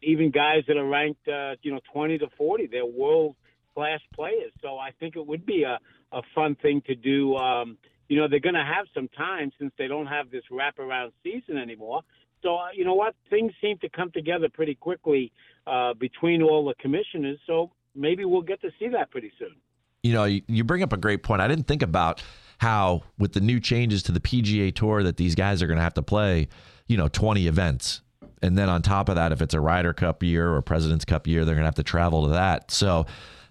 even 0.02 0.32
guys 0.32 0.63
that 0.67 0.78
are 0.78 0.88
ranked, 0.88 1.28
uh, 1.28 1.52
you 1.62 1.72
know, 1.72 1.80
20 1.93 2.17
to 2.17 2.28
40. 2.36 2.69
They're 2.72 2.84
world 2.84 3.36
class 3.76 4.00
players. 4.15 4.52
So 4.63 4.80
I 4.80 4.89
think 5.00 5.15
it 5.15 5.28
would 5.28 5.46
be 5.46 5.62
a, 5.62 5.78
a 6.12 6.22
fun 6.34 6.56
thing 6.56 6.82
to 6.88 6.96
do. 6.96 7.36
Um, 7.36 7.78
you 8.10 8.19
know, 8.19 8.28
they're 8.28 8.39
going 8.39 8.56
to 8.56 8.65
have 8.65 8.88
some 8.96 9.10
time 9.10 9.52
since 9.60 9.72
they 9.78 9.88
don't 9.88 10.08
have 10.08 10.32
this 10.32 10.41
wraparound 10.52 11.12
season 11.24 11.60
anymore. 11.60 12.02
So 12.41 12.56
uh, 12.56 12.69
you 12.76 12.84
know 12.84 12.96
what? 12.96 13.13
Things 13.30 13.52
seem 13.62 13.78
to 13.78 13.89
come 13.89 14.10
together 14.12 14.50
pretty 14.52 14.74
quickly 14.74 15.32
uh, 15.67 15.93
between 15.93 16.41
all 16.41 16.65
the 16.65 16.74
commissioners. 16.82 17.38
So 17.46 17.69
maybe 17.93 18.26
we'll 18.26 18.41
get 18.41 18.60
to 18.62 18.72
see 18.80 18.88
that 18.88 19.12
pretty 19.12 19.32
soon. 19.38 19.56
You 20.02 20.13
know, 20.13 20.24
you, 20.24 20.41
you 20.48 20.63
bring 20.63 20.82
up 20.82 20.93
a 20.93 20.98
great 20.98 21.22
point. 21.22 21.41
I 21.41 21.48
didn't 21.48 21.67
think 21.67 21.84
about 21.84 22.24
how 22.60 23.04
with 23.18 23.34
the 23.34 23.42
new 23.42 23.60
changes 23.60 24.04
to 24.04 24.12
the 24.12 24.20
PGA 24.20 24.74
Tour 24.74 25.04
that 25.04 25.18
these 25.18 25.36
guys 25.36 25.62
are 25.62 25.68
going 25.68 25.78
to 25.78 25.84
have 25.84 25.94
to 25.96 26.02
play, 26.02 26.48
you 26.88 26.98
know, 26.98 27.08
20 27.08 27.48
events. 27.48 28.02
And 28.42 28.58
then 28.58 28.70
on 28.70 28.82
top 28.82 29.10
of 29.10 29.16
that, 29.16 29.32
if 29.32 29.42
it's 29.42 29.54
a 29.54 29.60
Ryder 29.60 29.94
Cup 29.94 30.22
year 30.22 30.54
or 30.54 30.62
President's 30.62 31.06
Cup 31.06 31.28
year, 31.28 31.46
they're 31.46 31.56
going 31.56 31.63
to 31.63 31.68
have 31.68 31.76
to 31.76 31.84
travel 31.84 32.24
to 32.24 32.30
that. 32.30 32.72
So 32.72 33.06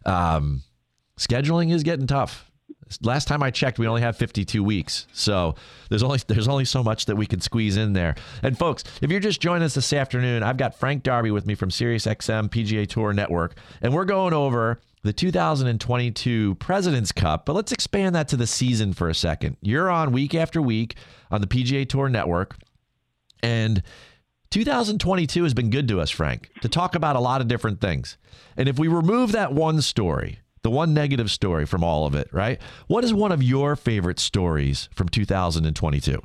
um, 0.04 0.62
scheduling 1.18 1.72
is 1.72 1.82
getting 1.82 2.06
tough 2.06 2.50
last 3.00 3.28
time 3.28 3.42
I 3.42 3.50
checked, 3.50 3.78
we 3.78 3.86
only 3.86 4.02
have 4.02 4.16
52 4.16 4.62
weeks. 4.62 5.06
So 5.12 5.54
there's 5.88 6.02
only 6.02 6.18
there's 6.26 6.48
only 6.48 6.64
so 6.64 6.82
much 6.82 7.06
that 7.06 7.16
we 7.16 7.26
can 7.26 7.40
squeeze 7.40 7.76
in 7.76 7.92
there. 7.92 8.14
And 8.42 8.58
folks, 8.58 8.84
if 9.00 9.10
you're 9.10 9.20
just 9.20 9.40
joining 9.40 9.62
us 9.62 9.74
this 9.74 9.92
afternoon, 9.92 10.42
I've 10.42 10.56
got 10.56 10.74
Frank 10.74 11.02
Darby 11.02 11.30
with 11.30 11.46
me 11.46 11.54
from 11.54 11.70
SiriusXM 11.70 12.50
PGA 12.50 12.86
Tour 12.86 13.12
Network, 13.12 13.56
and 13.80 13.94
we're 13.94 14.04
going 14.04 14.34
over 14.34 14.80
the 15.02 15.12
2022 15.12 16.54
President's 16.56 17.12
Cup. 17.12 17.44
But 17.44 17.54
let's 17.54 17.72
expand 17.72 18.14
that 18.14 18.28
to 18.28 18.36
the 18.36 18.46
season 18.46 18.92
for 18.92 19.08
a 19.08 19.14
second. 19.14 19.56
You're 19.60 19.90
on 19.90 20.12
week 20.12 20.34
after 20.34 20.62
week 20.62 20.96
on 21.30 21.40
the 21.40 21.46
PGA 21.46 21.88
Tour 21.88 22.08
Network, 22.08 22.56
and 23.42 23.82
2022 24.50 25.42
has 25.42 25.54
been 25.54 25.70
good 25.70 25.88
to 25.88 26.00
us, 26.00 26.10
Frank, 26.10 26.50
to 26.60 26.68
talk 26.68 26.94
about 26.94 27.16
a 27.16 27.20
lot 27.20 27.40
of 27.40 27.48
different 27.48 27.80
things. 27.80 28.16
And 28.56 28.68
if 28.68 28.78
we 28.78 28.86
remove 28.86 29.32
that 29.32 29.52
one 29.52 29.80
story, 29.80 30.38
the 30.62 30.70
one 30.70 30.94
negative 30.94 31.30
story 31.30 31.66
from 31.66 31.82
all 31.82 32.06
of 32.06 32.14
it, 32.14 32.28
right? 32.32 32.60
What 32.86 33.02
is 33.02 33.12
one 33.12 33.32
of 33.32 33.42
your 33.42 33.74
favorite 33.74 34.20
stories 34.20 34.88
from 34.94 35.08
2022? 35.08 36.20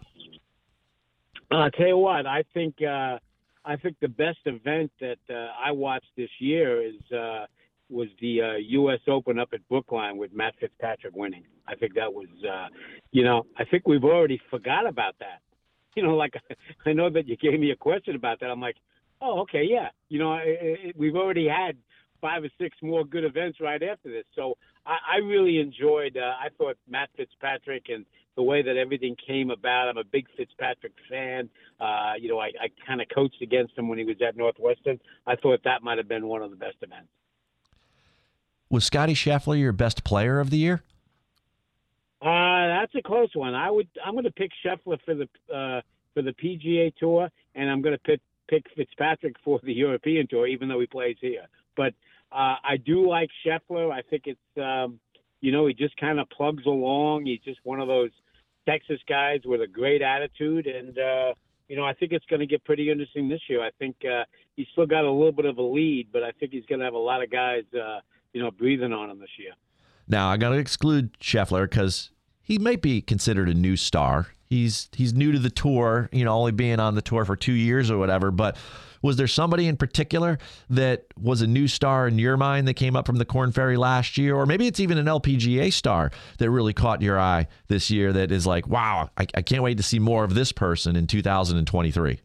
I'll 1.50 1.72
tell 1.72 1.88
you 1.88 1.98
what, 1.98 2.26
I 2.26 2.44
think 2.54 2.76
uh, 2.82 3.20
I 3.64 3.76
think 3.78 3.98
the 4.02 4.10
best 4.10 4.40
event 4.46 4.92
that 5.00 5.20
uh, 5.30 5.48
I 5.58 5.72
watched 5.72 6.12
this 6.16 6.30
year 6.40 6.82
is 6.84 7.12
uh, 7.12 7.46
was 7.90 8.08
the 8.22 8.42
uh, 8.42 8.58
U.S. 8.58 9.00
Open 9.08 9.40
up 9.40 9.50
at 9.54 9.68
Brookline 9.70 10.18
with 10.18 10.34
Matt 10.34 10.56
Fitzpatrick 10.60 11.16
winning. 11.16 11.44
I 11.68 11.76
think 11.76 11.94
that 11.96 12.14
was, 12.14 12.28
uh, 12.48 12.68
you 13.12 13.24
know, 13.24 13.46
I 13.58 13.66
think 13.66 13.88
we've 13.88 14.04
already 14.04 14.40
forgot 14.50 14.88
about 14.88 15.16
that. 15.20 15.42
You 15.96 16.04
know, 16.04 16.16
like 16.16 16.36
I 16.86 16.94
know 16.94 17.10
that 17.10 17.28
you 17.28 17.36
gave 17.38 17.60
me 17.60 17.72
a 17.72 17.76
question 17.76 18.16
about 18.16 18.40
that. 18.42 18.52
I'm 18.52 18.62
like, 18.62 18.76
oh, 19.20 19.40
okay, 19.40 19.64
yeah. 19.68 19.88
You 20.10 20.20
know, 20.20 20.36
it, 20.36 20.60
it, 20.62 20.96
we've 20.96 21.16
already 21.16 21.48
had 21.48 21.76
five 22.22 22.44
or 22.44 22.50
six 22.62 22.78
more 22.84 23.04
good 23.04 23.24
events 23.24 23.60
right 23.60 23.82
after 23.82 24.12
this. 24.12 24.26
So 24.36 24.60
I, 24.86 24.98
I 25.16 25.18
really 25.18 25.60
enjoyed. 25.60 26.16
Uh, 26.16 26.34
I 26.40 26.50
thought 26.56 26.78
Matt 26.88 27.10
Fitzpatrick 27.18 27.86
and 27.90 28.06
the 28.36 28.44
way 28.44 28.62
that 28.62 28.78
everything 28.78 29.16
came 29.26 29.50
about. 29.50 29.90
I'm 29.90 29.98
a 29.98 30.04
big 30.04 30.28
Fitzpatrick 30.38 30.94
fan. 31.10 31.50
Uh, 31.80 32.14
you 32.20 32.30
know, 32.30 32.40
I, 32.40 32.48
I 32.62 32.68
kind 32.86 33.02
of 33.02 33.08
coached 33.14 33.42
against 33.42 33.78
him 33.78 33.90
when 33.90 33.98
he 33.98 34.06
was 34.06 34.18
at 34.26 34.38
Northwestern. 34.38 35.00
I 35.26 35.36
thought 35.36 35.60
that 35.64 35.82
might 35.82 35.98
have 35.98 36.08
been 36.08 36.28
one 36.28 36.44
of 36.44 36.52
the 36.52 36.58
best 36.58 36.78
events. 36.82 37.10
Was 38.70 38.86
Scotty 38.86 39.14
Scheffler 39.14 39.58
your 39.58 39.72
best 39.72 40.04
player 40.04 40.40
of 40.40 40.50
the 40.50 40.58
year? 40.58 40.84
Uh, 42.22 42.68
that's 42.68 42.94
a 42.96 43.02
close 43.02 43.30
one. 43.34 43.54
I 43.54 43.70
would. 43.70 43.88
I'm 44.04 44.14
going 44.14 44.26
to 44.26 44.32
pick 44.32 44.52
Scheffler 44.66 44.98
for 45.06 45.14
the 45.14 45.30
uh, 45.54 45.82
for 46.14 46.22
the 46.22 46.34
PGA 46.34 46.94
Tour, 46.96 47.30
and 47.56 47.70
I'm 47.70 47.82
going 47.82 47.96
to 47.96 48.00
pick 48.00 48.20
pick 48.48 48.66
Fitzpatrick 48.76 49.36
for 49.44 49.60
the 49.64 49.74
European 49.74 50.28
Tour, 50.28 50.48
even 50.48 50.68
though 50.68 50.80
he 50.80 50.88
plays 50.88 51.18
here. 51.22 51.46
But 51.76 51.94
uh, 52.32 52.56
I 52.64 52.78
do 52.84 53.08
like 53.08 53.30
Scheffler. 53.46 53.92
I 53.92 54.02
think 54.02 54.24
it's 54.26 54.58
um, 54.58 55.00
you 55.42 55.52
know 55.52 55.68
he 55.68 55.74
just 55.74 55.96
kind 55.98 56.20
of 56.20 56.30
plugs 56.30 56.66
along. 56.66 57.26
He's 57.26 57.42
just 57.42 57.60
one 57.64 57.80
of 57.80 57.88
those 57.88 58.12
Texas 58.68 59.00
guys 59.08 59.42
with 59.46 59.62
a 59.62 59.68
great 59.68 60.02
attitude, 60.02 60.66
and 60.66 60.98
uh, 60.98 61.34
you 61.70 61.76
know 61.76 61.86
I 61.86 61.94
think 61.94 62.12
it's 62.12 62.26
going 62.26 62.42
to 62.42 62.48
get 62.48 62.64
pretty 62.66 62.90
interesting 62.90 63.30
this 63.30 63.42
year. 63.48 63.62
I 63.64 63.70
think 63.78 63.96
uh, 64.04 64.24
he's 64.56 64.68
still 64.72 64.88
got 64.88 65.06
a 65.06 65.12
little 65.12 65.32
bit 65.32 65.46
of 65.46 65.58
a 65.58 65.64
lead, 65.64 66.08
but 66.12 66.24
I 66.24 66.32
think 66.32 66.52
he's 66.52 66.66
going 66.66 66.80
to 66.80 66.86
have 66.86 66.96
a 66.96 66.98
lot 66.98 67.24
of 67.24 67.30
guys 67.30 67.64
uh, 67.74 68.00
you 68.34 68.42
know 68.42 68.52
breathing 68.52 68.94
on 68.94 69.10
him 69.10 69.20
this 69.20 69.30
year. 69.38 69.52
Now 70.08 70.30
I 70.30 70.38
got 70.38 70.50
to 70.50 70.58
exclude 70.58 71.18
Scheffler 71.20 71.70
because 71.70 72.12
he 72.42 72.58
might 72.58 72.82
be 72.82 73.02
considered 73.02 73.50
a 73.50 73.54
new 73.54 73.76
star. 73.76 74.28
He's 74.46 74.90
he's 74.96 75.14
new 75.14 75.32
to 75.34 75.40
the 75.40 75.50
tour, 75.50 76.10
you 76.14 76.24
know, 76.24 76.34
only 76.34 76.54
being 76.54 76.80
on 76.80 76.96
the 76.96 77.02
tour 77.02 77.26
for 77.26 77.36
two 77.36 77.54
years 77.54 77.92
or 77.92 77.98
whatever. 77.98 78.32
But 78.32 78.56
was 79.02 79.18
there 79.18 79.28
somebody 79.28 79.68
in 79.68 79.78
particular 79.78 80.38
that 80.70 81.06
was 81.20 81.42
a 81.42 81.48
new 81.48 81.68
star 81.68 82.08
in 82.08 82.18
your 82.18 82.38
mind 82.38 82.68
that 82.68 82.76
came 82.76 82.96
up 82.96 83.06
from 83.06 83.18
the 83.18 83.26
Korn 83.26 83.52
Ferry 83.52 83.78
last 83.78 84.18
year, 84.18 84.36
or 84.36 84.46
maybe 84.46 84.68
it's 84.68 84.80
even 84.80 84.98
an 84.98 85.06
LPGA 85.06 85.72
star 85.72 86.12
that 86.40 86.50
really 86.50 86.74
caught 86.74 87.02
your 87.02 87.20
eye 87.20 87.48
this 87.68 87.92
year? 87.92 88.14
That 88.14 88.32
is 88.32 88.48
like, 88.48 88.68
wow, 88.68 89.10
I, 89.18 89.28
I 89.36 89.42
can't 89.42 89.64
wait 89.64 89.78
to 89.78 89.84
see 89.84 90.00
more 90.00 90.24
of 90.24 90.34
this 90.34 90.52
person 90.52 90.96
in 90.96 91.08
2023. 91.08 92.22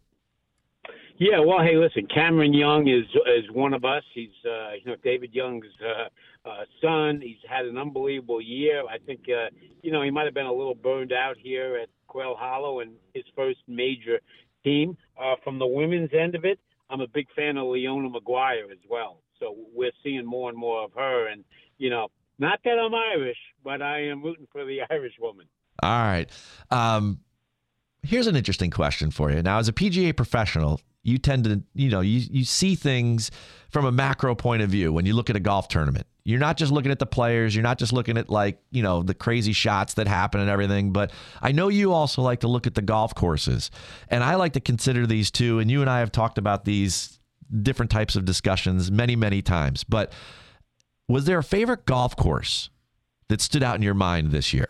Yeah, 1.22 1.38
well, 1.38 1.60
hey, 1.62 1.76
listen, 1.76 2.08
Cameron 2.12 2.52
Young 2.52 2.88
is 2.88 3.04
is 3.38 3.48
one 3.52 3.74
of 3.74 3.84
us. 3.84 4.02
He's 4.12 4.34
uh, 4.44 4.72
you 4.72 4.86
know 4.86 4.96
David 5.04 5.32
Young's 5.32 5.66
uh, 5.80 6.48
uh, 6.48 6.64
son. 6.80 7.20
He's 7.22 7.36
had 7.48 7.64
an 7.64 7.78
unbelievable 7.78 8.40
year. 8.40 8.82
I 8.90 8.98
think 8.98 9.20
uh, 9.28 9.50
you 9.82 9.92
know 9.92 10.02
he 10.02 10.10
might 10.10 10.24
have 10.24 10.34
been 10.34 10.46
a 10.46 10.52
little 10.52 10.74
burned 10.74 11.12
out 11.12 11.36
here 11.38 11.76
at 11.76 11.90
Quail 12.08 12.34
Hollow 12.36 12.80
and 12.80 12.94
his 13.14 13.22
first 13.36 13.60
major 13.68 14.18
team. 14.64 14.96
Uh, 15.16 15.36
from 15.44 15.60
the 15.60 15.66
women's 15.66 16.10
end 16.12 16.34
of 16.34 16.44
it, 16.44 16.58
I'm 16.90 17.00
a 17.00 17.06
big 17.06 17.28
fan 17.36 17.56
of 17.56 17.68
Leona 17.68 18.08
Maguire 18.08 18.66
as 18.72 18.82
well. 18.90 19.18
So 19.38 19.54
we're 19.72 19.92
seeing 20.02 20.26
more 20.26 20.48
and 20.48 20.58
more 20.58 20.82
of 20.82 20.92
her. 20.94 21.28
And 21.28 21.44
you 21.78 21.88
know, 21.88 22.08
not 22.40 22.58
that 22.64 22.80
I'm 22.80 22.96
Irish, 22.96 23.38
but 23.62 23.80
I 23.80 24.06
am 24.06 24.24
rooting 24.24 24.48
for 24.50 24.64
the 24.64 24.80
Irish 24.90 25.14
woman. 25.20 25.46
All 25.84 26.02
right. 26.02 26.28
Um, 26.72 27.20
here's 28.02 28.26
an 28.26 28.34
interesting 28.34 28.72
question 28.72 29.12
for 29.12 29.30
you. 29.30 29.40
Now, 29.40 29.60
as 29.60 29.68
a 29.68 29.72
PGA 29.72 30.16
professional, 30.16 30.80
you 31.02 31.18
tend 31.18 31.44
to, 31.44 31.62
you 31.74 31.90
know, 31.90 32.00
you, 32.00 32.20
you 32.30 32.44
see 32.44 32.74
things 32.74 33.30
from 33.70 33.84
a 33.84 33.92
macro 33.92 34.34
point 34.34 34.62
of 34.62 34.70
view 34.70 34.92
when 34.92 35.06
you 35.06 35.14
look 35.14 35.30
at 35.30 35.36
a 35.36 35.40
golf 35.40 35.68
tournament. 35.68 36.06
You're 36.24 36.38
not 36.38 36.56
just 36.56 36.70
looking 36.70 36.92
at 36.92 37.00
the 37.00 37.06
players, 37.06 37.54
you're 37.54 37.64
not 37.64 37.78
just 37.78 37.92
looking 37.92 38.16
at 38.16 38.30
like, 38.30 38.62
you 38.70 38.82
know, 38.82 39.02
the 39.02 39.14
crazy 39.14 39.52
shots 39.52 39.94
that 39.94 40.06
happen 40.06 40.40
and 40.40 40.48
everything, 40.48 40.92
but 40.92 41.10
I 41.40 41.50
know 41.50 41.68
you 41.68 41.92
also 41.92 42.22
like 42.22 42.40
to 42.40 42.48
look 42.48 42.68
at 42.68 42.74
the 42.76 42.82
golf 42.82 43.14
courses. 43.14 43.72
And 44.08 44.22
I 44.22 44.36
like 44.36 44.52
to 44.52 44.60
consider 44.60 45.06
these 45.06 45.32
too, 45.32 45.58
and 45.58 45.70
you 45.70 45.80
and 45.80 45.90
I 45.90 45.98
have 45.98 46.12
talked 46.12 46.38
about 46.38 46.64
these 46.64 47.18
different 47.62 47.90
types 47.90 48.14
of 48.14 48.24
discussions 48.24 48.90
many, 48.90 49.16
many 49.16 49.42
times. 49.42 49.82
But 49.82 50.12
was 51.08 51.24
there 51.24 51.38
a 51.38 51.44
favorite 51.44 51.86
golf 51.86 52.14
course 52.14 52.70
that 53.28 53.40
stood 53.40 53.64
out 53.64 53.74
in 53.74 53.82
your 53.82 53.94
mind 53.94 54.30
this 54.30 54.54
year? 54.54 54.68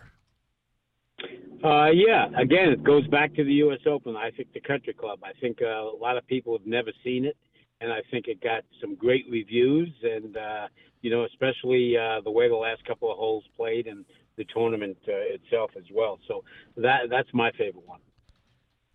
Uh, 1.63 1.89
yeah, 1.91 2.27
again, 2.37 2.69
it 2.69 2.83
goes 2.83 3.07
back 3.07 3.33
to 3.35 3.43
the 3.43 3.53
U.S. 3.53 3.79
Open. 3.87 4.17
I 4.17 4.31
think 4.31 4.51
the 4.53 4.59
Country 4.59 4.93
Club. 4.93 5.19
I 5.23 5.31
think 5.39 5.59
uh, 5.61 5.65
a 5.65 5.97
lot 5.97 6.17
of 6.17 6.27
people 6.27 6.57
have 6.57 6.67
never 6.67 6.91
seen 7.05 7.23
it, 7.23 7.37
and 7.79 7.91
I 7.91 7.99
think 8.11 8.27
it 8.27 8.41
got 8.41 8.63
some 8.81 8.95
great 8.95 9.25
reviews. 9.31 9.89
And 10.03 10.35
uh, 10.35 10.67
you 11.01 11.09
know, 11.09 11.23
especially 11.23 11.95
uh, 11.97 12.19
the 12.21 12.31
way 12.31 12.49
the 12.49 12.55
last 12.55 12.83
couple 12.85 13.09
of 13.09 13.17
holes 13.17 13.45
played 13.55 13.87
and 13.87 14.03
the 14.35 14.45
tournament 14.53 14.97
uh, 15.07 15.13
itself 15.13 15.71
as 15.77 15.85
well. 15.93 16.19
So 16.27 16.43
that 16.75 17.03
that's 17.09 17.29
my 17.33 17.51
favorite 17.51 17.87
one. 17.87 17.99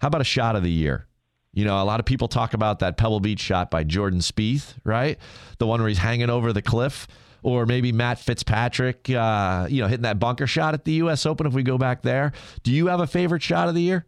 How 0.01 0.09
about 0.09 0.21
a 0.21 0.25
shot 0.25 0.55
of 0.55 0.63
the 0.63 0.71
year? 0.71 1.07
You 1.55 1.65
know, 1.65 1.83
a 1.83 1.85
lot 1.85 2.01
of 2.01 2.07
people 2.07 2.29
talk 2.29 2.53
about 2.53 2.81
that 2.81 2.99
Pebble 2.99 3.21
Beach 3.21 3.41
shot 3.41 3.71
by 3.71 3.83
Jordan 3.83 4.21
Spieth, 4.21 4.75
right? 4.85 5.19
The 5.57 5.67
one 5.67 5.81
where 5.81 5.89
he's 5.89 5.99
hanging 5.99 6.29
over 6.29 6.53
the 6.53 6.63
cliff 6.63 7.09
or 7.43 7.67
maybe 7.67 7.93
Matt 7.93 8.19
Fitzpatrick, 8.19 9.11
uh, 9.11 9.67
you 9.71 9.81
know, 9.81 9.89
hitting 9.89 10.03
that 10.03 10.19
bunker 10.19 10.47
shot 10.47 10.75
at 10.75 10.85
the 10.85 10.93
U.S. 10.93 11.27
Open 11.27 11.47
if 11.47 11.53
we 11.53 11.63
go 11.63 11.79
back 11.79 12.03
there. 12.03 12.33
Do 12.63 12.73
you 12.73 12.87
have 12.89 13.01
a 13.01 13.07
favorite 13.07 13.43
shot 13.43 13.69
of 13.69 13.75
the 13.75 13.83
year? 13.83 14.07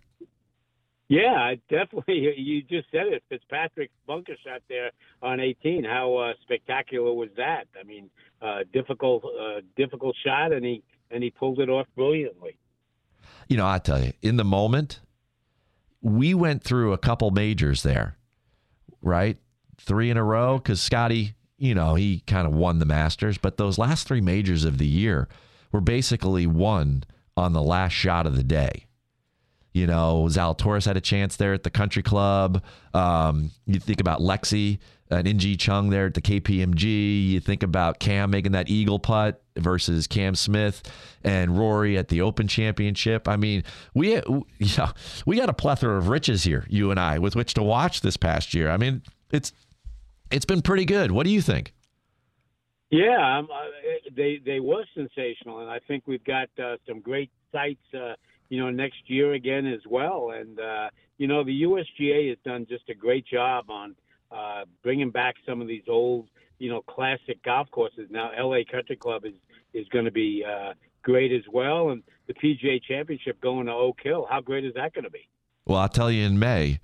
Yeah, 1.08 1.54
definitely. 1.68 2.34
You 2.36 2.62
just 2.62 2.90
said 2.90 3.08
it. 3.08 3.22
Fitzpatrick's 3.28 3.92
bunker 4.06 4.36
shot 4.44 4.62
there 4.68 4.92
on 5.22 5.40
18. 5.40 5.84
How 5.84 6.16
uh, 6.16 6.32
spectacular 6.42 7.12
was 7.12 7.28
that? 7.36 7.64
I 7.78 7.82
mean, 7.82 8.08
uh, 8.40 8.60
difficult, 8.72 9.24
uh, 9.24 9.60
difficult 9.76 10.16
shot, 10.24 10.52
and 10.52 10.64
he 10.64 10.82
and 11.10 11.22
he 11.22 11.30
pulled 11.30 11.58
it 11.58 11.68
off 11.68 11.86
brilliantly. 11.96 12.56
You 13.48 13.56
know, 13.56 13.66
I 13.66 13.78
tell 13.78 14.02
you, 14.02 14.12
in 14.22 14.36
the 14.36 14.44
moment, 14.44 15.00
we 16.00 16.34
went 16.34 16.62
through 16.62 16.92
a 16.92 16.98
couple 16.98 17.30
majors 17.30 17.82
there, 17.82 18.16
right? 19.02 19.36
Three 19.78 20.10
in 20.10 20.16
a 20.16 20.24
row 20.24 20.58
because 20.58 20.80
Scotty 20.80 21.34
you 21.60 21.74
know, 21.74 21.94
he 21.94 22.20
kind 22.26 22.46
of 22.46 22.54
won 22.54 22.78
the 22.78 22.86
Masters, 22.86 23.36
but 23.36 23.58
those 23.58 23.76
last 23.78 24.08
three 24.08 24.22
majors 24.22 24.64
of 24.64 24.78
the 24.78 24.86
year 24.86 25.28
were 25.70 25.82
basically 25.82 26.46
won 26.46 27.04
on 27.36 27.52
the 27.52 27.62
last 27.62 27.92
shot 27.92 28.26
of 28.26 28.34
the 28.34 28.42
day. 28.42 28.86
You 29.72 29.86
know, 29.86 30.26
Zalatoris 30.28 30.86
had 30.86 30.96
a 30.96 31.02
chance 31.02 31.36
there 31.36 31.52
at 31.52 31.62
the 31.62 31.70
Country 31.70 32.02
Club. 32.02 32.64
Um, 32.94 33.50
you 33.66 33.78
think 33.78 34.00
about 34.00 34.20
Lexi 34.20 34.78
and 35.10 35.28
In-Gee 35.28 35.58
Chun 35.58 35.90
there 35.90 36.06
at 36.06 36.14
the 36.14 36.22
KPMG. 36.22 37.28
You 37.28 37.40
think 37.40 37.62
about 37.62 38.00
Cam 38.00 38.30
making 38.30 38.52
that 38.52 38.70
eagle 38.70 38.98
putt 38.98 39.42
versus 39.56 40.06
Cam 40.06 40.34
Smith 40.34 40.82
and 41.22 41.58
Rory 41.58 41.98
at 41.98 42.08
the 42.08 42.22
Open 42.22 42.48
Championship. 42.48 43.28
I 43.28 43.36
mean, 43.36 43.64
we 43.94 44.20
yeah, 44.58 44.92
we 45.26 45.36
got 45.36 45.50
a 45.50 45.54
plethora 45.54 45.98
of 45.98 46.08
riches 46.08 46.42
here, 46.42 46.64
you 46.70 46.90
and 46.90 46.98
I, 46.98 47.18
with 47.18 47.36
which 47.36 47.52
to 47.54 47.62
watch 47.62 48.00
this 48.00 48.16
past 48.16 48.54
year. 48.54 48.70
I 48.70 48.78
mean, 48.78 49.02
it's 49.30 49.52
it's 50.30 50.44
been 50.44 50.62
pretty 50.62 50.84
good. 50.84 51.12
What 51.12 51.24
do 51.24 51.30
you 51.30 51.40
think? 51.40 51.72
Yeah, 52.90 53.38
um, 53.38 53.48
uh, 53.52 54.10
they 54.16 54.40
they 54.44 54.58
were 54.58 54.84
sensational, 54.94 55.60
and 55.60 55.70
I 55.70 55.78
think 55.86 56.04
we've 56.06 56.24
got 56.24 56.48
uh, 56.62 56.76
some 56.88 57.00
great 57.00 57.30
sites, 57.52 57.82
uh, 57.94 58.14
you 58.48 58.60
know, 58.60 58.70
next 58.70 59.02
year 59.06 59.34
again 59.34 59.66
as 59.66 59.80
well. 59.88 60.32
And 60.34 60.58
uh, 60.58 60.90
you 61.16 61.28
know, 61.28 61.44
the 61.44 61.62
USGA 61.62 62.30
has 62.30 62.38
done 62.44 62.66
just 62.68 62.88
a 62.88 62.94
great 62.94 63.26
job 63.26 63.70
on 63.70 63.94
uh, 64.32 64.64
bringing 64.82 65.10
back 65.10 65.36
some 65.46 65.60
of 65.60 65.68
these 65.68 65.84
old, 65.88 66.28
you 66.58 66.68
know, 66.68 66.82
classic 66.82 67.40
golf 67.44 67.70
courses. 67.70 68.08
Now, 68.10 68.30
LA 68.36 68.60
Country 68.70 68.96
Club 68.96 69.24
is 69.24 69.34
is 69.72 69.86
going 69.88 70.04
to 70.04 70.10
be 70.10 70.44
uh, 70.44 70.72
great 71.04 71.30
as 71.30 71.44
well, 71.52 71.90
and 71.90 72.02
the 72.26 72.34
PGA 72.34 72.82
Championship 72.82 73.40
going 73.40 73.66
to 73.66 73.72
Oak 73.72 73.98
Hill. 74.02 74.26
How 74.28 74.40
great 74.40 74.64
is 74.64 74.74
that 74.74 74.94
going 74.94 75.04
to 75.04 75.10
be? 75.10 75.28
Well, 75.64 75.78
I'll 75.78 75.88
tell 75.88 76.10
you 76.10 76.24
in 76.24 76.40
May 76.40 76.80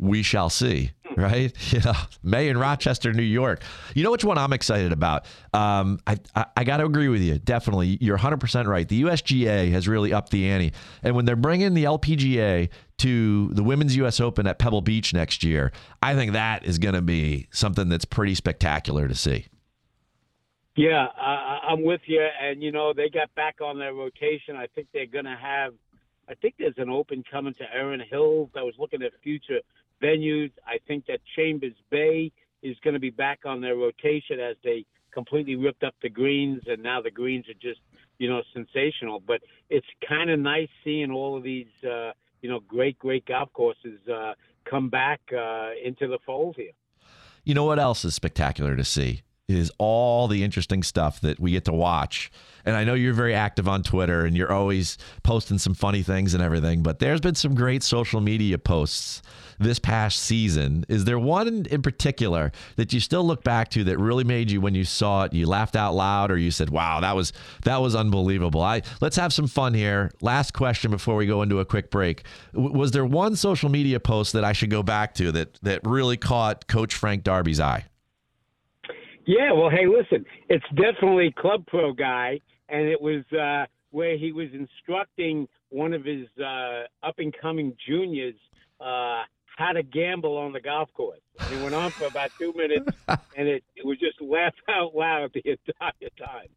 we 0.00 0.22
shall 0.22 0.50
see, 0.50 0.90
right? 1.16 1.52
You 1.70 1.80
know, 1.80 1.94
May 2.22 2.48
in 2.48 2.58
Rochester, 2.58 3.12
New 3.12 3.22
York. 3.22 3.62
You 3.94 4.02
know 4.02 4.10
which 4.10 4.24
one 4.24 4.38
I'm 4.38 4.52
excited 4.52 4.92
about? 4.92 5.26
Um, 5.54 6.00
I, 6.06 6.16
I, 6.34 6.46
I 6.56 6.64
got 6.64 6.78
to 6.78 6.84
agree 6.84 7.08
with 7.08 7.20
you. 7.20 7.38
Definitely. 7.38 7.98
You're 8.00 8.18
100% 8.18 8.66
right. 8.66 8.88
The 8.88 9.02
USGA 9.02 9.70
has 9.70 9.86
really 9.86 10.12
upped 10.12 10.30
the 10.30 10.48
ante. 10.48 10.72
And 11.02 11.14
when 11.14 11.26
they're 11.26 11.36
bringing 11.36 11.74
the 11.74 11.84
LPGA 11.84 12.70
to 12.98 13.48
the 13.52 13.62
Women's 13.62 13.94
U.S. 13.96 14.18
Open 14.20 14.46
at 14.46 14.58
Pebble 14.58 14.80
Beach 14.80 15.14
next 15.14 15.44
year, 15.44 15.70
I 16.02 16.14
think 16.14 16.32
that 16.32 16.64
is 16.64 16.78
going 16.78 16.94
to 16.94 17.02
be 17.02 17.46
something 17.52 17.88
that's 17.88 18.04
pretty 18.04 18.34
spectacular 18.34 19.06
to 19.06 19.14
see. 19.14 19.46
Yeah, 20.76 21.06
uh, 21.20 21.58
I'm 21.68 21.82
with 21.82 22.00
you. 22.06 22.26
And, 22.42 22.62
you 22.62 22.72
know, 22.72 22.92
they 22.92 23.10
got 23.10 23.32
back 23.34 23.60
on 23.60 23.78
their 23.78 23.94
rotation. 23.94 24.56
I 24.56 24.66
think 24.74 24.88
they're 24.92 25.06
going 25.06 25.26
to 25.26 25.36
have. 25.40 25.74
I 26.28 26.34
think 26.34 26.54
there's 26.58 26.78
an 26.78 26.88
open 26.88 27.24
coming 27.30 27.54
to 27.54 27.64
Erin 27.74 28.00
Hills. 28.08 28.50
I 28.56 28.62
was 28.62 28.74
looking 28.78 29.02
at 29.02 29.12
future 29.22 29.60
venues. 30.02 30.50
I 30.66 30.78
think 30.86 31.06
that 31.06 31.20
Chambers 31.36 31.74
Bay 31.90 32.32
is 32.62 32.76
going 32.82 32.94
to 32.94 33.00
be 33.00 33.10
back 33.10 33.40
on 33.44 33.60
their 33.60 33.76
rotation 33.76 34.40
as 34.40 34.56
they 34.62 34.84
completely 35.12 35.56
ripped 35.56 35.82
up 35.82 35.94
the 36.02 36.08
greens, 36.08 36.62
and 36.66 36.82
now 36.82 37.00
the 37.00 37.10
greens 37.10 37.48
are 37.48 37.54
just 37.54 37.80
you 38.18 38.28
know 38.28 38.42
sensational. 38.52 39.20
But 39.20 39.40
it's 39.68 39.86
kind 40.08 40.30
of 40.30 40.38
nice 40.38 40.68
seeing 40.84 41.10
all 41.10 41.36
of 41.36 41.42
these 41.42 41.72
uh, 41.84 42.12
you 42.42 42.50
know 42.50 42.60
great 42.60 42.98
great 42.98 43.26
golf 43.26 43.52
courses 43.52 43.98
uh, 44.08 44.34
come 44.64 44.88
back 44.88 45.20
uh, 45.32 45.70
into 45.84 46.06
the 46.06 46.18
fold 46.24 46.56
here. 46.56 46.72
You 47.44 47.54
know 47.54 47.64
what 47.64 47.78
else 47.78 48.04
is 48.04 48.14
spectacular 48.14 48.76
to 48.76 48.84
see? 48.84 49.22
is 49.50 49.72
all 49.78 50.28
the 50.28 50.44
interesting 50.44 50.82
stuff 50.82 51.20
that 51.20 51.40
we 51.40 51.50
get 51.52 51.64
to 51.64 51.72
watch. 51.72 52.30
And 52.64 52.76
I 52.76 52.84
know 52.84 52.94
you're 52.94 53.14
very 53.14 53.34
active 53.34 53.68
on 53.68 53.82
Twitter 53.82 54.24
and 54.24 54.36
you're 54.36 54.52
always 54.52 54.96
posting 55.22 55.58
some 55.58 55.74
funny 55.74 56.02
things 56.02 56.34
and 56.34 56.42
everything, 56.42 56.82
but 56.82 56.98
there's 56.98 57.20
been 57.20 57.34
some 57.34 57.54
great 57.54 57.82
social 57.82 58.20
media 58.20 58.58
posts 58.58 59.22
this 59.60 59.78
past 59.78 60.18
season. 60.18 60.84
Is 60.88 61.04
there 61.04 61.18
one 61.18 61.66
in 61.66 61.82
particular 61.82 62.50
that 62.76 62.92
you 62.92 63.00
still 63.00 63.24
look 63.24 63.44
back 63.44 63.68
to 63.70 63.84
that 63.84 63.98
really 63.98 64.24
made 64.24 64.50
you 64.50 64.60
when 64.60 64.74
you 64.74 64.84
saw 64.84 65.24
it, 65.24 65.32
you 65.32 65.46
laughed 65.46 65.76
out 65.76 65.94
loud 65.94 66.30
or 66.30 66.38
you 66.38 66.50
said, 66.50 66.70
"Wow, 66.70 67.00
that 67.00 67.14
was 67.14 67.32
that 67.64 67.80
was 67.80 67.94
unbelievable." 67.94 68.62
I 68.62 68.82
let's 69.00 69.16
have 69.16 69.32
some 69.32 69.46
fun 69.46 69.74
here. 69.74 70.10
Last 70.20 70.52
question 70.52 70.90
before 70.90 71.16
we 71.16 71.26
go 71.26 71.42
into 71.42 71.60
a 71.60 71.64
quick 71.64 71.90
break. 71.90 72.24
W- 72.54 72.76
was 72.76 72.90
there 72.92 73.04
one 73.04 73.36
social 73.36 73.68
media 73.68 74.00
post 74.00 74.32
that 74.32 74.44
I 74.44 74.52
should 74.52 74.70
go 74.70 74.82
back 74.82 75.14
to 75.14 75.30
that 75.32 75.54
that 75.62 75.80
really 75.84 76.16
caught 76.16 76.66
coach 76.66 76.94
Frank 76.94 77.22
Darby's 77.22 77.60
eye? 77.60 77.84
Yeah, 79.26 79.52
well, 79.52 79.70
hey, 79.70 79.86
listen, 79.86 80.24
it's 80.48 80.64
definitely 80.74 81.32
Club 81.38 81.64
Pro 81.66 81.92
guy, 81.92 82.40
and 82.68 82.88
it 82.88 83.00
was 83.00 83.22
uh, 83.32 83.66
where 83.90 84.16
he 84.16 84.32
was 84.32 84.48
instructing 84.52 85.46
one 85.68 85.92
of 85.92 86.04
his 86.04 86.26
uh, 86.42 86.84
up 87.06 87.14
and 87.18 87.34
coming 87.40 87.76
juniors 87.86 88.34
uh, 88.80 89.22
how 89.60 89.72
to 89.72 89.82
gamble 89.82 90.38
on 90.38 90.52
the 90.52 90.60
golf 90.60 90.92
course. 90.94 91.20
And 91.38 91.52
it 91.52 91.62
went 91.62 91.74
on 91.74 91.90
for 91.90 92.06
about 92.06 92.30
two 92.38 92.52
minutes, 92.54 92.90
and 93.36 93.46
it, 93.46 93.62
it 93.76 93.84
was 93.84 93.98
just 93.98 94.20
laugh 94.20 94.54
out 94.68 94.94
loud 94.94 95.30
the 95.34 95.42
entire 95.44 96.10
time. 96.18 96.48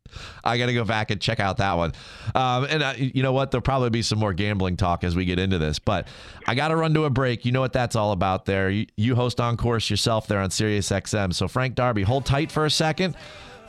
I 0.43 0.57
got 0.57 0.67
to 0.67 0.73
go 0.73 0.85
back 0.85 1.11
and 1.11 1.19
check 1.19 1.39
out 1.39 1.57
that 1.57 1.73
one. 1.73 1.93
Um, 2.33 2.65
and 2.69 2.81
uh, 2.81 2.93
you 2.97 3.21
know 3.21 3.33
what? 3.33 3.51
There'll 3.51 3.61
probably 3.61 3.89
be 3.89 4.01
some 4.01 4.19
more 4.19 4.33
gambling 4.33 4.77
talk 4.77 5.03
as 5.03 5.15
we 5.15 5.25
get 5.25 5.37
into 5.37 5.57
this, 5.57 5.79
but 5.79 6.07
I 6.47 6.55
got 6.55 6.69
to 6.69 6.75
run 6.77 6.93
to 6.93 7.03
a 7.03 7.09
break. 7.09 7.45
You 7.45 7.51
know 7.51 7.61
what 7.61 7.73
that's 7.73 7.95
all 7.95 8.13
about 8.13 8.45
there. 8.45 8.69
You, 8.69 8.87
you 8.95 9.15
host 9.15 9.41
on 9.41 9.57
course 9.57 9.89
yourself 9.89 10.27
there 10.27 10.39
on 10.39 10.49
Sirius 10.49 10.89
XM. 10.89 11.33
So 11.33 11.47
Frank 11.47 11.75
Darby, 11.75 12.03
hold 12.03 12.25
tight 12.25 12.51
for 12.51 12.65
a 12.65 12.71
second. 12.71 13.15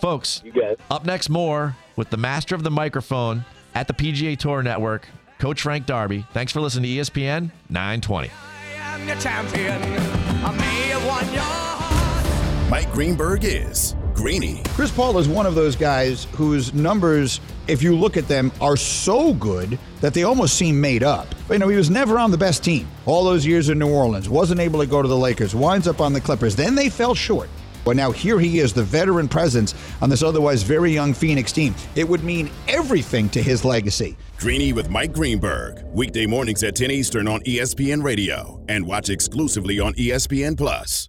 Folks, 0.00 0.42
up 0.90 1.04
next 1.04 1.28
more 1.28 1.76
with 1.96 2.10
the 2.10 2.16
master 2.16 2.54
of 2.54 2.62
the 2.62 2.70
microphone 2.70 3.44
at 3.74 3.88
the 3.88 3.94
PGA 3.94 4.38
Tour 4.38 4.62
Network, 4.62 5.08
Coach 5.38 5.62
Frank 5.62 5.86
Darby. 5.86 6.24
Thanks 6.32 6.52
for 6.52 6.60
listening 6.60 6.94
to 6.94 7.02
ESPN 7.02 7.50
920. 7.68 8.30
I'm 9.04 9.08
your 9.08 9.18
champion. 9.18 9.82
I 10.46 10.50
may 10.52 10.88
have 10.88 11.06
won 11.06 11.34
your 11.34 11.42
heart. 11.42 12.70
Mike 12.70 12.90
Greenberg 12.90 13.44
is 13.44 13.94
Greeny. 14.14 14.62
Chris 14.68 14.90
Paul 14.90 15.18
is 15.18 15.28
one 15.28 15.44
of 15.44 15.54
those 15.54 15.76
guys 15.76 16.26
whose 16.32 16.72
numbers, 16.72 17.38
if 17.68 17.82
you 17.82 17.94
look 17.94 18.16
at 18.16 18.28
them, 18.28 18.50
are 18.62 18.78
so 18.78 19.34
good 19.34 19.78
that 20.00 20.14
they 20.14 20.22
almost 20.22 20.54
seem 20.54 20.80
made 20.80 21.02
up. 21.02 21.28
You 21.50 21.58
know, 21.58 21.68
he 21.68 21.76
was 21.76 21.90
never 21.90 22.18
on 22.18 22.30
the 22.30 22.38
best 22.38 22.64
team. 22.64 22.88
All 23.04 23.24
those 23.24 23.44
years 23.44 23.68
in 23.68 23.78
New 23.78 23.92
Orleans, 23.92 24.30
wasn't 24.30 24.60
able 24.60 24.80
to 24.80 24.86
go 24.86 25.02
to 25.02 25.08
the 25.08 25.18
Lakers, 25.18 25.54
winds 25.54 25.86
up 25.86 26.00
on 26.00 26.14
the 26.14 26.20
Clippers. 26.22 26.56
Then 26.56 26.74
they 26.74 26.88
fell 26.88 27.14
short. 27.14 27.50
But 27.84 27.96
now 27.96 28.10
here 28.10 28.40
he 28.40 28.60
is, 28.60 28.72
the 28.72 28.84
veteran 28.84 29.28
presence 29.28 29.74
on 30.00 30.08
this 30.08 30.22
otherwise 30.22 30.62
very 30.62 30.92
young 30.92 31.12
Phoenix 31.12 31.52
team. 31.52 31.74
It 31.94 32.08
would 32.08 32.24
mean 32.24 32.50
everything 32.68 33.28
to 33.30 33.42
his 33.42 33.66
legacy. 33.66 34.16
Greeny 34.38 34.72
with 34.72 34.90
Mike 34.90 35.12
Greenberg. 35.12 35.84
Weekday 35.92 36.26
mornings 36.26 36.62
at 36.62 36.76
10 36.76 36.90
Eastern 36.90 37.28
on 37.28 37.40
ESPN 37.40 38.02
Radio 38.02 38.62
and 38.68 38.86
watch 38.86 39.08
exclusively 39.08 39.80
on 39.80 39.94
ESPN 39.94 40.56
Plus. 40.56 41.08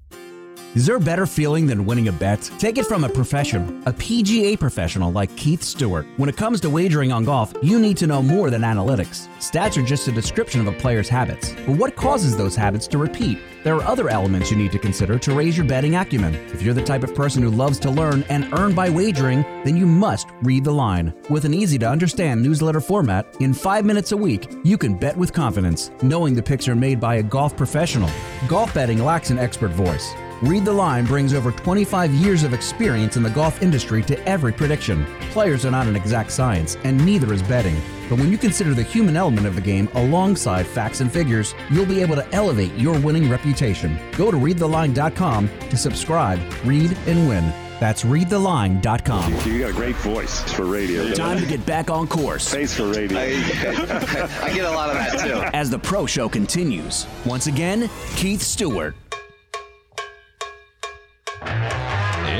Is 0.75 0.85
there 0.85 0.97
a 0.97 0.99
better 0.99 1.25
feeling 1.25 1.67
than 1.67 1.85
winning 1.85 2.09
a 2.09 2.11
bet? 2.11 2.51
Take 2.59 2.77
it 2.77 2.85
from 2.85 3.05
a 3.05 3.09
professional, 3.09 3.65
a 3.87 3.93
PGA 3.93 4.59
professional 4.59 5.09
like 5.09 5.33
Keith 5.37 5.63
Stewart. 5.63 6.05
When 6.17 6.27
it 6.27 6.35
comes 6.35 6.59
to 6.59 6.69
wagering 6.69 7.13
on 7.13 7.23
golf, 7.23 7.53
you 7.63 7.79
need 7.79 7.95
to 7.95 8.07
know 8.07 8.21
more 8.21 8.49
than 8.49 8.61
analytics. 8.61 9.29
Stats 9.37 9.81
are 9.81 9.85
just 9.85 10.09
a 10.09 10.11
description 10.11 10.59
of 10.59 10.67
a 10.67 10.73
player's 10.73 11.07
habits. 11.07 11.53
But 11.65 11.77
what 11.77 11.95
causes 11.95 12.35
those 12.35 12.57
habits 12.57 12.87
to 12.87 12.97
repeat? 12.97 13.37
There 13.63 13.73
are 13.73 13.83
other 13.83 14.09
elements 14.09 14.51
you 14.51 14.57
need 14.57 14.73
to 14.73 14.77
consider 14.77 15.17
to 15.17 15.33
raise 15.33 15.55
your 15.55 15.65
betting 15.65 15.95
acumen. 15.95 16.35
If 16.53 16.61
you're 16.61 16.73
the 16.73 16.83
type 16.83 17.03
of 17.03 17.15
person 17.15 17.41
who 17.41 17.51
loves 17.51 17.79
to 17.79 17.89
learn 17.89 18.25
and 18.27 18.53
earn 18.59 18.75
by 18.75 18.89
wagering, 18.89 19.43
then 19.63 19.77
you 19.77 19.85
must 19.85 20.27
read 20.41 20.65
the 20.65 20.73
line. 20.73 21.13
With 21.29 21.45
an 21.45 21.53
easy 21.53 21.79
to 21.79 21.89
understand 21.89 22.43
newsletter 22.43 22.81
format, 22.81 23.33
in 23.39 23.53
five 23.53 23.85
minutes 23.85 24.11
a 24.11 24.17
week, 24.17 24.51
you 24.65 24.77
can 24.77 24.97
bet 24.97 25.15
with 25.15 25.31
confidence, 25.31 25.89
knowing 26.01 26.33
the 26.33 26.43
picks 26.43 26.67
are 26.67 26.75
made 26.75 26.99
by 26.99 27.15
a 27.15 27.23
golf 27.23 27.55
professional. 27.55 28.09
Golf 28.49 28.73
betting 28.73 29.01
lacks 29.01 29.29
an 29.29 29.39
expert 29.39 29.71
voice. 29.71 30.13
Read 30.45 30.63
the 30.63 30.71
Line 30.71 31.05
brings 31.05 31.33
over 31.33 31.51
25 31.51 32.13
years 32.13 32.43
of 32.43 32.53
experience 32.53 33.17
in 33.17 33.23
the 33.23 33.31
golf 33.31 33.63
industry 33.63 34.03
to 34.03 34.27
every 34.27 34.53
prediction. 34.53 35.03
Players 35.31 35.65
are 35.65 35.71
not 35.71 35.87
an 35.87 35.95
exact 35.95 36.29
science, 36.31 36.77
and 36.83 37.03
neither 37.03 37.33
is 37.33 37.41
betting. 37.41 37.75
But 38.07 38.19
when 38.19 38.31
you 38.31 38.37
consider 38.37 38.75
the 38.75 38.83
human 38.83 39.17
element 39.17 39.47
of 39.47 39.55
the 39.55 39.61
game 39.61 39.89
alongside 39.95 40.67
facts 40.67 41.01
and 41.01 41.11
figures, 41.11 41.55
you'll 41.71 41.87
be 41.87 41.99
able 41.99 42.15
to 42.17 42.31
elevate 42.31 42.71
your 42.75 42.99
winning 42.99 43.27
reputation. 43.27 43.97
Go 44.15 44.29
to 44.29 44.37
readtheline.com 44.37 45.49
to 45.71 45.77
subscribe, 45.77 46.39
read, 46.63 46.95
and 47.07 47.27
win. 47.27 47.51
That's 47.79 48.05
readtheline.com. 48.05 49.33
You 49.47 49.59
got 49.61 49.71
a 49.71 49.73
great 49.73 49.95
voice 49.95 50.43
for 50.53 50.65
radio. 50.65 51.11
Time 51.13 51.39
to 51.39 51.45
get 51.47 51.65
back 51.65 51.89
on 51.89 52.07
course. 52.07 52.53
Face 52.53 52.75
for 52.75 52.87
radio. 52.91 53.17
I 53.17 54.51
get 54.53 54.65
a 54.65 54.71
lot 54.71 54.91
of 54.91 54.95
that 54.95 55.25
too. 55.25 55.41
As 55.57 55.71
the 55.71 55.79
pro 55.79 56.05
show 56.05 56.29
continues, 56.29 57.07
once 57.25 57.47
again, 57.47 57.89
Keith 58.15 58.43
Stewart. 58.43 58.95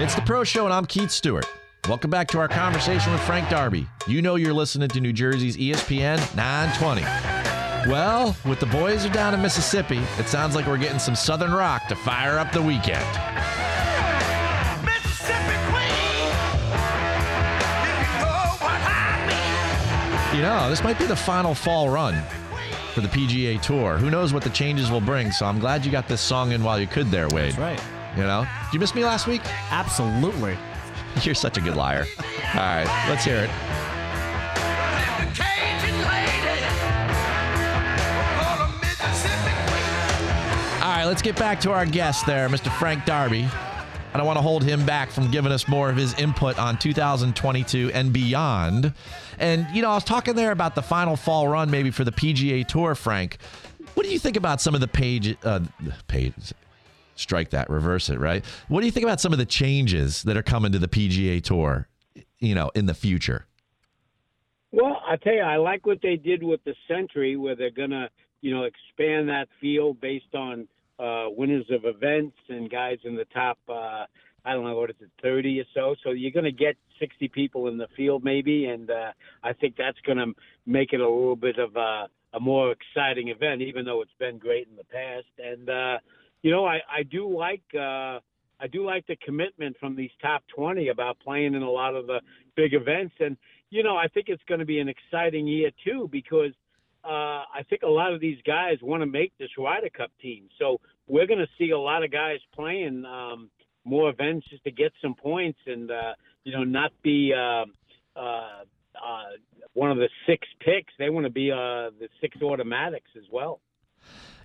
It's 0.06 0.14
the 0.14 0.22
Pro 0.22 0.44
Show, 0.44 0.66
and 0.66 0.74
I'm 0.74 0.86
Keith 0.86 1.10
Stewart. 1.10 1.48
Welcome 1.90 2.12
back 2.12 2.28
to 2.28 2.38
our 2.38 2.48
conversation 2.48 3.12
with 3.12 3.20
Frank 3.22 3.50
Darby. 3.50 3.88
You 4.06 4.22
know 4.22 4.36
you're 4.36 4.54
listening 4.54 4.88
to 4.90 5.00
New 5.00 5.12
Jersey's 5.12 5.58
ESPN 5.58 6.18
920. 6.36 7.02
Well, 7.92 8.38
with 8.46 8.60
the 8.60 8.68
boys 8.68 9.04
are 9.04 9.10
down 9.10 9.34
in 9.34 9.42
Mississippi, 9.42 9.98
it 10.20 10.28
sounds 10.28 10.54
like 10.54 10.68
we're 10.68 10.78
getting 10.78 11.00
some 11.00 11.16
Southern 11.16 11.52
rock 11.52 11.88
to 11.88 11.96
fire 11.96 12.38
up 12.38 12.52
the 12.52 12.62
weekend. 12.62 13.04
You 20.36 20.44
know, 20.44 20.70
this 20.70 20.84
might 20.84 21.00
be 21.00 21.06
the 21.06 21.16
final 21.16 21.56
fall 21.56 21.90
run 21.90 22.22
for 22.94 23.02
the 23.02 23.08
PGA 23.08 23.60
Tour. 23.60 23.98
Who 23.98 24.12
knows 24.12 24.34
what 24.34 24.44
the 24.44 24.52
changes 24.52 24.92
will 24.92 25.02
bring? 25.02 25.32
So 25.32 25.48
I'm 25.48 25.58
glad 25.58 25.84
you 25.84 25.92
got 25.92 26.08
this 26.08 26.22
song 26.22 26.52
in 26.52 26.64
while 26.64 26.80
you 26.80 26.86
could 26.86 27.10
there, 27.10 27.28
Wade. 27.30 27.54
That's 27.54 27.58
right. 27.58 27.95
You 28.16 28.24
know, 28.24 28.48
did 28.66 28.74
you 28.74 28.80
miss 28.80 28.96
me 28.96 29.04
last 29.04 29.28
week? 29.28 29.42
Absolutely. 29.72 30.58
You're 31.22 31.36
such 31.36 31.58
a 31.58 31.62
good 31.62 31.76
liar. 31.76 32.06
All 32.54 32.60
right, 32.62 33.06
let's 33.10 33.26
hear 33.26 33.38
it. 33.38 33.50
All 40.82 40.92
right, 40.92 41.06
let's 41.06 41.22
get 41.22 41.36
back 41.36 41.60
to 41.62 41.72
our 41.72 41.86
guest 41.86 42.26
there, 42.26 42.48
Mr. 42.48 42.72
Frank 42.78 43.06
Darby. 43.06 43.50
I 44.14 44.18
don't 44.18 44.26
want 44.26 44.38
to 44.38 44.42
hold 44.44 44.64
him 44.64 44.86
back 44.86 45.12
from 45.12 45.30
giving 45.30 45.52
us 45.52 45.68
more 45.68 45.90
of 45.90 45.98
his 45.98 46.14
input 46.18 46.58
on 46.58 46.78
2022 46.78 47.92
and 47.94 48.14
beyond. 48.14 48.94
And, 49.40 49.68
you 49.74 49.82
know, 49.82 49.90
I 49.90 49.96
was 49.96 50.06
talking 50.06 50.36
there 50.36 50.52
about 50.52 50.74
the 50.74 50.82
final 50.82 51.18
fall 51.18 51.50
run 51.50 51.70
maybe 51.70 51.92
for 51.92 52.06
the 52.06 52.14
PGA 52.14 52.66
Tour, 52.66 52.96
Frank. 52.96 53.40
What 53.94 54.06
do 54.06 54.12
you 54.14 54.20
think 54.20 54.38
about 54.38 54.62
some 54.62 54.74
of 54.74 54.80
the 54.80 54.88
page, 54.88 55.36
uh, 55.44 55.60
pages? 56.08 56.54
Strike 57.16 57.50
that, 57.52 57.70
reverse 57.70 58.10
it, 58.10 58.20
right? 58.20 58.44
What 58.68 58.82
do 58.82 58.86
you 58.86 58.92
think 58.92 59.06
about 59.06 59.22
some 59.22 59.32
of 59.32 59.40
the 59.40 59.46
changes 59.46 60.24
that 60.24 60.36
are 60.36 60.44
coming 60.44 60.72
to 60.74 60.80
the 60.80 60.88
PGA 60.88 61.42
Tour, 61.42 61.88
you 62.40 62.54
know, 62.54 62.72
in 62.76 62.86
the 62.86 62.94
future? 62.94 63.48
Well, 64.72 65.02
I 65.08 65.16
tell 65.16 65.34
you, 65.34 65.42
I 65.42 65.56
like 65.56 65.86
what 65.86 66.00
they 66.04 66.18
did 66.18 66.44
with 66.44 66.62
the 66.66 66.76
Sentry, 66.88 67.38
where 67.38 67.56
they're 67.56 67.72
gonna, 67.72 68.10
you 68.42 68.54
know, 68.54 68.64
expand 68.64 69.30
that 69.30 69.48
field 69.62 70.02
based 70.02 70.36
on 70.36 70.68
uh, 71.00 71.28
winners 71.30 71.66
of 71.70 71.86
events 71.86 72.36
and 72.50 72.70
guys 72.70 72.98
in 73.06 73.16
the 73.16 73.26
top. 73.34 73.58
Uh, 73.70 74.06
I 74.44 74.54
don't 74.54 74.66
know 74.66 74.76
what 74.76 74.90
is 74.90 74.98
it, 75.00 75.10
thirty 75.22 75.62
or 75.62 75.66
so. 75.74 75.96
So 76.04 76.12
you're 76.12 76.32
gonna 76.32 76.52
get 76.52 76.76
sixty 77.00 77.30
people 77.30 77.70
in 77.70 77.78
the 77.78 77.88
field, 77.96 78.26
maybe, 78.26 78.66
and 78.66 78.92
uh, 78.92 79.12
I 79.42 79.54
think 79.54 79.76
that's 79.78 80.00
gonna 80.06 80.28
make 80.66 80.92
it 80.92 81.00
a 81.00 81.10
little 81.10 81.38
bit 81.38 81.58
of 81.58 81.78
a, 81.78 82.08
a 82.34 82.40
more 82.42 82.74
exciting 82.74 83.30
event, 83.30 83.62
even 83.62 83.86
though 83.86 84.02
it's 84.02 84.12
been 84.20 84.38
great 84.38 84.68
in 84.68 84.76
the 84.76 84.84
past. 84.84 85.28
And 85.40 85.70
uh, 85.70 85.98
you 86.46 86.52
know, 86.52 86.64
I, 86.64 86.76
I 86.88 87.02
do 87.02 87.36
like. 87.36 87.64
Uh, 87.74 88.20
I 88.58 88.68
do 88.72 88.86
like 88.86 89.08
the 89.08 89.16
commitment 89.18 89.76
from 89.80 89.96
these 89.96 90.12
top 90.22 90.44
20 90.56 90.90
about 90.90 91.18
playing 91.20 91.56
in 91.56 91.64
a 91.64 91.70
lot 91.70 91.96
of 91.96 92.06
the 92.06 92.22
big 92.56 92.74
events. 92.74 93.16
And, 93.20 93.36
you 93.72 93.82
know, 93.82 93.98
I 93.98 94.08
think 94.08 94.28
it's 94.30 94.44
going 94.48 94.60
to 94.60 94.66
be 94.66 94.80
an 94.80 94.88
exciting 94.88 95.46
year, 95.46 95.72
too, 95.84 96.08
because 96.10 96.54
uh, 97.04 97.10
I 97.52 97.64
think 97.68 97.82
a 97.82 97.90
lot 97.90 98.14
of 98.14 98.22
these 98.22 98.38
guys 98.46 98.78
want 98.82 99.02
to 99.02 99.08
make 99.08 99.34
this 99.40 99.50
Ryder 99.58 99.90
Cup 99.90 100.12
team. 100.22 100.48
So 100.58 100.80
we're 101.08 101.26
going 101.28 101.40
to 101.40 101.50
see 101.58 101.72
a 101.72 101.80
lot 101.80 102.04
of 102.04 102.12
guys 102.12 102.38
playing 102.54 103.04
um, 103.06 103.50
more 103.84 104.10
events 104.10 104.48
just 104.50 104.64
to 104.66 104.72
get 104.72 104.94
some 105.02 105.16
points 105.16 105.60
and, 105.66 105.90
uh, 105.90 106.14
you 106.44 106.54
know, 106.54 106.64
not 106.64 106.94
be 107.02 107.34
uh, 107.34 107.66
uh, 108.16 108.64
uh, 108.96 109.24
one 109.74 109.92
of 109.92 109.98
the 109.98 110.10
six 110.28 110.48
picks. 110.60 110.94
They 110.98 111.10
want 111.10 111.26
to 111.26 111.32
be 111.32 111.52
uh, 111.52 111.90
the 112.00 112.08
six 112.22 112.40
automatics 112.42 113.10
as 113.18 113.26
well. 113.32 113.60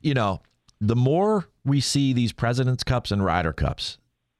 You 0.02 0.14
know, 0.14 0.40
the 0.80 0.96
more 0.96 1.46
we 1.64 1.80
see 1.80 2.12
these 2.12 2.32
President's 2.32 2.84
Cups 2.84 3.10
and 3.10 3.24
Ryder 3.24 3.52
Cups, 3.52 3.98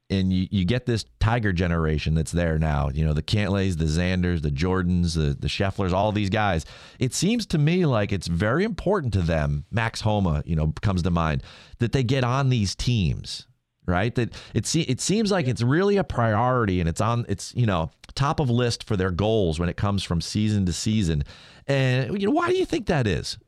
and 0.09 0.33
you, 0.33 0.49
you 0.51 0.65
get 0.65 0.87
this 0.87 1.05
Tiger 1.21 1.53
generation 1.53 2.15
that's 2.15 2.33
there 2.33 2.59
now, 2.59 2.91
you 2.93 3.05
know, 3.05 3.13
the 3.13 3.23
Cantlays, 3.23 3.77
the 3.77 3.85
Xanders, 3.85 4.43
the 4.43 4.51
Jordans, 4.51 5.15
the, 5.15 5.37
the 5.39 5.47
Schefflers, 5.47 5.93
all 5.93 6.11
these 6.11 6.31
guys, 6.31 6.67
it 6.99 7.15
seems 7.15 7.47
to 7.47 7.59
me 7.59 7.87
like 7.87 8.11
it's 8.11 8.27
very 8.27 8.65
important 8.65 9.13
to 9.13 9.23
them, 9.23 9.65
Max 9.71 10.01
Homa, 10.01 10.43
you 10.45 10.57
know, 10.57 10.75
comes 10.83 11.03
to 11.05 11.11
mind, 11.11 11.45
that 11.79 11.93
they 11.93 12.03
get 12.03 12.25
on 12.25 12.49
these 12.49 12.75
teams, 12.75 13.47
right? 13.87 14.13
That 14.17 14.35
it 14.53 14.67
se- 14.67 14.87
it 14.89 15.01
seems 15.01 15.31
like 15.31 15.47
it's 15.47 15.63
really 15.63 15.97
a 15.97 16.05
priority 16.05 16.81
and 16.81 16.89
it's 16.89 17.01
on 17.01 17.25
it's 17.29 17.55
you 17.55 17.67
know 17.67 17.91
top 18.15 18.41
of 18.41 18.51
list 18.51 18.85
for 18.85 18.97
their 18.97 19.11
goals 19.13 19.61
when 19.61 19.69
it 19.69 19.77
comes 19.77 20.03
from 20.03 20.21
season 20.21 20.67
to 20.67 20.73
season. 20.73 21.23
And 21.69 22.21
you 22.21 22.27
know, 22.27 22.35
why 22.35 22.49
do 22.49 22.57
you 22.57 22.67
think 22.67 22.87
that 22.87 23.07
is? 23.07 23.39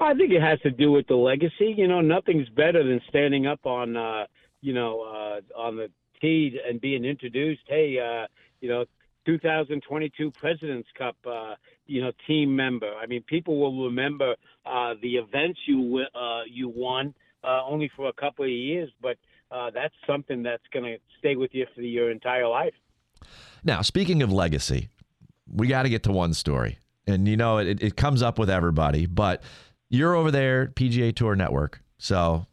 I 0.00 0.14
think 0.14 0.32
it 0.32 0.40
has 0.40 0.60
to 0.60 0.70
do 0.70 0.92
with 0.92 1.06
the 1.08 1.16
legacy. 1.16 1.74
You 1.76 1.88
know, 1.88 2.00
nothing's 2.00 2.48
better 2.50 2.84
than 2.84 3.00
standing 3.08 3.46
up 3.46 3.66
on, 3.66 3.96
uh, 3.96 4.26
you 4.60 4.72
know, 4.72 5.02
uh, 5.02 5.60
on 5.60 5.76
the 5.76 5.90
tee 6.20 6.58
and 6.66 6.80
being 6.80 7.04
introduced. 7.04 7.62
Hey, 7.66 7.98
uh, 7.98 8.26
you 8.60 8.68
know, 8.68 8.84
2022 9.26 10.30
President's 10.30 10.88
Cup, 10.96 11.16
uh, 11.26 11.54
you 11.86 12.00
know, 12.00 12.12
team 12.26 12.54
member. 12.54 12.92
I 12.94 13.06
mean, 13.06 13.22
people 13.24 13.58
will 13.58 13.84
remember 13.84 14.36
uh, 14.64 14.94
the 15.02 15.16
events 15.16 15.60
you 15.66 16.04
uh, 16.14 16.42
you 16.48 16.68
won 16.68 17.14
uh, 17.44 17.60
only 17.66 17.90
for 17.94 18.08
a 18.08 18.12
couple 18.12 18.44
of 18.44 18.50
years, 18.50 18.90
but 19.02 19.16
uh, 19.50 19.70
that's 19.70 19.94
something 20.06 20.42
that's 20.42 20.62
going 20.72 20.84
to 20.84 20.96
stay 21.18 21.36
with 21.36 21.50
you 21.52 21.66
for 21.74 21.82
your 21.82 22.10
entire 22.10 22.48
life. 22.48 22.74
Now, 23.64 23.82
speaking 23.82 24.22
of 24.22 24.32
legacy, 24.32 24.88
we 25.52 25.66
got 25.66 25.82
to 25.82 25.88
get 25.88 26.04
to 26.04 26.12
one 26.12 26.34
story, 26.34 26.78
and 27.06 27.28
you 27.28 27.36
know, 27.36 27.58
it, 27.58 27.82
it 27.82 27.96
comes 27.96 28.22
up 28.22 28.38
with 28.38 28.48
everybody, 28.48 29.06
but 29.06 29.42
you're 29.90 30.14
over 30.14 30.30
there, 30.30 30.66
PGA 30.66 31.14
Tour 31.14 31.34
Network, 31.36 31.82
so 31.98 32.46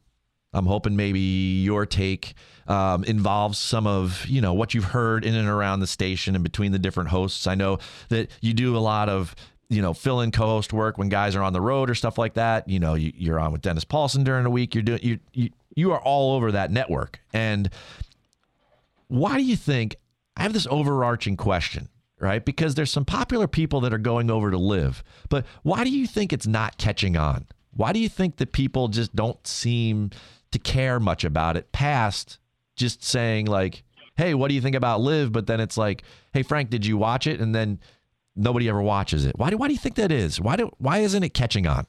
I'm 0.56 0.66
hoping 0.66 0.96
maybe 0.96 1.20
your 1.20 1.86
take 1.86 2.34
um, 2.68 3.04
involves 3.04 3.58
some 3.58 3.86
of 3.86 4.26
you 4.28 4.42
know 4.42 4.54
what 4.54 4.74
you've 4.74 4.86
heard 4.86 5.26
in 5.26 5.36
and 5.36 5.48
around 5.48 5.82
the 5.82 5.88
station 5.88 6.34
and 6.34 6.44
between 6.44 6.72
the 6.72 6.80
different 6.80 7.10
hosts. 7.10 7.46
I 7.46 7.56
know 7.56 7.80
that 8.10 8.30
you 8.42 8.54
do 8.54 8.78
a 8.78 8.80
lot 8.80 9.10
of 9.10 9.36
you 9.70 9.82
know 9.82 9.94
fill-in 9.94 10.32
co-host 10.32 10.72
work 10.72 10.98
when 10.98 11.10
guys 11.10 11.36
are 11.36 11.44
on 11.44 11.54
the 11.54 11.62
road 11.62 11.90
or 11.90 11.96
stuff 11.96 12.18
like 12.18 12.36
that. 12.36 12.68
You 12.70 12.80
know, 12.80 12.94
you, 12.94 13.34
are 13.34 13.40
on 13.40 13.52
with 13.52 13.62
Dennis 13.62 13.84
Paulson 13.84 14.24
during 14.24 14.44
the 14.44 14.50
week. 14.50 14.74
You're 14.74 14.84
doing 14.84 15.02
you 15.04 15.20
you 15.34 15.50
you 15.76 15.92
are 15.92 16.00
all 16.00 16.36
over 16.36 16.54
that 16.54 16.72
network. 16.72 17.20
And 17.34 17.70
why 19.08 19.36
do 19.38 19.44
you 19.44 19.58
think? 19.58 19.98
I 20.38 20.44
have 20.44 20.54
this 20.54 20.68
overarching 20.70 21.38
question 21.38 21.90
right? 22.26 22.44
Because 22.44 22.76
there's 22.76 22.92
some 22.92 23.06
popular 23.06 23.48
people 23.48 23.80
that 23.82 23.94
are 23.94 24.00
going 24.00 24.30
over 24.30 24.52
to 24.52 24.58
LIV. 24.58 25.04
But 25.30 25.46
why 25.64 25.84
do 25.84 25.90
you 25.90 26.08
think 26.08 26.34
it's 26.34 26.48
not 26.48 26.78
catching 26.78 27.16
on? 27.16 27.46
Why 27.72 27.94
do 27.94 28.00
you 28.00 28.10
think 28.10 28.38
that 28.38 28.52
people 28.52 28.88
just 28.88 29.16
don't 29.16 29.46
seem 29.46 30.10
to 30.52 30.60
care 30.60 31.00
much 31.00 31.24
about 31.24 31.58
it 31.58 31.72
past 31.72 32.40
just 32.76 33.04
saying 33.04 33.46
like, 33.46 33.84
"Hey, 34.18 34.34
what 34.34 34.50
do 34.50 34.56
you 34.56 34.62
think 34.62 34.76
about 34.76 35.02
LIV? 35.02 35.32
But 35.32 35.48
then 35.48 35.60
it's 35.60 35.78
like, 35.78 36.04
"Hey, 36.34 36.44
Frank, 36.44 36.70
did 36.70 36.86
you 36.86 36.98
watch 36.98 37.28
it?" 37.28 37.40
And 37.40 37.54
then 37.54 37.80
nobody 38.36 38.68
ever 38.70 38.82
watches 38.82 39.26
it. 39.26 39.38
Why 39.38 39.50
do 39.50 39.58
Why 39.58 39.68
do 39.68 39.74
you 39.74 39.80
think 39.80 39.96
that 39.96 40.12
is? 40.12 40.42
Why 40.42 40.56
do 40.56 40.72
Why 40.78 41.00
isn't 41.00 41.24
it 41.24 41.34
catching 41.34 41.68
on? 41.68 41.86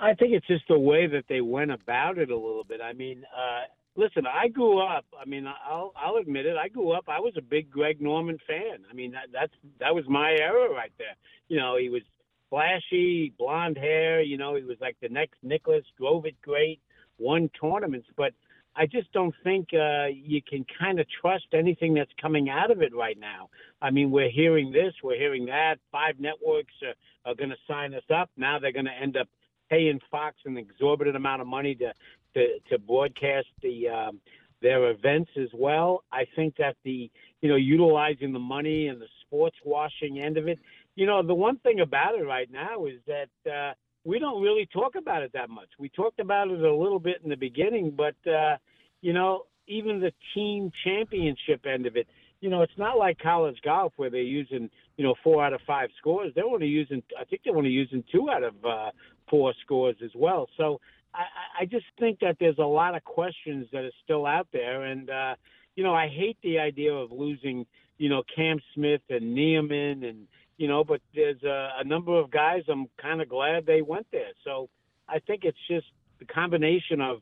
I 0.00 0.14
think 0.14 0.32
it's 0.32 0.46
just 0.46 0.64
the 0.68 0.78
way 0.78 1.06
that 1.06 1.24
they 1.28 1.40
went 1.40 1.70
about 1.70 2.18
it 2.18 2.30
a 2.30 2.36
little 2.36 2.64
bit. 2.64 2.80
I 2.82 2.92
mean, 2.92 3.24
uh, 3.34 3.62
listen, 3.96 4.24
I 4.26 4.48
grew 4.48 4.78
up. 4.80 5.04
I 5.20 5.24
mean, 5.24 5.46
I'll 5.46 5.92
I'll 5.96 6.16
admit 6.16 6.46
it. 6.46 6.56
I 6.56 6.68
grew 6.68 6.92
up. 6.92 7.04
I 7.08 7.20
was 7.20 7.34
a 7.36 7.42
big 7.42 7.70
Greg 7.70 8.00
Norman 8.00 8.38
fan. 8.46 8.84
I 8.90 8.94
mean, 8.94 9.12
that, 9.12 9.28
that's 9.32 9.52
that 9.80 9.94
was 9.94 10.04
my 10.08 10.32
era 10.32 10.70
right 10.70 10.92
there. 10.98 11.16
You 11.48 11.58
know, 11.58 11.76
he 11.76 11.88
was 11.88 12.02
flashy, 12.50 13.32
blonde 13.38 13.76
hair. 13.76 14.22
You 14.22 14.36
know, 14.36 14.56
he 14.56 14.62
was 14.64 14.78
like 14.80 14.96
the 15.00 15.08
next 15.08 15.36
Nicklaus. 15.42 15.84
Drove 15.98 16.26
it 16.26 16.40
great 16.42 16.80
won 17.18 17.50
tournaments, 17.60 18.08
but 18.16 18.32
I 18.76 18.86
just 18.86 19.12
don't 19.12 19.34
think 19.44 19.68
uh, 19.72 20.06
you 20.06 20.42
can 20.42 20.66
kind 20.78 20.98
of 20.98 21.06
trust 21.20 21.46
anything 21.52 21.94
that's 21.94 22.10
coming 22.20 22.50
out 22.50 22.70
of 22.70 22.82
it 22.82 22.94
right 22.94 23.18
now. 23.18 23.48
I 23.80 23.90
mean, 23.90 24.10
we're 24.10 24.30
hearing 24.30 24.72
this, 24.72 24.92
we're 25.02 25.18
hearing 25.18 25.46
that. 25.46 25.76
Five 25.92 26.18
networks 26.18 26.74
are, 26.82 27.30
are 27.30 27.34
going 27.34 27.50
to 27.50 27.56
sign 27.68 27.94
us 27.94 28.02
up. 28.12 28.30
Now 28.36 28.58
they're 28.58 28.72
going 28.72 28.86
to 28.86 28.92
end 29.00 29.16
up 29.16 29.28
paying 29.70 30.00
Fox 30.10 30.36
an 30.44 30.56
exorbitant 30.56 31.16
amount 31.16 31.40
of 31.40 31.46
money 31.46 31.74
to 31.76 31.92
to, 32.34 32.58
to 32.70 32.78
broadcast 32.78 33.48
the 33.62 33.88
um, 33.88 34.20
their 34.62 34.90
events 34.90 35.30
as 35.40 35.48
well. 35.54 36.04
I 36.12 36.26
think 36.36 36.56
that 36.56 36.76
the 36.84 37.10
you 37.40 37.48
know 37.48 37.56
utilizing 37.56 38.32
the 38.32 38.38
money 38.38 38.88
and 38.88 39.00
the 39.00 39.08
sports 39.22 39.56
washing 39.64 40.20
end 40.20 40.36
of 40.36 40.48
it. 40.48 40.58
You 40.96 41.06
know, 41.06 41.22
the 41.22 41.34
one 41.34 41.58
thing 41.58 41.80
about 41.80 42.14
it 42.14 42.24
right 42.24 42.50
now 42.50 42.86
is 42.86 43.00
that. 43.06 43.50
Uh, 43.50 43.74
we 44.06 44.18
don't 44.18 44.42
really 44.42 44.68
talk 44.70 44.96
about 44.96 45.22
it 45.22 45.32
that 45.32 45.48
much. 45.48 45.68
We 45.78 45.88
talked 45.88 46.20
about 46.20 46.48
it 46.48 46.60
a 46.60 46.74
little 46.76 46.98
bit 46.98 47.22
in 47.24 47.30
the 47.30 47.36
beginning, 47.36 47.90
but 47.96 48.14
uh, 48.30 48.58
you 49.00 49.14
know, 49.14 49.46
even 49.66 50.00
the 50.00 50.12
team 50.34 50.70
championship 50.84 51.64
end 51.66 51.86
of 51.86 51.96
it, 51.96 52.06
you 52.40 52.50
know, 52.50 52.60
it's 52.60 52.76
not 52.76 52.98
like 52.98 53.18
college 53.18 53.56
golf 53.64 53.94
where 53.96 54.10
they're 54.10 54.20
using 54.20 54.68
you 54.96 55.04
know 55.04 55.14
four 55.24 55.44
out 55.44 55.52
of 55.52 55.60
five 55.66 55.88
scores. 55.98 56.32
They're 56.34 56.44
only 56.44 56.66
using, 56.66 57.02
I 57.18 57.24
think 57.24 57.42
they're 57.44 57.56
only 57.56 57.70
using 57.70 58.04
two 58.12 58.28
out 58.30 58.44
of 58.44 58.54
uh, 58.64 58.90
four 59.30 59.54
scores 59.62 59.96
as 60.04 60.10
well. 60.14 60.48
So 60.56 60.80
I, 61.14 61.62
I 61.62 61.64
just 61.66 61.86
think 61.98 62.20
that 62.20 62.36
there's 62.40 62.58
a 62.58 62.62
lot 62.62 62.96
of 62.96 63.04
questions 63.04 63.66
that 63.72 63.84
are 63.84 63.92
still 64.02 64.26
out 64.26 64.48
there, 64.52 64.82
and 64.82 65.08
uh, 65.08 65.34
you 65.76 65.84
know, 65.84 65.94
I 65.94 66.08
hate 66.08 66.36
the 66.42 66.58
idea 66.58 66.92
of 66.92 67.12
losing, 67.12 67.66
you 67.98 68.08
know, 68.08 68.22
Cam 68.34 68.58
Smith 68.74 69.02
and 69.10 69.34
Niemann 69.34 70.04
and 70.04 70.26
you 70.56 70.68
know, 70.68 70.84
but 70.84 71.00
there's 71.14 71.42
a, 71.42 71.70
a 71.80 71.84
number 71.84 72.18
of 72.18 72.30
guys 72.30 72.62
I'm 72.68 72.86
kind 73.00 73.20
of 73.20 73.28
glad 73.28 73.66
they 73.66 73.82
went 73.82 74.06
there. 74.12 74.30
So 74.44 74.68
I 75.08 75.18
think 75.18 75.44
it's 75.44 75.58
just 75.68 75.86
the 76.18 76.26
combination 76.26 77.00
of 77.00 77.18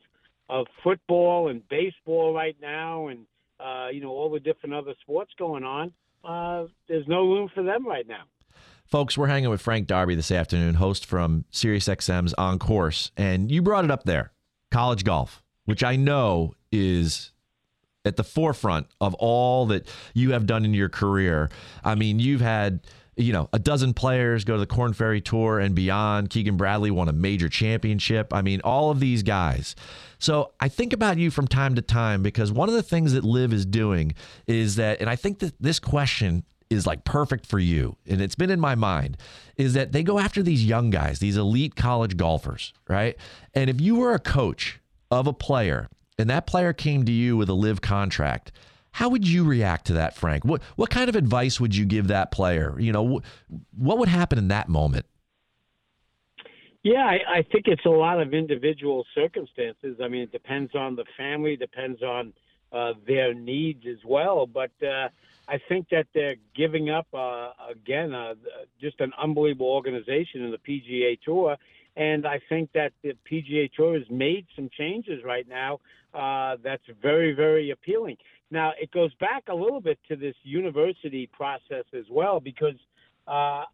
of 0.48 0.66
football 0.84 1.48
and 1.48 1.66
baseball 1.68 2.34
right 2.34 2.56
now, 2.60 3.08
and 3.08 3.26
uh, 3.58 3.88
you 3.92 4.00
know 4.00 4.10
all 4.10 4.30
the 4.30 4.40
different 4.40 4.74
other 4.74 4.94
sports 5.00 5.32
going 5.38 5.64
on. 5.64 5.92
Uh, 6.24 6.66
there's 6.88 7.06
no 7.08 7.26
room 7.26 7.48
for 7.54 7.62
them 7.62 7.86
right 7.86 8.06
now. 8.06 8.24
Folks, 8.92 9.16
we're 9.16 9.28
hanging 9.28 9.48
with 9.48 9.62
Frank 9.62 9.86
Darby 9.86 10.14
this 10.14 10.30
afternoon, 10.30 10.74
host 10.74 11.06
from 11.06 11.46
SiriusXM's 11.50 12.34
On 12.34 12.58
Course, 12.58 13.10
and 13.16 13.50
you 13.50 13.62
brought 13.62 13.86
it 13.86 13.90
up 13.90 14.04
there, 14.04 14.32
college 14.70 15.02
golf, 15.02 15.42
which 15.64 15.82
I 15.82 15.96
know 15.96 16.52
is 16.70 17.32
at 18.04 18.16
the 18.16 18.22
forefront 18.22 18.88
of 19.00 19.14
all 19.14 19.64
that 19.68 19.88
you 20.12 20.32
have 20.32 20.44
done 20.44 20.66
in 20.66 20.74
your 20.74 20.90
career. 20.90 21.48
I 21.82 21.94
mean, 21.94 22.18
you've 22.18 22.42
had 22.42 22.80
you 23.16 23.32
know, 23.32 23.48
a 23.54 23.58
dozen 23.58 23.94
players 23.94 24.44
go 24.44 24.54
to 24.54 24.60
the 24.60 24.66
Korn 24.66 24.92
Ferry 24.92 25.22
Tour 25.22 25.58
and 25.58 25.74
beyond. 25.74 26.28
Keegan 26.28 26.58
Bradley 26.58 26.90
won 26.90 27.08
a 27.08 27.12
major 27.12 27.48
championship. 27.48 28.34
I 28.34 28.42
mean, 28.42 28.60
all 28.62 28.90
of 28.90 29.00
these 29.00 29.22
guys. 29.22 29.74
So 30.18 30.52
I 30.60 30.68
think 30.68 30.92
about 30.92 31.18
you 31.18 31.30
from 31.30 31.46
time 31.46 31.74
to 31.76 31.82
time 31.82 32.22
because 32.22 32.52
one 32.52 32.68
of 32.68 32.74
the 32.74 32.82
things 32.82 33.12
that 33.12 33.24
LIV 33.24 33.52
is 33.52 33.66
doing 33.66 34.14
is 34.46 34.76
that, 34.76 35.00
and 35.00 35.08
I 35.10 35.16
think 35.16 35.40
that 35.40 35.54
this 35.60 35.78
question 35.78 36.44
is 36.72 36.86
like 36.86 37.04
perfect 37.04 37.46
for 37.46 37.58
you, 37.58 37.96
and 38.06 38.20
it's 38.20 38.34
been 38.34 38.50
in 38.50 38.60
my 38.60 38.74
mind, 38.74 39.16
is 39.56 39.74
that 39.74 39.92
they 39.92 40.02
go 40.02 40.18
after 40.18 40.42
these 40.42 40.64
young 40.64 40.90
guys, 40.90 41.18
these 41.18 41.36
elite 41.36 41.76
college 41.76 42.16
golfers, 42.16 42.72
right? 42.88 43.16
And 43.54 43.70
if 43.70 43.80
you 43.80 43.96
were 43.96 44.14
a 44.14 44.18
coach 44.18 44.80
of 45.10 45.26
a 45.26 45.32
player 45.32 45.88
and 46.18 46.28
that 46.30 46.46
player 46.46 46.72
came 46.72 47.04
to 47.04 47.12
you 47.12 47.36
with 47.36 47.48
a 47.48 47.54
LIV 47.54 47.80
contract, 47.80 48.52
how 48.92 49.08
would 49.08 49.26
you 49.26 49.44
react 49.44 49.86
to 49.86 49.94
that, 49.94 50.14
Frank? 50.14 50.44
What 50.44 50.62
what 50.76 50.90
kind 50.90 51.08
of 51.08 51.16
advice 51.16 51.58
would 51.60 51.74
you 51.74 51.84
give 51.84 52.08
that 52.08 52.30
player? 52.30 52.78
You 52.78 52.92
know, 52.92 53.18
wh- 53.18 53.52
what 53.78 53.98
would 53.98 54.08
happen 54.08 54.38
in 54.38 54.48
that 54.48 54.68
moment? 54.68 55.06
Yeah, 56.82 57.04
I, 57.04 57.38
I 57.38 57.42
think 57.42 57.68
it's 57.68 57.84
a 57.86 57.90
lot 57.90 58.20
of 58.20 58.34
individual 58.34 59.06
circumstances. 59.14 59.98
I 60.02 60.08
mean, 60.08 60.22
it 60.22 60.32
depends 60.32 60.74
on 60.74 60.96
the 60.96 61.04
family, 61.16 61.56
depends 61.56 62.02
on 62.02 62.32
uh, 62.72 62.94
their 63.06 63.34
needs 63.34 63.84
as 63.88 63.98
well. 64.04 64.46
But 64.46 64.72
uh, 64.82 65.08
I 65.48 65.58
think 65.68 65.88
that 65.90 66.06
they're 66.14 66.36
giving 66.54 66.90
up 66.90 67.06
uh, 67.12 67.50
again, 67.70 68.14
uh, 68.14 68.34
just 68.80 69.00
an 69.00 69.12
unbelievable 69.20 69.66
organization 69.66 70.42
in 70.42 70.50
the 70.50 70.58
PGA 70.58 71.20
Tour, 71.20 71.56
and 71.96 72.26
I 72.26 72.40
think 72.48 72.70
that 72.72 72.92
the 73.02 73.16
PGA 73.30 73.70
Tour 73.72 73.98
has 73.98 74.08
made 74.08 74.46
some 74.56 74.70
changes 74.76 75.22
right 75.24 75.46
now 75.48 75.80
uh, 76.14 76.56
that's 76.62 76.84
very, 77.02 77.32
very 77.32 77.70
appealing. 77.70 78.16
Now, 78.50 78.72
it 78.80 78.90
goes 78.92 79.12
back 79.14 79.44
a 79.48 79.54
little 79.54 79.80
bit 79.80 79.98
to 80.08 80.16
this 80.16 80.34
university 80.42 81.28
process 81.32 81.84
as 81.94 82.04
well, 82.10 82.38
because 82.38 82.76
uh, 83.26 83.64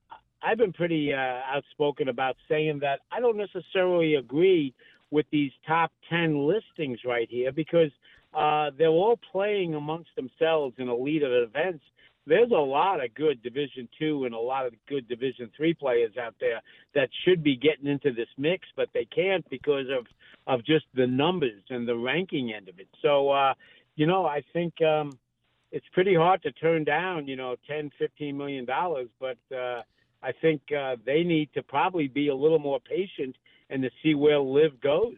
I've 0.42 0.58
been 0.58 0.72
pretty 0.72 1.12
uh, 1.12 1.16
outspoken 1.16 2.08
about 2.08 2.36
saying 2.48 2.78
that 2.80 3.00
I 3.10 3.20
don't 3.20 3.36
necessarily 3.36 4.14
agree 4.14 4.74
with 5.10 5.26
these 5.30 5.52
top 5.66 5.90
10 6.10 6.46
listings 6.46 7.00
right 7.04 7.28
here 7.30 7.50
because 7.50 7.90
uh, 8.34 8.70
they're 8.76 8.88
all 8.88 9.18
playing 9.32 9.74
amongst 9.74 10.10
themselves 10.16 10.74
in 10.78 10.88
elite 10.88 11.22
events. 11.22 11.84
There's 12.26 12.50
a 12.50 12.54
lot 12.54 13.02
of 13.02 13.14
good 13.14 13.42
Division 13.42 13.88
two 13.98 14.26
and 14.26 14.34
a 14.34 14.38
lot 14.38 14.66
of 14.66 14.74
good 14.86 15.08
Division 15.08 15.50
three 15.56 15.72
players 15.72 16.12
out 16.20 16.34
there 16.40 16.60
that 16.94 17.08
should 17.24 17.42
be 17.42 17.56
getting 17.56 17.86
into 17.86 18.12
this 18.12 18.28
mix, 18.36 18.68
but 18.76 18.88
they 18.92 19.06
can't 19.06 19.48
because 19.48 19.86
of 19.90 20.06
of 20.46 20.64
just 20.64 20.84
the 20.94 21.06
numbers 21.06 21.62
and 21.70 21.88
the 21.88 21.96
ranking 21.96 22.52
end 22.52 22.68
of 22.68 22.78
it. 22.78 22.88
So 23.00 23.30
uh, 23.30 23.54
you 23.96 24.06
know, 24.06 24.26
I 24.26 24.42
think 24.52 24.74
um, 24.82 25.18
it's 25.72 25.86
pretty 25.92 26.14
hard 26.14 26.42
to 26.42 26.52
turn 26.52 26.84
down, 26.84 27.26
you 27.26 27.36
know, 27.36 27.56
ten, 27.66 27.90
fifteen 27.98 28.36
million 28.36 28.66
dollars, 28.66 29.08
but 29.18 29.38
uh, 29.54 29.82
I 30.22 30.32
think 30.40 30.62
uh, 30.76 30.96
they 31.04 31.22
need 31.22 31.50
to 31.54 31.62
probably 31.62 32.08
be 32.08 32.28
a 32.28 32.34
little 32.34 32.58
more 32.58 32.80
patient 32.80 33.36
and 33.70 33.82
to 33.82 33.90
see 34.02 34.14
where 34.14 34.38
LIV 34.38 34.80
goes. 34.80 35.14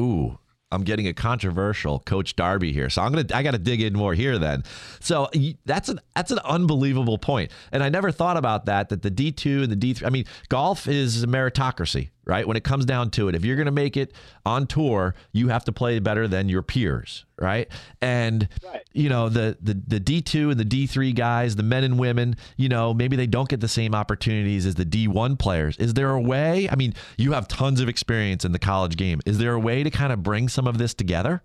Ooh, 0.00 0.38
I'm 0.72 0.82
getting 0.82 1.06
a 1.06 1.12
controversial 1.12 2.00
Coach 2.00 2.34
Darby 2.34 2.72
here, 2.72 2.90
so 2.90 3.02
I'm 3.02 3.12
gonna 3.12 3.26
I 3.34 3.42
got 3.42 3.52
to 3.52 3.58
dig 3.58 3.80
in 3.82 3.92
more 3.92 4.14
here 4.14 4.38
then. 4.38 4.64
So 5.00 5.28
that's 5.66 5.88
an 5.88 6.00
that's 6.14 6.30
an 6.30 6.40
unbelievable 6.44 7.18
point, 7.18 7.52
and 7.70 7.82
I 7.82 7.88
never 7.88 8.10
thought 8.10 8.36
about 8.36 8.66
that. 8.66 8.88
That 8.88 9.02
the 9.02 9.10
D2 9.10 9.64
and 9.64 9.72
the 9.72 9.94
D3. 9.94 10.06
I 10.06 10.10
mean, 10.10 10.24
golf 10.48 10.88
is 10.88 11.22
a 11.22 11.26
meritocracy, 11.26 12.10
right? 12.24 12.46
When 12.46 12.56
it 12.56 12.64
comes 12.64 12.84
down 12.84 13.10
to 13.12 13.28
it, 13.28 13.34
if 13.34 13.44
you're 13.44 13.56
going 13.56 13.66
to 13.66 13.72
make 13.72 13.96
it 13.96 14.12
on 14.46 14.66
tour, 14.66 15.14
you 15.32 15.48
have 15.48 15.64
to 15.64 15.72
play 15.72 15.98
better 15.98 16.28
than 16.28 16.48
your 16.48 16.62
peers, 16.62 17.24
right? 17.38 17.68
And 18.00 18.48
Right. 18.64 18.82
you 18.92 19.08
know 19.08 19.28
the 19.28 19.56
the 19.60 19.74
the 19.74 20.00
D2 20.00 20.52
and 20.52 20.60
the 20.60 20.64
D3 20.64 21.14
guys, 21.14 21.56
the 21.56 21.62
men 21.62 21.84
and 21.84 21.98
women, 21.98 22.36
you 22.56 22.68
know, 22.68 22.94
maybe 22.94 23.16
they 23.16 23.26
don't 23.26 23.48
get 23.48 23.60
the 23.60 23.68
same 23.68 23.94
opportunities 23.94 24.66
as 24.66 24.76
the 24.76 24.84
D1 24.84 25.38
players. 25.38 25.76
Is 25.78 25.94
there 25.94 26.10
a 26.10 26.20
way? 26.20 26.68
I 26.70 26.76
mean, 26.76 26.94
you 27.16 27.32
have 27.32 27.48
tons 27.48 27.80
of 27.80 27.88
experience 27.88 28.44
in 28.44 28.52
the 28.52 28.58
college 28.58 28.96
game. 28.96 29.20
Is 29.26 29.38
there 29.38 29.52
a 29.52 29.60
way 29.60 29.82
to 29.82 29.90
kind 29.90 30.12
of 30.12 30.22
bring 30.22 30.48
some 30.48 30.66
of 30.66 30.78
this 30.78 30.94
together? 30.94 31.42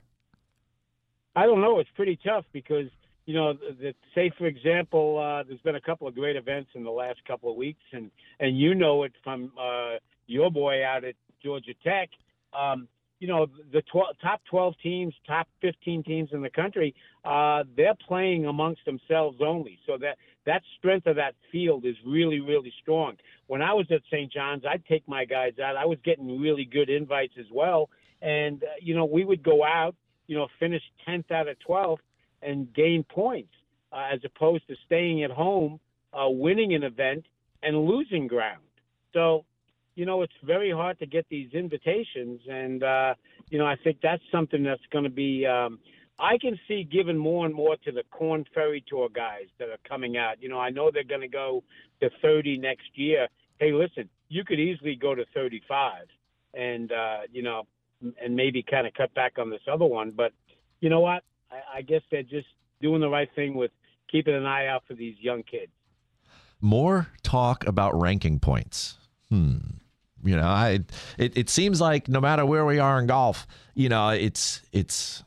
I 1.36 1.46
don't 1.46 1.62
know. 1.62 1.80
It's 1.80 1.90
pretty 1.96 2.20
tough 2.24 2.46
because 2.52 2.88
you 3.28 3.34
know, 3.34 3.54
the, 3.54 3.94
say 4.16 4.32
for 4.38 4.48
example, 4.48 5.20
uh, 5.20 5.44
there's 5.44 5.60
been 5.60 5.76
a 5.76 5.82
couple 5.82 6.08
of 6.08 6.16
great 6.16 6.38
events 6.38 6.70
in 6.76 6.84
the 6.84 6.90
last 6.92 7.20
couple 7.28 7.52
of 7.52 7.58
weeks, 7.58 7.84
and 7.92 8.10
and 8.40 8.58
you 8.58 8.74
know 8.74 9.04
it 9.04 9.12
from 9.24 9.52
uh, 9.60 9.98
your 10.28 10.52
boy 10.52 10.86
out 10.86 11.04
at 11.04 11.16
Georgia 11.44 11.74
Tech. 11.84 12.10
Um, 12.54 12.88
you 13.20 13.28
know, 13.28 13.48
the 13.74 13.82
12, 13.92 14.16
top 14.22 14.42
12 14.50 14.76
teams, 14.82 15.14
top 15.26 15.48
15 15.62 16.04
teams 16.04 16.30
in 16.34 16.42
the 16.42 16.50
country, 16.50 16.94
uh, 17.26 17.64
they're 17.76 17.96
playing 18.08 18.46
amongst 18.46 18.86
themselves 18.86 19.40
only. 19.42 19.80
So 19.88 19.98
that 19.98 20.18
that 20.46 20.62
strength 20.78 21.08
of 21.08 21.16
that 21.18 21.34
field 21.52 21.86
is 21.86 21.96
really, 22.06 22.40
really 22.40 22.72
strong. 22.82 23.18
When 23.48 23.62
I 23.62 23.74
was 23.74 23.88
at 23.92 24.02
St. 24.12 24.32
John's, 24.32 24.64
I'd 24.66 24.86
take 24.86 25.08
my 25.08 25.26
guys 25.26 25.54
out. 25.62 25.76
I 25.76 25.86
was 25.86 25.98
getting 26.06 26.40
really 26.40 26.64
good 26.64 26.90
invites 26.90 27.34
as 27.40 27.48
well, 27.52 27.90
and 28.22 28.64
uh, 28.64 28.68
you 28.82 28.96
know, 28.96 29.06
we 29.06 29.26
would 29.26 29.44
go 29.44 29.64
out, 29.64 29.96
you 30.28 30.38
know, 30.38 30.48
finish 30.60 30.84
10th 31.08 31.32
out 31.32 31.48
of 31.48 31.58
12th 31.68 31.98
and 32.42 32.72
gain 32.74 33.04
points, 33.04 33.54
uh, 33.92 34.10
as 34.14 34.20
opposed 34.24 34.68
to 34.68 34.76
staying 34.86 35.24
at 35.24 35.32
home, 35.32 35.80
uh, 36.14 36.30
winning 36.30 36.76
an 36.76 36.84
event 36.84 37.26
and 37.64 37.86
losing 37.86 38.28
ground. 38.28 38.62
So 39.14 39.46
you 39.98 40.06
know, 40.06 40.22
it's 40.22 40.34
very 40.44 40.72
hard 40.72 41.00
to 41.00 41.08
get 41.08 41.26
these 41.28 41.52
invitations, 41.54 42.40
and 42.48 42.84
uh, 42.84 43.16
you 43.50 43.58
know, 43.58 43.66
I 43.66 43.76
think 43.84 43.98
that's 44.02 44.22
something 44.32 44.62
that's 44.64 44.86
going 44.92 45.06
to 45.06 45.10
be. 45.10 45.44
Um, 45.48 45.80
I 46.20 46.38
can 46.38 46.58
see 46.68 46.84
given 46.84 47.18
more 47.18 47.48
and 47.48 47.54
more 47.54 47.76
to 47.78 47.92
the 47.92 48.04
Korn 48.12 48.46
Ferry 48.54 48.84
Tour 48.88 49.10
guys 49.10 49.48
that 49.58 49.70
are 49.70 49.80
coming 49.90 50.16
out. 50.16 50.36
You 50.40 50.50
know, 50.50 50.60
I 50.60 50.70
know 50.70 50.92
they're 50.92 51.04
going 51.04 51.22
to 51.22 51.28
go 51.28 51.64
to 52.02 52.10
30 52.22 52.60
next 52.60 52.90
year. 52.94 53.28
Hey, 53.60 53.72
listen, 53.72 54.08
you 54.30 54.44
could 54.44 54.60
easily 54.60 54.96
go 54.96 55.16
to 55.16 55.26
35, 55.34 56.06
and 56.54 56.92
uh, 56.92 57.22
you 57.32 57.42
know, 57.42 57.64
and 58.24 58.36
maybe 58.36 58.62
kind 58.62 58.86
of 58.86 58.94
cut 58.94 59.12
back 59.16 59.40
on 59.40 59.50
this 59.50 59.62
other 59.72 59.86
one. 59.86 60.12
But 60.16 60.32
you 60.80 60.92
know 60.92 61.00
what? 61.00 61.24
I, 61.50 61.80
I 61.80 61.82
guess 61.82 62.02
they're 62.12 62.22
just 62.22 62.48
doing 62.84 63.02
the 63.02 63.10
right 63.10 63.30
thing 63.36 63.56
with 63.56 63.72
keeping 64.12 64.36
an 64.36 64.46
eye 64.46 64.68
out 64.68 64.84
for 64.88 64.94
these 64.94 65.16
young 65.20 65.42
kids. 65.42 65.72
More 66.62 67.08
talk 67.24 67.66
about 67.66 68.00
ranking 68.00 68.40
points. 68.40 69.00
Hmm. 69.32 69.58
You 70.24 70.36
know, 70.36 70.48
I 70.48 70.80
it, 71.18 71.38
it 71.38 71.50
seems 71.50 71.80
like 71.80 72.08
no 72.08 72.20
matter 72.20 72.46
where 72.46 72.66
we 72.66 72.80
are 72.80 73.00
in 73.00 73.08
golf, 73.08 73.48
you 73.76 73.90
know, 73.90 74.10
it's 74.10 74.62
it's 74.72 75.24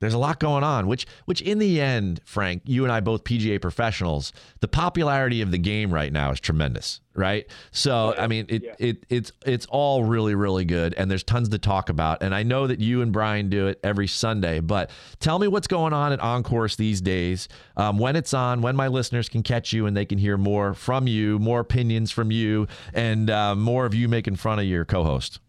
there's 0.00 0.14
a 0.14 0.18
lot 0.18 0.40
going 0.40 0.64
on, 0.64 0.86
which 0.86 1.06
which 1.26 1.42
in 1.42 1.58
the 1.58 1.80
end, 1.80 2.20
Frank, 2.24 2.62
you 2.64 2.84
and 2.84 2.92
I 2.92 3.00
both 3.00 3.22
PGA 3.22 3.60
professionals, 3.60 4.32
the 4.60 4.68
popularity 4.68 5.42
of 5.42 5.50
the 5.50 5.58
game 5.58 5.92
right 5.92 6.10
now 6.10 6.30
is 6.30 6.40
tremendous, 6.40 7.00
right? 7.14 7.46
So 7.70 8.14
I 8.16 8.26
mean, 8.26 8.46
it, 8.48 8.64
it 8.78 9.06
it's 9.10 9.30
it's 9.44 9.66
all 9.66 10.04
really 10.04 10.34
really 10.34 10.64
good, 10.64 10.94
and 10.94 11.10
there's 11.10 11.22
tons 11.22 11.50
to 11.50 11.58
talk 11.58 11.90
about. 11.90 12.22
And 12.22 12.34
I 12.34 12.42
know 12.42 12.66
that 12.66 12.80
you 12.80 13.02
and 13.02 13.12
Brian 13.12 13.50
do 13.50 13.66
it 13.66 13.78
every 13.84 14.06
Sunday, 14.06 14.60
but 14.60 14.90
tell 15.20 15.38
me 15.38 15.48
what's 15.48 15.66
going 15.68 15.92
on 15.92 16.12
at 16.12 16.20
Oncourse 16.20 16.76
these 16.76 17.02
days, 17.02 17.48
um, 17.76 17.98
when 17.98 18.16
it's 18.16 18.32
on, 18.32 18.62
when 18.62 18.76
my 18.76 18.88
listeners 18.88 19.28
can 19.28 19.42
catch 19.42 19.72
you 19.72 19.84
and 19.84 19.94
they 19.94 20.06
can 20.06 20.16
hear 20.16 20.38
more 20.38 20.72
from 20.72 21.06
you, 21.06 21.38
more 21.38 21.60
opinions 21.60 22.10
from 22.10 22.30
you, 22.30 22.66
and 22.94 23.28
uh, 23.28 23.54
more 23.54 23.84
of 23.84 23.94
you 23.94 24.08
making 24.08 24.36
fun 24.36 24.58
of 24.58 24.64
your 24.64 24.86
co-host. 24.86 25.40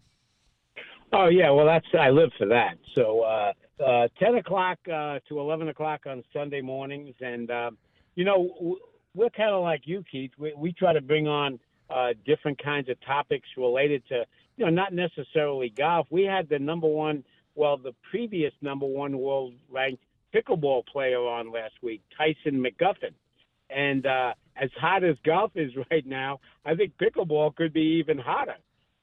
Oh 1.12 1.28
yeah, 1.28 1.50
well 1.50 1.66
that's 1.66 1.86
I 1.98 2.10
live 2.10 2.30
for 2.38 2.46
that. 2.46 2.78
So 2.94 3.20
uh, 3.20 3.52
uh, 3.84 4.08
ten 4.18 4.36
o'clock 4.36 4.78
uh, 4.86 5.18
to 5.28 5.40
eleven 5.40 5.68
o'clock 5.68 6.02
on 6.06 6.24
Sunday 6.32 6.62
mornings, 6.62 7.14
and 7.20 7.50
uh, 7.50 7.70
you 8.14 8.24
know 8.24 8.78
we're 9.14 9.30
kind 9.30 9.50
of 9.50 9.62
like 9.62 9.82
you, 9.84 10.02
Keith. 10.10 10.30
We, 10.38 10.54
we 10.56 10.72
try 10.72 10.94
to 10.94 11.02
bring 11.02 11.28
on 11.28 11.58
uh, 11.90 12.14
different 12.24 12.62
kinds 12.62 12.88
of 12.88 12.96
topics 13.04 13.46
related 13.58 14.02
to 14.08 14.24
you 14.56 14.64
know 14.64 14.70
not 14.70 14.94
necessarily 14.94 15.68
golf. 15.76 16.06
We 16.08 16.22
had 16.24 16.48
the 16.48 16.58
number 16.58 16.86
one, 16.86 17.24
well, 17.54 17.76
the 17.76 17.94
previous 18.10 18.52
number 18.62 18.86
one 18.86 19.18
world 19.18 19.52
ranked 19.70 20.02
pickleball 20.34 20.86
player 20.86 21.18
on 21.18 21.52
last 21.52 21.74
week, 21.82 22.00
Tyson 22.16 22.62
McGuffin. 22.62 23.12
And 23.68 24.06
uh, 24.06 24.32
as 24.56 24.70
hot 24.78 25.04
as 25.04 25.16
golf 25.24 25.52
is 25.56 25.72
right 25.90 26.06
now, 26.06 26.40
I 26.64 26.74
think 26.74 26.92
pickleball 26.96 27.54
could 27.54 27.74
be 27.74 28.00
even 28.00 28.16
hotter. 28.16 28.56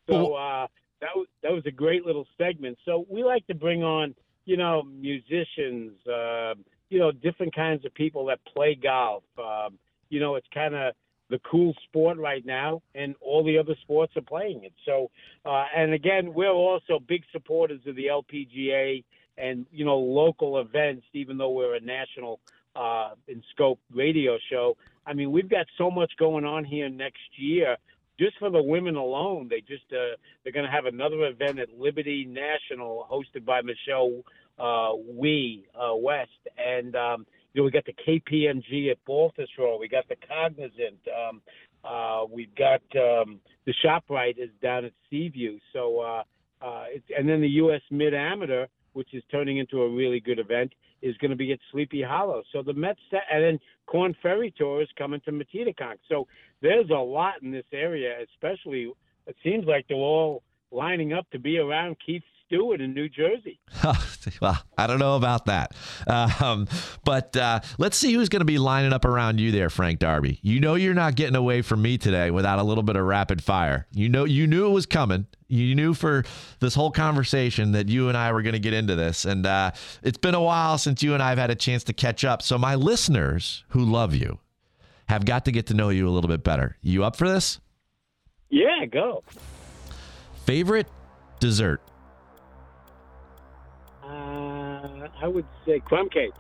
So 0.09 0.33
uh, 0.33 0.65
that 1.01 1.09
was, 1.15 1.27
that 1.43 1.51
was 1.51 1.63
a 1.65 1.71
great 1.71 2.05
little 2.05 2.27
segment. 2.37 2.77
So 2.85 3.05
we 3.09 3.23
like 3.23 3.45
to 3.47 3.55
bring 3.55 3.83
on, 3.83 4.15
you 4.45 4.57
know, 4.57 4.83
musicians, 4.83 5.93
uh, 6.07 6.55
you 6.89 6.99
know, 6.99 7.11
different 7.11 7.55
kinds 7.55 7.85
of 7.85 7.93
people 7.93 8.25
that 8.27 8.39
play 8.45 8.75
golf. 8.75 9.23
Um, 9.37 9.77
you 10.09 10.19
know, 10.19 10.35
it's 10.35 10.47
kind 10.53 10.75
of 10.75 10.93
the 11.29 11.39
cool 11.49 11.73
sport 11.83 12.17
right 12.17 12.43
now, 12.45 12.81
and 12.95 13.15
all 13.21 13.43
the 13.43 13.57
other 13.57 13.75
sports 13.81 14.13
are 14.17 14.21
playing 14.21 14.63
it. 14.63 14.73
So, 14.85 15.11
uh, 15.45 15.65
and 15.75 15.93
again, 15.93 16.33
we're 16.33 16.49
also 16.49 16.99
big 16.99 17.23
supporters 17.31 17.81
of 17.85 17.95
the 17.95 18.07
LPGA 18.07 19.03
and 19.37 19.65
you 19.71 19.85
know 19.85 19.97
local 19.97 20.59
events, 20.59 21.05
even 21.13 21.37
though 21.37 21.51
we're 21.51 21.75
a 21.75 21.79
national 21.79 22.39
uh, 22.75 23.11
in 23.27 23.43
scope 23.51 23.79
radio 23.93 24.37
show. 24.49 24.75
I 25.05 25.13
mean, 25.13 25.31
we've 25.31 25.49
got 25.49 25.65
so 25.77 25.89
much 25.89 26.11
going 26.17 26.45
on 26.45 26.65
here 26.65 26.89
next 26.89 27.37
year. 27.37 27.77
Just 28.19 28.37
for 28.37 28.49
the 28.49 28.61
women 28.61 28.97
alone, 28.97 29.47
they 29.49 29.61
just 29.61 29.85
uh, 29.93 30.17
they're 30.43 30.51
going 30.51 30.65
to 30.65 30.71
have 30.71 30.85
another 30.85 31.25
event 31.25 31.57
at 31.57 31.69
Liberty 31.79 32.27
National, 32.29 33.07
hosted 33.09 33.45
by 33.45 33.61
Michelle 33.61 34.23
uh, 34.59 34.93
Wie 34.93 35.65
uh, 35.73 35.95
West, 35.95 36.29
and 36.57 36.95
um, 36.97 37.25
you 37.53 37.61
know 37.61 37.65
we 37.65 37.71
got 37.71 37.85
the 37.85 37.93
KPMG 37.93 38.91
at 38.91 38.97
Baltusrol, 39.05 39.79
we 39.79 39.87
got 39.87 40.05
the 40.09 40.17
Cognizant, 40.27 40.99
um, 41.07 41.41
uh, 41.85 42.25
we've 42.29 42.53
got 42.55 42.81
um, 42.97 43.39
the 43.65 43.73
Shoprite 43.83 44.37
is 44.37 44.49
down 44.61 44.83
at 44.83 44.91
Seaview, 45.09 45.57
so 45.71 46.01
uh, 46.01 46.23
uh, 46.61 46.83
it's, 46.89 47.05
and 47.17 47.27
then 47.27 47.39
the 47.39 47.49
U.S. 47.49 47.81
Mid 47.89 48.13
Amateur, 48.13 48.67
which 48.91 49.13
is 49.13 49.23
turning 49.31 49.59
into 49.59 49.81
a 49.81 49.89
really 49.89 50.19
good 50.19 50.39
event, 50.39 50.73
is 51.01 51.15
going 51.17 51.31
to 51.31 51.37
be 51.37 51.51
at 51.51 51.59
Sleepy 51.71 52.01
Hollow. 52.01 52.43
So 52.51 52.61
the 52.61 52.73
Mets, 52.73 52.99
and 53.31 53.43
then 53.43 53.59
Korn 53.85 54.15
Ferry 54.21 54.53
Tour 54.57 54.81
is 54.81 54.89
coming 54.97 55.21
to 55.25 55.31
Metedeconk. 55.31 55.97
So 56.07 56.27
there's 56.61 56.89
a 56.89 56.93
lot 56.93 57.41
in 57.41 57.51
this 57.51 57.65
area, 57.71 58.17
especially 58.33 58.91
it 59.27 59.35
seems 59.43 59.65
like 59.65 59.85
they're 59.87 59.97
all 59.97 60.43
lining 60.71 61.13
up 61.13 61.29
to 61.31 61.39
be 61.39 61.57
around 61.57 61.97
Keith 62.05 62.23
Stewart 62.45 62.81
in 62.81 62.93
New 62.93 63.07
Jersey. 63.09 63.59
well, 64.41 64.57
I 64.77 64.87
don't 64.87 64.99
know 64.99 65.15
about 65.15 65.45
that. 65.45 65.73
Um, 66.07 66.67
but 67.05 67.37
uh, 67.37 67.59
let's 67.77 67.95
see 67.95 68.13
who's 68.13 68.29
going 68.29 68.41
to 68.41 68.45
be 68.45 68.57
lining 68.57 68.91
up 68.91 69.05
around 69.05 69.39
you 69.39 69.51
there, 69.51 69.69
Frank 69.69 69.99
Darby. 69.99 70.39
You 70.41 70.59
know 70.59 70.73
you're 70.75 70.95
not 70.95 71.15
getting 71.15 71.35
away 71.35 71.61
from 71.61 71.81
me 71.81 71.97
today 71.97 72.31
without 72.31 72.57
a 72.59 72.63
little 72.63 72.83
bit 72.83 72.95
of 72.95 73.05
rapid 73.05 73.43
fire. 73.43 73.87
You 73.91 74.09
know 74.09 74.25
you 74.25 74.47
knew 74.47 74.65
it 74.65 74.71
was 74.71 74.85
coming. 74.87 75.27
You 75.51 75.73
knew 75.73 75.95
for 75.95 76.23
this 76.59 76.75
whole 76.75 76.91
conversation 76.91 77.71
that 77.71 77.89
you 77.89 78.07
and 78.07 78.15
I 78.15 78.31
were 78.31 78.43
going 78.43 78.53
to 78.53 78.59
get 78.59 78.73
into 78.73 78.95
this, 78.95 79.25
and 79.25 79.47
uh, 79.47 79.71
it's 80.03 80.19
been 80.19 80.35
a 80.35 80.41
while 80.41 80.77
since 80.77 81.01
you 81.01 81.15
and 81.15 81.23
I 81.23 81.29
have 81.29 81.39
had 81.39 81.49
a 81.49 81.55
chance 81.55 81.83
to 81.85 81.93
catch 81.93 82.23
up. 82.23 82.43
So 82.43 82.59
my 82.59 82.75
listeners 82.75 83.63
who 83.69 83.83
love 83.83 84.13
you 84.13 84.37
have 85.07 85.25
got 85.25 85.45
to 85.45 85.51
get 85.51 85.65
to 85.67 85.73
know 85.73 85.89
you 85.89 86.07
a 86.07 86.11
little 86.11 86.27
bit 86.27 86.43
better. 86.43 86.77
You 86.83 87.03
up 87.03 87.15
for 87.15 87.27
this? 87.27 87.59
Yeah, 88.51 88.85
go. 88.85 89.23
Favorite 90.45 90.87
dessert? 91.39 91.81
Uh, 94.03 95.07
I 95.19 95.27
would 95.27 95.45
say 95.65 95.79
crumb 95.79 96.09
cake. 96.09 96.33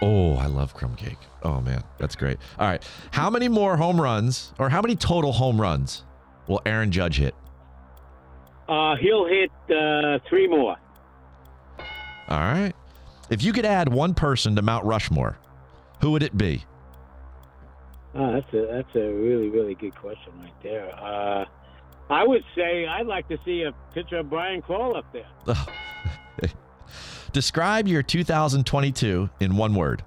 Oh, 0.00 0.36
I 0.36 0.46
love 0.46 0.72
crumb 0.72 0.94
cake. 0.94 1.18
Oh 1.42 1.60
man, 1.60 1.82
that's 1.98 2.14
great. 2.14 2.38
All 2.60 2.68
right, 2.68 2.84
how 3.10 3.28
many 3.28 3.48
more 3.48 3.76
home 3.76 4.00
runs, 4.00 4.52
or 4.60 4.68
how 4.68 4.80
many 4.80 4.94
total 4.94 5.32
home 5.32 5.60
runs, 5.60 6.04
will 6.46 6.62
Aaron 6.64 6.92
Judge 6.92 7.18
hit? 7.18 7.34
Uh, 8.72 8.96
he'll 8.96 9.26
hit 9.26 9.50
uh, 9.70 10.18
three 10.30 10.46
more. 10.48 10.76
All 12.28 12.38
right. 12.38 12.72
If 13.28 13.42
you 13.42 13.52
could 13.52 13.66
add 13.66 13.92
one 13.92 14.14
person 14.14 14.56
to 14.56 14.62
Mount 14.62 14.86
Rushmore, 14.86 15.36
who 16.00 16.12
would 16.12 16.22
it 16.22 16.38
be? 16.38 16.64
Oh, 18.14 18.32
that's 18.32 18.54
a 18.54 18.66
that's 18.70 18.94
a 18.94 19.12
really 19.12 19.50
really 19.50 19.74
good 19.74 19.94
question 19.94 20.32
right 20.40 20.62
there. 20.62 20.90
Uh, 20.98 21.44
I 22.08 22.24
would 22.24 22.44
say 22.54 22.86
I'd 22.86 23.06
like 23.06 23.28
to 23.28 23.38
see 23.44 23.62
a 23.62 23.72
picture 23.92 24.16
of 24.18 24.30
Brian 24.30 24.62
Kroll 24.62 24.96
up 24.96 25.04
there. 25.12 25.28
Describe 27.32 27.86
your 27.86 28.02
2022 28.02 29.28
in 29.40 29.56
one 29.56 29.74
word. 29.74 30.02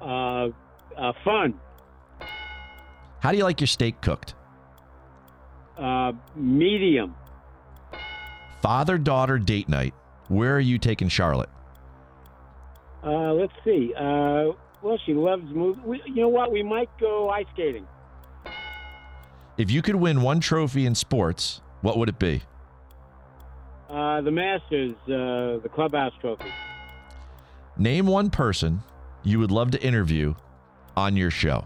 Uh, 0.00 0.48
uh, 0.96 1.12
fun. 1.24 1.60
How 3.20 3.32
do 3.32 3.36
you 3.36 3.44
like 3.44 3.60
your 3.60 3.68
steak 3.68 4.00
cooked? 4.00 4.34
Uh, 5.82 6.12
medium. 6.36 7.12
Father 8.60 8.98
daughter 8.98 9.36
date 9.36 9.68
night. 9.68 9.94
Where 10.28 10.54
are 10.54 10.60
you 10.60 10.78
taking 10.78 11.08
Charlotte? 11.08 11.50
Uh, 13.02 13.32
let's 13.32 13.52
see. 13.64 13.92
Uh, 13.98 14.52
well, 14.80 14.96
she 15.04 15.12
loves 15.12 15.42
movies. 15.52 15.82
We, 15.84 16.00
you 16.06 16.22
know 16.22 16.28
what? 16.28 16.52
We 16.52 16.62
might 16.62 16.88
go 17.00 17.30
ice 17.30 17.46
skating. 17.52 17.86
If 19.58 19.72
you 19.72 19.82
could 19.82 19.96
win 19.96 20.22
one 20.22 20.38
trophy 20.38 20.86
in 20.86 20.94
sports, 20.94 21.60
what 21.80 21.98
would 21.98 22.08
it 22.08 22.18
be? 22.18 22.42
Uh, 23.90 24.20
the 24.20 24.30
Masters, 24.30 24.92
uh, 25.06 25.60
the 25.62 25.70
clubhouse 25.74 26.12
trophy. 26.20 26.52
Name 27.76 28.06
one 28.06 28.30
person 28.30 28.82
you 29.24 29.40
would 29.40 29.50
love 29.50 29.72
to 29.72 29.82
interview 29.82 30.34
on 30.96 31.16
your 31.16 31.30
show. 31.30 31.64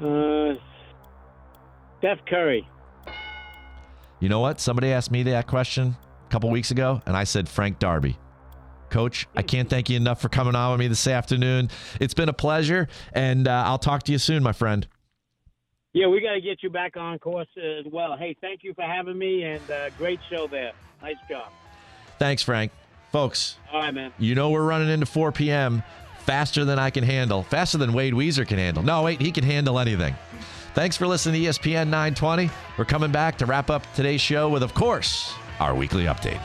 Uh, 0.00 0.54
Steph 2.00 2.18
Curry. 2.26 2.66
You 4.20 4.28
know 4.28 4.40
what? 4.40 4.60
Somebody 4.60 4.92
asked 4.92 5.10
me 5.10 5.22
that 5.24 5.46
question 5.46 5.96
a 6.26 6.30
couple 6.30 6.50
weeks 6.50 6.70
ago, 6.70 7.00
and 7.06 7.16
I 7.16 7.24
said 7.24 7.48
Frank 7.48 7.78
Darby. 7.78 8.18
Coach, 8.90 9.28
I 9.36 9.42
can't 9.42 9.70
thank 9.70 9.88
you 9.88 9.96
enough 9.96 10.20
for 10.20 10.28
coming 10.28 10.54
on 10.56 10.72
with 10.72 10.80
me 10.80 10.88
this 10.88 11.06
afternoon. 11.06 11.70
It's 12.00 12.12
been 12.14 12.28
a 12.28 12.32
pleasure, 12.34 12.88
and 13.12 13.46
uh, 13.46 13.62
I'll 13.66 13.78
talk 13.78 14.02
to 14.04 14.12
you 14.12 14.18
soon, 14.18 14.42
my 14.42 14.52
friend. 14.52 14.86
Yeah, 15.92 16.08
we 16.08 16.20
got 16.20 16.34
to 16.34 16.40
get 16.40 16.62
you 16.62 16.70
back 16.70 16.96
on 16.96 17.18
course 17.18 17.48
as 17.56 17.84
well. 17.90 18.16
Hey, 18.16 18.36
thank 18.40 18.62
you 18.64 18.74
for 18.74 18.82
having 18.82 19.16
me, 19.16 19.44
and 19.44 19.70
uh, 19.70 19.90
great 19.90 20.20
show 20.28 20.46
there. 20.48 20.72
Nice 21.02 21.16
job. 21.28 21.50
Thanks, 22.18 22.42
Frank. 22.42 22.72
Folks, 23.12 23.56
All 23.72 23.80
right, 23.80 23.92
man. 23.92 24.12
you 24.18 24.34
know 24.36 24.50
we're 24.50 24.62
running 24.64 24.88
into 24.88 25.06
4 25.06 25.32
p.m. 25.32 25.82
faster 26.24 26.64
than 26.64 26.78
I 26.78 26.90
can 26.90 27.02
handle, 27.02 27.42
faster 27.42 27.76
than 27.78 27.92
Wade 27.92 28.12
Weezer 28.14 28.46
can 28.46 28.58
handle. 28.58 28.82
No, 28.84 29.02
wait, 29.02 29.20
he 29.20 29.32
can 29.32 29.42
handle 29.42 29.78
anything. 29.80 30.14
Thanks 30.72 30.96
for 30.96 31.08
listening 31.08 31.42
to 31.42 31.48
ESPN 31.48 31.88
920. 31.88 32.48
We're 32.78 32.84
coming 32.84 33.10
back 33.10 33.36
to 33.38 33.46
wrap 33.46 33.70
up 33.70 33.92
today's 33.92 34.20
show 34.20 34.48
with, 34.48 34.62
of 34.62 34.72
course, 34.72 35.34
our 35.58 35.74
weekly 35.74 36.04
update. 36.04 36.40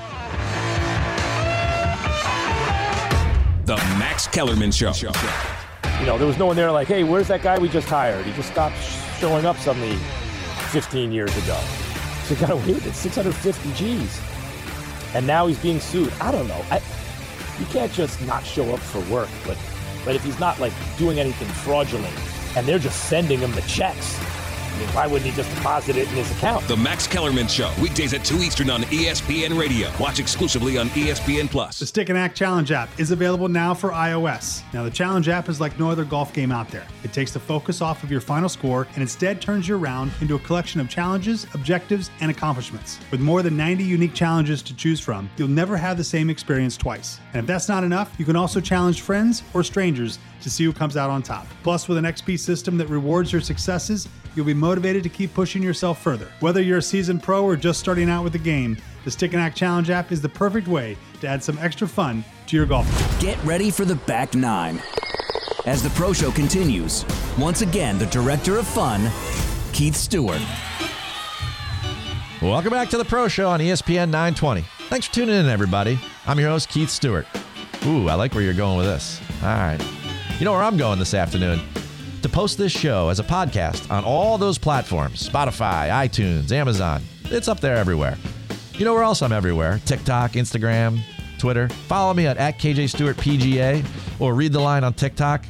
The 3.66 3.76
Max 4.00 4.26
Kellerman 4.26 4.72
Show. 4.72 4.94
You 6.00 6.08
know, 6.08 6.18
there 6.18 6.26
was 6.26 6.40
no 6.40 6.48
one 6.48 6.56
there 6.56 6.72
like, 6.72 6.88
hey, 6.88 7.04
where's 7.04 7.28
that 7.28 7.44
guy 7.44 7.60
we 7.60 7.70
just 7.70 7.88
hired? 7.88 8.26
He 8.26 8.34
just 8.34 8.50
stopped 8.52 8.78
showing 9.20 9.46
up 9.46 9.58
suddenly 9.58 9.96
15 10.72 11.12
years 11.12 11.36
ago. 11.44 11.60
So 12.24 12.34
he 12.34 12.42
got 12.42 12.50
away 12.50 12.74
with 12.74 12.88
it, 12.88 12.96
650 12.96 13.74
G's. 13.74 14.22
And 15.14 15.28
now 15.28 15.46
he's 15.46 15.60
being 15.60 15.80
sued. 15.80 16.12
I 16.20 16.32
don't 16.32 16.48
know. 16.48 16.66
I, 16.72 16.82
you 17.60 17.66
can't 17.68 17.92
just 17.92 18.20
not 18.26 18.44
show 18.44 18.74
up 18.74 18.80
for 18.80 19.02
work, 19.14 19.30
but 19.46 19.58
but 20.04 20.16
if 20.16 20.24
he's 20.24 20.40
not 20.40 20.60
like 20.60 20.74
doing 20.98 21.20
anything 21.20 21.48
fraudulent 21.48 22.14
and 22.56 22.66
they're 22.66 22.80
just 22.80 23.10
sending 23.10 23.39
them 23.39 23.51
the 23.51 23.62
checks, 23.62 24.18
mean, 24.76 24.88
why 24.90 25.08
wouldn't 25.08 25.30
he 25.30 25.36
just 25.36 25.54
deposit 25.56 25.96
it 25.98 26.08
in 26.10 26.16
his 26.16 26.32
account? 26.32 26.68
The 26.68 26.78
Max 26.78 27.08
Kellerman 27.08 27.48
Show, 27.48 27.72
weekdays 27.82 28.14
at 28.14 28.24
2 28.24 28.38
Eastern 28.38 28.70
on 28.70 28.84
ESPN 28.84 29.60
Radio. 29.60 29.92
Watch 30.00 30.20
exclusively 30.20 30.78
on 30.78 30.90
ESPN 30.90 31.50
Plus. 31.50 31.80
The 31.80 31.86
Stick 31.86 32.10
and 32.10 32.18
Act 32.18 32.36
Challenge 32.36 32.72
app 32.72 32.90
is 33.00 33.12
available 33.12 33.48
now 33.48 33.74
for 33.74 33.90
iOS. 33.92 34.62
Now, 34.74 34.84
the 34.84 34.92
Challenge 34.92 35.30
app 35.30 35.50
is 35.50 35.60
like 35.62 35.78
no 35.80 35.90
other 35.90 36.06
golf 36.06 36.34
game 36.34 36.52
out 36.52 36.70
there. 36.70 36.86
It 37.04 37.14
takes 37.14 37.32
the 37.32 37.40
focus 37.40 37.82
off 37.82 38.04
of 38.04 38.12
your 38.12 38.22
final 38.22 38.50
score 38.50 38.88
and 38.94 39.02
instead 39.02 39.42
turns 39.42 39.68
your 39.68 39.78
round 39.78 40.12
into 40.22 40.36
a 40.36 40.40
collection 40.40 40.80
of 40.82 40.90
challenges, 40.90 41.48
objectives, 41.54 42.10
and 42.22 42.32
accomplishments. 42.32 43.00
With 43.12 43.20
more 43.20 43.42
than 43.42 43.58
90 43.58 43.84
unique 43.84 44.14
challenges 44.14 44.62
to 44.64 44.76
choose 44.76 45.00
from, 45.00 45.30
you'll 45.38 45.48
never 45.48 45.78
have 45.78 45.98
the 45.98 46.04
same 46.04 46.30
experience 46.30 46.78
twice. 46.78 47.20
And 47.34 47.40
if 47.40 47.48
that's 47.48 47.70
not 47.70 47.84
enough, 47.84 48.14
you 48.18 48.26
can 48.26 48.36
also 48.36 48.60
challenge 48.60 49.02
friends 49.02 49.44
or 49.54 49.64
strangers 49.64 50.20
to 50.42 50.50
see 50.50 50.64
who 50.64 50.74
comes 50.74 50.98
out 50.98 51.10
on 51.10 51.24
top. 51.24 51.48
Plus, 51.64 51.88
with 51.88 51.98
an 51.98 52.06
XP 52.06 52.40
system 52.40 52.78
that 52.78 52.88
rewards 52.88 53.32
your 53.32 53.42
successes, 53.42 54.08
you'll 54.36 54.46
be 54.46 54.54
motivated 54.66 55.03
to 55.03 55.09
keep 55.09 55.32
pushing 55.36 55.61
yourself 55.61 56.01
further. 56.01 56.32
Whether 56.39 56.59
you're 56.59 56.80
a 56.80 56.82
seasoned 56.82 57.22
pro 57.22 57.43
or 57.43 57.55
just 57.55 57.80
starting 57.80 58.09
out 58.09 58.24
with 58.24 58.34
the 58.34 58.39
game, 58.39 58.78
the 59.03 59.11
Stick 59.11 59.34
and 59.34 59.41
Act 59.41 59.55
Challenge 59.55 59.91
app 59.91 60.11
is 60.11 60.22
the 60.22 60.30
perfect 60.30 60.68
way 60.68 60.97
to 61.22 61.28
add 61.28 61.43
some 61.43 61.59
extra 61.59 61.88
fun 61.88 62.26
to 62.47 62.57
your 62.57 62.66
golf. 62.66 62.88
Get 63.20 63.41
ready 63.43 63.70
for 63.70 63.86
the 63.86 63.93
back 63.93 64.34
nine. 64.34 64.82
As 65.68 65.84
the 65.84 65.91
pro 65.91 66.13
show 66.13 66.32
continues, 66.32 67.05
once 67.38 67.61
again, 67.61 67.99
the 67.99 68.07
director 68.07 68.57
of 68.57 68.66
fun, 68.66 69.11
Keith 69.72 69.95
Stewart. 69.95 70.41
Welcome 72.41 72.72
back 72.72 72.89
to 72.89 72.97
the 72.97 73.05
Pro 73.05 73.28
Show 73.28 73.49
on 73.49 73.59
ESPN 73.59 74.09
920. 74.09 74.66
Thanks 74.89 75.07
for 75.07 75.13
tuning 75.13 75.36
in, 75.36 75.45
everybody. 75.45 75.99
I'm 76.26 76.39
your 76.39 76.49
host, 76.49 76.70
Keith 76.70 76.89
Stewart. 76.89 77.28
Ooh, 77.86 78.09
I 78.09 78.16
like 78.16 78.34
where 78.34 78.43
you're 78.43 78.53
going 78.53 78.78
with 78.78 78.88
this. 78.88 79.22
All 79.43 79.49
right. 79.49 79.80
You 80.39 80.45
know 80.45 80.53
where 80.53 80.63
I'm 80.63 80.78
going 80.78 80.97
this 80.97 81.13
afternoon? 81.13 81.61
To 82.26 82.30
post 82.30 82.58
this 82.58 82.72
show 82.72 83.10
as 83.10 83.20
a 83.20 83.24
podcast 83.24 83.92
on 83.92 84.04
all 84.04 84.40
those 84.40 84.58
platforms 84.58 85.30
Spotify, 85.30 85.90
iTunes, 85.92 86.52
Amazon. 86.52 87.04
It's 87.26 87.48
up 87.48 87.60
there 87.60 87.76
everywhere. 87.76 88.18
You 88.74 88.84
know 88.84 88.96
where 88.96 89.04
else 89.04 89.22
I'm 89.22 89.32
everywhere? 89.32 89.80
TikTok, 89.86 90.32
Instagram, 90.32 91.02
Twitter. 91.38 91.70
Follow 91.70 92.16
me 92.16 92.26
at, 92.26 92.38
at 92.38 92.58
KJ 92.58 92.90
Stewart 92.90 93.16
PGA 93.18 93.86
or 94.20 94.34
read 94.34 94.54
the 94.54 94.60
line 94.60 94.84
on 94.84 94.96
TikTok. 94.96 95.46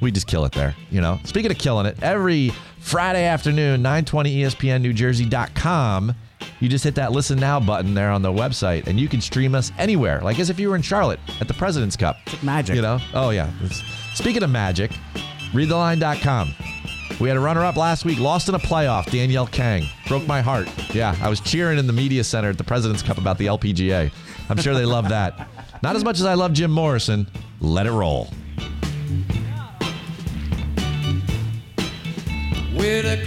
We 0.00 0.12
just 0.12 0.28
kill 0.28 0.44
it 0.44 0.52
there, 0.52 0.76
you 0.92 1.00
know. 1.00 1.18
Speaking 1.24 1.50
of 1.50 1.58
killing 1.58 1.86
it, 1.86 2.00
every 2.04 2.50
Friday 2.78 3.24
afternoon, 3.24 3.82
920 3.82 4.42
ESPNNewJersey.com, 4.42 6.14
you 6.60 6.68
just 6.68 6.84
hit 6.84 6.94
that 6.94 7.10
listen 7.10 7.40
now 7.40 7.58
button 7.58 7.94
there 7.94 8.12
on 8.12 8.22
the 8.22 8.30
website 8.30 8.86
and 8.86 9.00
you 9.00 9.08
can 9.08 9.20
stream 9.20 9.56
us 9.56 9.72
anywhere, 9.76 10.20
like 10.20 10.38
as 10.38 10.50
if 10.50 10.60
you 10.60 10.68
were 10.70 10.76
in 10.76 10.82
Charlotte 10.82 11.18
at 11.40 11.48
the 11.48 11.54
President's 11.54 11.96
Cup. 11.96 12.18
It's 12.26 12.34
like 12.34 12.44
magic. 12.44 12.76
You 12.76 12.82
know? 12.82 13.00
Oh, 13.12 13.30
yeah. 13.30 13.50
It's- 13.64 13.82
speaking 14.14 14.44
of 14.44 14.50
magic, 14.50 14.92
readtheline.com. 15.54 16.54
We 17.20 17.28
had 17.28 17.36
a 17.36 17.40
runner 17.40 17.64
up 17.64 17.76
last 17.76 18.04
week, 18.04 18.18
lost 18.18 18.48
in 18.48 18.54
a 18.54 18.58
playoff, 18.58 19.10
Danielle 19.10 19.46
Kang. 19.46 19.84
Broke 20.08 20.26
my 20.26 20.40
heart. 20.40 20.68
Yeah, 20.94 21.16
I 21.20 21.28
was 21.28 21.40
cheering 21.40 21.78
in 21.78 21.86
the 21.86 21.92
media 21.92 22.24
center 22.24 22.50
at 22.50 22.58
the 22.58 22.64
President's 22.64 23.02
Cup 23.02 23.18
about 23.18 23.38
the 23.38 23.46
LPGA. 23.46 24.10
I'm 24.48 24.56
sure 24.56 24.74
they 24.74 24.84
love 24.84 25.08
that. 25.10 25.48
Not 25.82 25.96
as 25.96 26.04
much 26.04 26.18
as 26.18 26.24
I 26.24 26.34
love 26.34 26.52
Jim 26.52 26.70
Morrison. 26.70 27.26
Let 27.60 27.86
it 27.86 27.92
roll. 27.92 28.28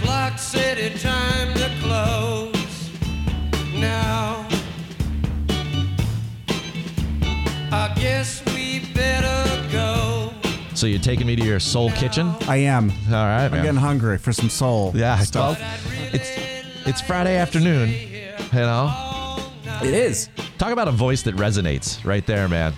Clock 0.00 0.38
said 0.38 0.98
time 1.00 1.54
to 1.54 1.70
close 1.80 2.90
now. 3.72 4.46
I 7.70 7.94
guess. 7.96 8.45
So 10.76 10.86
you're 10.86 10.98
taking 11.00 11.26
me 11.26 11.34
to 11.36 11.42
your 11.42 11.58
soul 11.58 11.90
kitchen? 11.92 12.34
I 12.46 12.56
am. 12.58 12.90
All 12.90 13.12
right, 13.14 13.46
I'm 13.46 13.50
man. 13.50 13.64
getting 13.64 13.80
hungry 13.80 14.18
for 14.18 14.32
some 14.32 14.50
soul 14.50 14.92
Yeah, 14.94 15.18
stuff. 15.20 15.58
well, 15.58 15.70
it's 16.12 16.30
it's 16.86 17.00
Friday 17.00 17.36
afternoon, 17.38 17.88
you 17.88 18.60
know. 18.60 19.42
It 19.82 19.94
is. 19.94 20.28
Talk 20.58 20.72
about 20.72 20.86
a 20.86 20.92
voice 20.92 21.22
that 21.22 21.34
resonates 21.36 22.04
right 22.04 22.24
there, 22.26 22.46
man. 22.48 22.74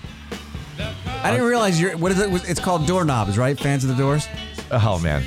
I 1.22 1.32
didn't 1.32 1.46
realize 1.46 1.80
you're. 1.80 1.96
What 1.96 2.12
is 2.12 2.20
it? 2.20 2.48
It's 2.48 2.60
called 2.60 2.86
doorknobs, 2.86 3.36
right? 3.36 3.58
Fans 3.58 3.82
of 3.82 3.90
the 3.90 3.96
doors. 3.96 4.28
Oh 4.70 5.00
man, 5.00 5.24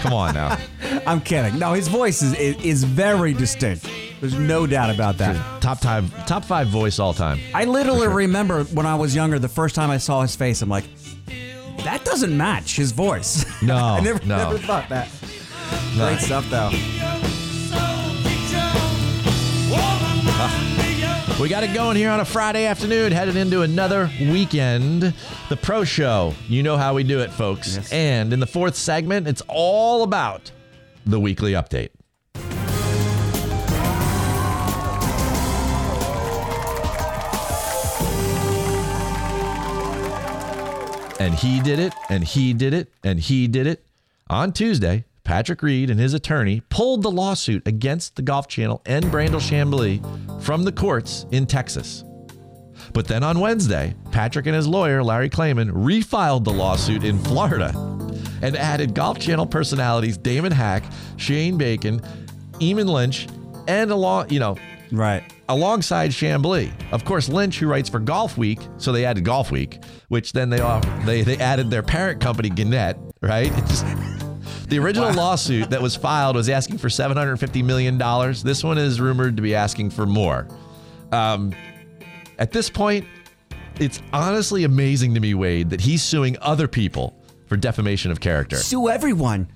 come 0.00 0.12
on 0.12 0.32
now. 0.34 0.56
I'm 1.06 1.20
kidding. 1.20 1.58
No, 1.58 1.72
his 1.72 1.88
voice 1.88 2.22
is, 2.22 2.34
is 2.34 2.84
very 2.84 3.34
distinct. 3.34 3.88
There's 4.20 4.38
no 4.38 4.68
doubt 4.68 4.94
about 4.94 5.18
that. 5.18 5.60
Top 5.60 5.78
five, 5.80 6.26
top 6.26 6.44
five 6.44 6.68
voice 6.68 7.00
all 7.00 7.12
time. 7.12 7.40
I 7.52 7.64
literally 7.64 8.06
remember 8.06 8.62
when 8.64 8.86
I 8.86 8.94
was 8.94 9.16
younger, 9.16 9.40
the 9.40 9.48
first 9.48 9.74
time 9.74 9.90
I 9.90 9.98
saw 9.98 10.22
his 10.22 10.36
face, 10.36 10.62
I'm 10.62 10.68
like, 10.68 10.84
that 11.84 12.04
doesn't 12.04 12.36
match 12.36 12.76
his 12.76 12.92
voice. 12.92 13.44
No, 13.62 13.76
I 13.76 14.00
never, 14.00 14.18
no. 14.26 14.36
never 14.38 14.58
thought 14.58 14.88
that. 14.88 15.08
No. 15.96 16.08
Great 16.08 16.20
stuff, 16.20 16.48
though. 16.50 16.70
We 21.40 21.48
got 21.48 21.64
it 21.64 21.74
going 21.74 21.96
here 21.96 22.10
on 22.10 22.20
a 22.20 22.24
Friday 22.24 22.66
afternoon, 22.66 23.10
headed 23.10 23.36
into 23.36 23.62
another 23.62 24.10
weekend. 24.20 25.14
The 25.48 25.56
Pro 25.56 25.82
Show. 25.82 26.34
You 26.48 26.62
know 26.62 26.76
how 26.76 26.94
we 26.94 27.02
do 27.04 27.18
it, 27.20 27.32
folks. 27.32 27.90
And 27.92 28.32
in 28.32 28.38
the 28.38 28.46
fourth 28.46 28.76
segment, 28.76 29.26
it's 29.26 29.42
all 29.48 30.02
about 30.04 30.50
the 31.06 31.18
weekly 31.18 31.52
update. 31.52 31.88
And 41.22 41.36
he 41.36 41.60
did 41.60 41.78
it, 41.78 41.94
and 42.10 42.24
he 42.24 42.52
did 42.52 42.74
it, 42.74 42.92
and 43.04 43.20
he 43.20 43.46
did 43.46 43.68
it. 43.68 43.86
On 44.28 44.52
Tuesday, 44.52 45.04
Patrick 45.22 45.62
Reed 45.62 45.88
and 45.88 46.00
his 46.00 46.14
attorney 46.14 46.62
pulled 46.68 47.02
the 47.02 47.12
lawsuit 47.12 47.64
against 47.64 48.16
the 48.16 48.22
Golf 48.22 48.48
Channel 48.48 48.82
and 48.86 49.04
Brandel 49.04 49.38
Chamblee 49.38 50.02
from 50.42 50.64
the 50.64 50.72
courts 50.72 51.24
in 51.30 51.46
Texas. 51.46 52.02
But 52.92 53.06
then 53.06 53.22
on 53.22 53.38
Wednesday, 53.38 53.94
Patrick 54.10 54.46
and 54.46 54.56
his 54.56 54.66
lawyer, 54.66 55.00
Larry 55.00 55.30
Klayman, 55.30 55.70
refiled 55.70 56.42
the 56.42 56.52
lawsuit 56.52 57.04
in 57.04 57.20
Florida 57.20 57.68
and 58.42 58.56
added 58.56 58.92
Golf 58.92 59.20
Channel 59.20 59.46
personalities 59.46 60.18
Damon 60.18 60.50
Hack, 60.50 60.82
Shane 61.18 61.56
Bacon, 61.56 62.00
Eamon 62.54 62.90
Lynch, 62.92 63.28
and 63.68 63.92
a 63.92 63.94
along, 63.94 64.28
you 64.28 64.40
know, 64.40 64.56
right 64.92 65.24
alongside 65.48 66.10
Chamblee. 66.10 66.72
Of 66.92 67.04
course, 67.04 67.28
Lynch, 67.28 67.58
who 67.58 67.66
writes 67.66 67.88
for 67.88 67.98
Golf 67.98 68.38
Week, 68.38 68.60
so 68.78 68.92
they 68.92 69.04
added 69.04 69.24
Golf 69.24 69.50
Week, 69.50 69.82
which 70.08 70.32
then 70.32 70.50
they 70.50 70.60
off, 70.60 70.84
they 71.04 71.22
they 71.22 71.36
added 71.38 71.70
their 71.70 71.82
parent 71.82 72.20
company 72.20 72.48
Gannett, 72.48 72.96
right? 73.20 73.46
It 73.46 73.66
just 73.66 73.84
the 74.68 74.78
original 74.78 75.12
lawsuit 75.12 75.68
that 75.70 75.82
was 75.82 75.94
filed 75.94 76.34
was 76.34 76.48
asking 76.48 76.78
for 76.78 76.88
$750 76.88 77.62
million. 77.62 77.98
This 78.42 78.64
one 78.64 78.78
is 78.78 79.02
rumored 79.02 79.36
to 79.36 79.42
be 79.42 79.54
asking 79.54 79.90
for 79.90 80.06
more. 80.06 80.48
Um, 81.10 81.52
at 82.38 82.52
this 82.52 82.70
point, 82.70 83.06
it's 83.78 84.00
honestly 84.14 84.64
amazing 84.64 85.12
to 85.12 85.20
me, 85.20 85.34
Wade, 85.34 85.68
that 85.68 85.82
he's 85.82 86.02
suing 86.02 86.38
other 86.40 86.68
people 86.68 87.22
for 87.46 87.56
defamation 87.58 88.10
of 88.10 88.20
character. 88.20 88.56
Sue 88.56 88.88
everyone. 88.88 89.46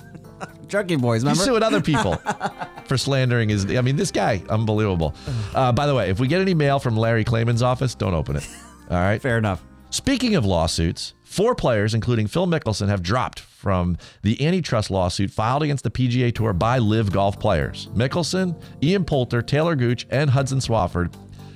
Junkie 0.68 0.96
Boys, 0.96 1.22
remember? 1.22 1.36
He's 1.36 1.44
suing 1.44 1.62
other 1.62 1.82
people 1.82 2.12
for 2.90 2.98
slandering 2.98 3.48
his. 3.48 3.64
I 3.76 3.82
mean, 3.82 3.94
this 3.94 4.10
guy, 4.10 4.42
unbelievable. 4.50 5.14
Uh, 5.54 5.70
by 5.70 5.86
the 5.86 5.94
way, 5.94 6.10
if 6.10 6.18
we 6.18 6.26
get 6.26 6.40
any 6.40 6.54
mail 6.54 6.80
from 6.80 6.96
Larry 6.96 7.24
Klayman's 7.24 7.62
office, 7.62 7.94
don't 7.94 8.14
open 8.14 8.34
it. 8.34 8.48
All 8.90 8.96
right. 8.98 9.22
Fair 9.22 9.38
enough. 9.38 9.62
Speaking 9.90 10.34
of 10.34 10.44
lawsuits, 10.44 11.14
four 11.22 11.54
players, 11.54 11.94
including 11.94 12.26
Phil 12.26 12.48
Mickelson, 12.48 12.88
have 12.88 13.00
dropped 13.00 13.38
from 13.38 13.96
the 14.22 14.44
antitrust 14.44 14.90
lawsuit 14.90 15.30
filed 15.30 15.62
against 15.62 15.84
the 15.84 15.90
PGA 15.90 16.34
Tour 16.34 16.52
by 16.52 16.78
LIV 16.78 17.12
Golf 17.12 17.38
players. 17.38 17.86
Mickelson, 17.94 18.60
Ian 18.82 19.04
Poulter, 19.04 19.40
Talor 19.40 19.78
Gooch, 19.78 20.04
and 20.10 20.30
Hudson 20.30 20.58
Swafford 20.58 21.14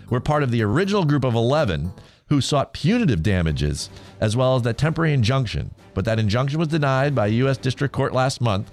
were 0.09 0.21
part 0.21 0.45
of 0.45 0.53
the 0.53 0.63
original 0.63 1.05
group 1.05 1.25
of 1.25 1.35
11 1.35 1.93
who 2.29 2.41
sought 2.41 2.73
punitive 2.73 3.25
damages 3.25 3.91
as 4.21 4.37
well 4.37 4.55
as 4.55 4.63
that 4.63 4.79
temporary 4.79 5.13
injunction. 5.13 5.75
But 5.95 6.05
that 6.05 6.21
injunction 6.21 6.61
was 6.61 6.69
denied 6.69 7.13
by 7.13 7.27
a 7.27 7.31
U.S. 7.31 7.57
District 7.57 7.93
Court 7.93 8.13
last 8.13 8.41
month. 8.41 8.71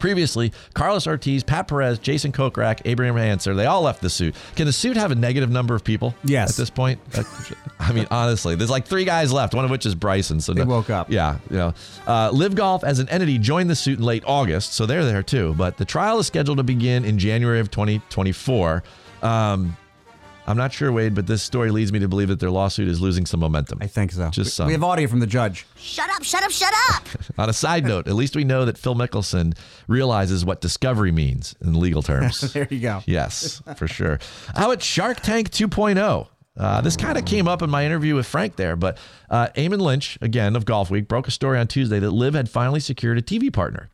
Previously, 0.00 0.52
Carlos 0.74 1.06
Ortiz, 1.06 1.44
Pat 1.44 1.68
Perez, 1.68 1.98
Jason 2.00 2.32
Kokrak, 2.32 2.80
Abraham 2.86 3.16
Ancer, 3.16 3.54
they 3.54 3.66
all 3.66 3.82
left 3.82 4.00
the 4.00 4.10
suit. 4.10 4.34
Can 4.56 4.66
the 4.66 4.72
suit 4.72 4.96
have 4.96 5.12
a 5.12 5.14
negative 5.14 5.50
number 5.50 5.74
of 5.76 5.84
people? 5.84 6.14
Yes. 6.24 6.50
At 6.50 6.56
this 6.56 6.70
point? 6.70 6.98
Uh, 7.14 7.22
I 7.78 7.92
mean, 7.92 8.06
honestly, 8.10 8.54
there's 8.56 8.70
like 8.70 8.86
three 8.86 9.04
guys 9.04 9.32
left, 9.32 9.54
one 9.54 9.64
of 9.64 9.70
which 9.70 9.86
is 9.86 9.94
Bryson. 9.94 10.40
So 10.40 10.52
They 10.52 10.64
no- 10.64 10.70
woke 10.70 10.90
up. 10.90 11.10
Yeah. 11.10 11.38
You 11.50 11.56
know, 11.56 11.74
uh, 12.06 12.30
LIV 12.32 12.54
Golf 12.56 12.82
as 12.82 12.98
an 12.98 13.08
entity 13.10 13.38
joined 13.38 13.70
the 13.70 13.76
suit 13.76 13.98
in 13.98 14.04
late 14.04 14.24
August, 14.26 14.72
so 14.72 14.86
they're 14.86 15.04
there 15.04 15.22
too. 15.22 15.54
But 15.56 15.76
the 15.76 15.84
trial 15.84 16.18
is 16.18 16.26
scheduled 16.26 16.58
to 16.58 16.64
begin 16.64 17.04
in 17.04 17.18
January 17.18 17.60
of 17.60 17.70
2024. 17.70 18.82
Um, 19.22 19.76
I'm 20.50 20.56
not 20.56 20.72
sure, 20.72 20.90
Wade, 20.92 21.14
but 21.14 21.26
this 21.26 21.42
story 21.42 21.70
leads 21.70 21.92
me 21.92 21.98
to 22.00 22.08
believe 22.08 22.28
that 22.28 22.40
their 22.40 22.50
lawsuit 22.50 22.88
is 22.88 23.00
losing 23.00 23.24
some 23.24 23.40
momentum. 23.40 23.78
I 23.80 23.86
think 23.86 24.12
so. 24.12 24.30
Just 24.30 24.54
some. 24.56 24.66
We 24.66 24.72
have 24.72 24.82
audio 24.84 25.06
from 25.08 25.20
the 25.20 25.26
judge. 25.26 25.66
Shut 25.76 26.10
up, 26.10 26.22
shut 26.24 26.42
up, 26.42 26.50
shut 26.50 26.72
up! 26.90 27.04
On 27.38 27.48
a 27.48 27.52
side 27.52 27.84
note, 27.84 28.08
at 28.08 28.14
least 28.14 28.34
we 28.36 28.44
know 28.44 28.64
that 28.64 28.76
Phil 28.76 28.94
Mickelson 28.94 29.56
realizes 29.86 30.44
what 30.44 30.60
discovery 30.60 31.12
means 31.12 31.54
in 31.60 31.78
legal 31.78 32.02
terms. 32.02 32.40
there 32.52 32.66
you 32.70 32.80
go. 32.80 33.02
Yes, 33.06 33.62
for 33.76 33.86
sure. 33.88 34.18
How 34.54 34.66
about 34.66 34.82
Shark 34.82 35.20
Tank 35.20 35.50
2.0? 35.50 36.26
Uh, 36.56 36.80
this 36.80 36.96
kind 36.96 37.16
of 37.16 37.24
came 37.24 37.46
up 37.48 37.62
in 37.62 37.70
my 37.70 37.86
interview 37.86 38.14
with 38.16 38.26
Frank 38.26 38.56
there, 38.56 38.76
but 38.76 38.98
uh, 39.30 39.46
Eamon 39.56 39.80
Lynch, 39.80 40.18
again 40.20 40.56
of 40.56 40.64
Golf 40.64 40.90
Week, 40.90 41.06
broke 41.08 41.28
a 41.28 41.30
story 41.30 41.58
on 41.58 41.68
Tuesday 41.68 42.00
that 42.00 42.10
LIV 42.10 42.34
had 42.34 42.48
finally 42.50 42.80
secured 42.80 43.16
a 43.16 43.22
TV 43.22 43.52
partner. 43.52 43.88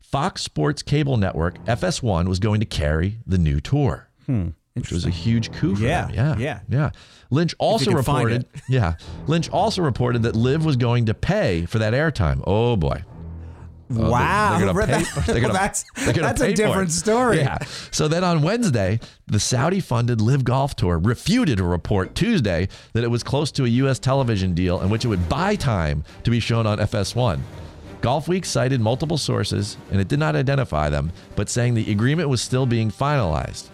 Fox 0.00 0.42
Sports 0.42 0.82
cable 0.82 1.18
network 1.18 1.62
FS1 1.66 2.26
was 2.28 2.38
going 2.38 2.60
to 2.60 2.66
carry 2.66 3.18
the 3.26 3.36
new 3.38 3.60
tour, 3.60 4.08
Hmm. 4.26 4.48
Which 4.80 4.92
was 4.92 5.04
a 5.06 5.10
huge 5.10 5.52
coup 5.52 5.76
for 5.76 5.82
Yeah, 5.82 6.06
them. 6.06 6.14
Yeah, 6.14 6.36
yeah. 6.38 6.60
yeah. 6.68 6.90
Lynch 7.30 7.54
also 7.58 7.90
reported, 7.92 8.46
yeah, 8.68 8.94
Lynch 9.26 9.50
also 9.50 9.82
reported 9.82 10.22
that 10.22 10.34
LIV 10.34 10.64
was 10.64 10.76
going 10.76 11.06
to 11.06 11.14
pay 11.14 11.66
for 11.66 11.78
that 11.78 11.92
airtime. 11.92 12.42
Oh 12.46 12.76
boy. 12.76 13.04
Uh, 13.90 13.94
oh, 13.94 14.02
they're- 14.02 14.10
Wow. 14.10 14.58
they're 14.58 14.72
gonna 14.72 14.86
pay- 14.86 15.04
they're 15.32 15.40
gonna- 15.40 15.52
that's 15.52 15.84
that's 16.04 16.40
a 16.40 16.52
different 16.54 16.90
story. 16.90 17.38
Yeah. 17.38 17.58
So 17.90 18.06
then 18.08 18.22
on 18.24 18.42
Wednesday, 18.42 19.00
the 19.26 19.40
Saudi 19.40 19.80
funded 19.80 20.20
LIV 20.20 20.44
Golf 20.44 20.76
Tour 20.76 20.98
refuted 20.98 21.58
a 21.60 21.64
report 21.64 22.14
Tuesday 22.14 22.68
that 22.92 23.04
it 23.04 23.10
was 23.10 23.22
close 23.22 23.50
to 23.52 23.64
a 23.64 23.68
U.S. 23.68 23.98
television 23.98 24.54
deal 24.54 24.80
in 24.82 24.90
which 24.90 25.04
it 25.04 25.08
would 25.08 25.28
buy 25.28 25.54
time 25.56 26.04
to 26.24 26.30
be 26.30 26.40
shown 26.40 26.66
on 26.66 26.78
FS1. 26.78 27.40
Golf 28.00 28.28
Week 28.28 28.44
cited 28.44 28.80
multiple 28.80 29.18
sources 29.18 29.76
and 29.90 30.00
it 30.00 30.06
did 30.08 30.18
not 30.18 30.36
identify 30.36 30.88
them, 30.88 31.10
but 31.34 31.48
saying 31.48 31.74
the 31.74 31.90
agreement 31.90 32.28
was 32.28 32.40
still 32.40 32.64
being 32.66 32.90
finalized. 32.90 33.68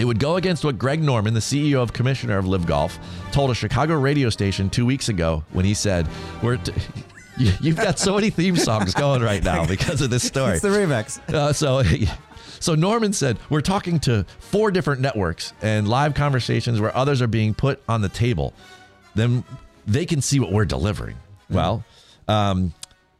It 0.00 0.06
would 0.06 0.18
go 0.18 0.36
against 0.36 0.64
what 0.64 0.78
Greg 0.78 1.02
Norman, 1.02 1.34
the 1.34 1.40
CEO 1.40 1.82
of 1.82 1.92
Commissioner 1.92 2.38
of 2.38 2.46
LIV 2.46 2.64
Golf, 2.64 2.98
told 3.32 3.50
a 3.50 3.54
Chicago 3.54 3.96
radio 3.96 4.30
station 4.30 4.70
two 4.70 4.86
weeks 4.86 5.10
ago 5.10 5.44
when 5.52 5.66
he 5.66 5.74
said, 5.74 6.08
"We're." 6.42 6.58
You've 7.36 7.76
got 7.76 7.98
so 7.98 8.14
many 8.14 8.30
theme 8.30 8.56
songs 8.56 8.94
going 8.94 9.22
right 9.22 9.42
now 9.42 9.66
because 9.66 10.00
of 10.00 10.08
this 10.08 10.22
story. 10.22 10.54
It's 10.54 10.62
the 10.62 10.68
remix. 10.68 11.18
Uh, 11.32 11.52
so, 11.52 11.82
so 12.60 12.74
Norman 12.74 13.12
said 13.12 13.38
we're 13.50 13.60
talking 13.60 14.00
to 14.00 14.24
four 14.38 14.70
different 14.70 15.02
networks 15.02 15.52
and 15.60 15.86
live 15.86 16.14
conversations 16.14 16.80
where 16.80 16.94
others 16.96 17.20
are 17.20 17.26
being 17.26 17.52
put 17.52 17.82
on 17.86 18.00
the 18.00 18.08
table. 18.08 18.54
Then 19.14 19.44
they 19.86 20.06
can 20.06 20.22
see 20.22 20.40
what 20.40 20.50
we're 20.50 20.64
delivering. 20.64 21.16
Well, 21.50 21.84
um, 22.26 22.72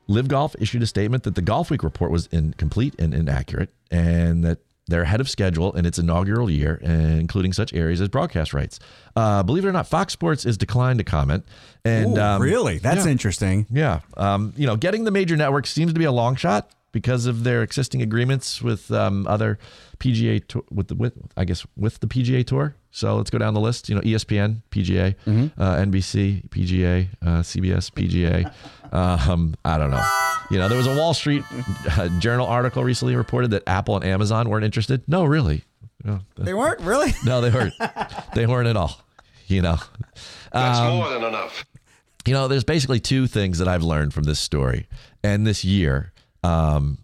LIV 0.09 0.29
Golf 0.29 0.57
issued 0.59 0.83
a 0.83 0.87
statement 0.87 1.25
that 1.25 1.35
the 1.35 1.43
Golf 1.43 1.71
Week 1.71 1.83
report 1.83 2.11
was 2.11 2.27
incomplete 2.29 2.95
and 2.99 3.13
inaccurate, 3.13 3.69
and 3.91 4.45
that 4.45 4.59
they're 4.91 5.03
ahead 5.03 5.21
of 5.21 5.29
schedule 5.29 5.73
in 5.73 5.87
its 5.87 5.99
inaugural 5.99 6.51
year, 6.51 6.77
including 6.83 7.53
such 7.53 7.73
areas 7.73 8.01
as 8.01 8.09
broadcast 8.09 8.53
rights. 8.53 8.79
Uh, 9.17 9.43
believe 9.43 9.65
it 9.65 9.69
or 9.69 9.73
not, 9.73 9.87
Fox 9.87 10.13
Sports 10.13 10.45
is 10.45 10.57
declined 10.57 10.99
to 10.99 11.05
comment. 11.05 11.45
And 11.85 12.17
Ooh, 12.17 12.21
um, 12.21 12.43
really? 12.43 12.79
That's 12.79 13.07
yeah. 13.07 13.13
interesting. 13.13 13.67
Yeah. 13.71 14.01
Um, 14.17 14.53
you 14.57 14.67
know, 14.67 14.77
getting 14.77 15.05
the 15.05 15.11
major 15.11 15.37
networks 15.37 15.71
seems 15.71 15.93
to 15.93 15.99
be 15.99 16.05
a 16.05 16.13
long 16.13 16.37
shot 16.37 16.71
because 16.93 17.27
of 17.27 17.45
their 17.45 17.63
existing 17.63 18.03
agreements 18.03 18.61
with 18.63 18.91
um, 18.91 19.27
other 19.27 19.59
PGA 19.99 20.47
tour, 20.47 20.65
with 20.71 20.89
the 20.89 20.95
with 20.95 21.15
I 21.37 21.45
guess 21.45 21.67
with 21.77 22.01
the 22.01 22.07
PGA 22.07 22.47
Tour. 22.47 22.75
So 22.93 23.17
let's 23.17 23.31
go 23.31 23.39
down 23.39 23.55
the 23.55 23.61
list. 23.61 23.89
You 23.89 23.95
know, 23.95 24.01
ESPN, 24.01 24.63
PGA, 24.71 25.15
uh, 25.59 25.77
NBC, 25.77 26.49
PGA, 26.49 27.09
uh, 27.23 27.27
CBS, 27.43 27.91
PGA. 27.93 28.53
Um, 28.93 29.55
I 29.65 29.79
don't 29.79 29.93
know. 29.93 30.05
You 30.51 30.59
know, 30.59 30.67
there 30.69 30.77
was 30.77 30.89
a 30.89 30.97
Wall 30.97 31.15
Street 31.15 31.45
uh, 31.97 32.09
Journal 32.19 32.45
article 32.45 32.83
recently 32.83 33.15
reported 33.15 33.53
that 33.53 33.63
Apple 33.69 33.95
and 33.95 34.05
Amazon 34.05 34.49
weren't 34.49 34.65
interested. 34.65 35.05
No, 35.07 35.25
really. 35.25 35.63
No, 36.03 36.23
They 36.37 36.55
weren't 36.55 36.81
really. 36.81 37.13
no, 37.25 37.41
they 37.41 37.51
weren't. 37.51 37.75
they 38.35 38.47
weren't 38.47 38.67
at 38.67 38.77
all. 38.77 39.01
You 39.47 39.63
know, 39.63 39.77
That's 40.53 40.79
Um, 40.81 40.97
more 40.97 41.09
than 41.11 41.23
enough. 41.23 41.65
you 42.27 42.33
know, 42.35 42.49
there's 42.49 42.65
basically 42.65 42.99
two 42.99 43.29
things 43.29 43.59
that 43.59 43.69
I've 43.69 43.85
learned 43.85 44.13
from 44.13 44.25
this 44.25 44.41
story 44.41 44.89
and 45.23 45.47
this 45.47 45.65
year 45.65 46.13
um, 46.43 46.99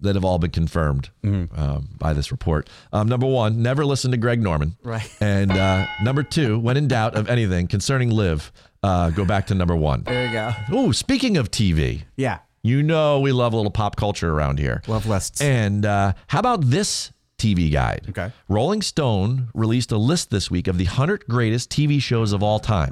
that 0.00 0.14
have 0.14 0.24
all 0.24 0.38
been 0.38 0.50
confirmed 0.50 1.10
um, 1.24 1.88
by 1.98 2.12
this 2.12 2.30
report. 2.30 2.68
Um, 2.92 3.08
number 3.08 3.26
one, 3.26 3.62
never 3.62 3.84
listen 3.84 4.10
to 4.12 4.16
Greg 4.16 4.42
Norman. 4.42 4.76
Right. 4.82 5.08
And 5.20 5.50
uh, 5.50 5.86
number 6.02 6.22
two, 6.22 6.58
when 6.58 6.76
in 6.76 6.88
doubt 6.88 7.14
of 7.16 7.28
anything 7.28 7.66
concerning 7.66 8.10
LIV, 8.10 8.52
uh, 8.82 9.10
go 9.10 9.24
back 9.24 9.46
to 9.48 9.54
number 9.54 9.74
one. 9.76 10.04
There 10.04 10.26
you 10.26 10.32
go. 10.32 10.52
Oh, 10.70 10.92
speaking 10.92 11.36
of 11.36 11.50
TV, 11.50 12.02
Yeah. 12.16 12.38
you 12.62 12.82
know 12.82 13.18
we 13.20 13.32
love 13.32 13.52
a 13.52 13.56
little 13.56 13.72
pop 13.72 13.96
culture 13.96 14.30
around 14.32 14.58
here. 14.58 14.82
Love 14.86 15.06
lists. 15.06 15.40
And 15.40 15.84
uh, 15.84 16.12
how 16.28 16.38
about 16.38 16.62
this 16.70 17.12
TV 17.38 17.70
guide? 17.72 18.06
Okay. 18.10 18.32
Rolling 18.48 18.82
Stone 18.82 19.48
released 19.54 19.90
a 19.92 19.98
list 19.98 20.30
this 20.30 20.50
week 20.50 20.68
of 20.68 20.78
the 20.78 20.84
100 20.84 21.26
greatest 21.26 21.70
TV 21.70 22.00
shows 22.00 22.32
of 22.32 22.42
all 22.42 22.58
time. 22.60 22.90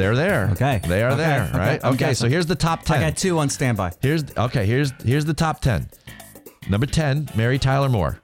They're 0.00 0.16
there. 0.16 0.48
Okay. 0.52 0.80
They 0.86 1.02
are 1.02 1.10
Okay, 1.10 1.16
there, 1.18 1.42
okay, 1.50 1.58
right? 1.58 1.80
I'm 1.84 1.92
Okay, 1.94 2.14
so 2.14 2.26
here's 2.28 2.46
the 2.46 2.54
top 2.54 2.84
10. 2.84 2.96
I 2.96 3.10
got 3.10 3.16
two 3.18 3.38
on 3.38 3.50
standby. 3.50 3.92
Here's 4.00 4.24
okay, 4.36 4.64
here's 4.64 4.92
here's 5.04 5.26
the 5.26 5.34
top 5.34 5.60
10. 5.60 5.88
Number 6.70 6.86
10, 6.86 7.30
Mary 7.36 7.58
Tyler 7.58 7.88
Moore. 7.90 8.18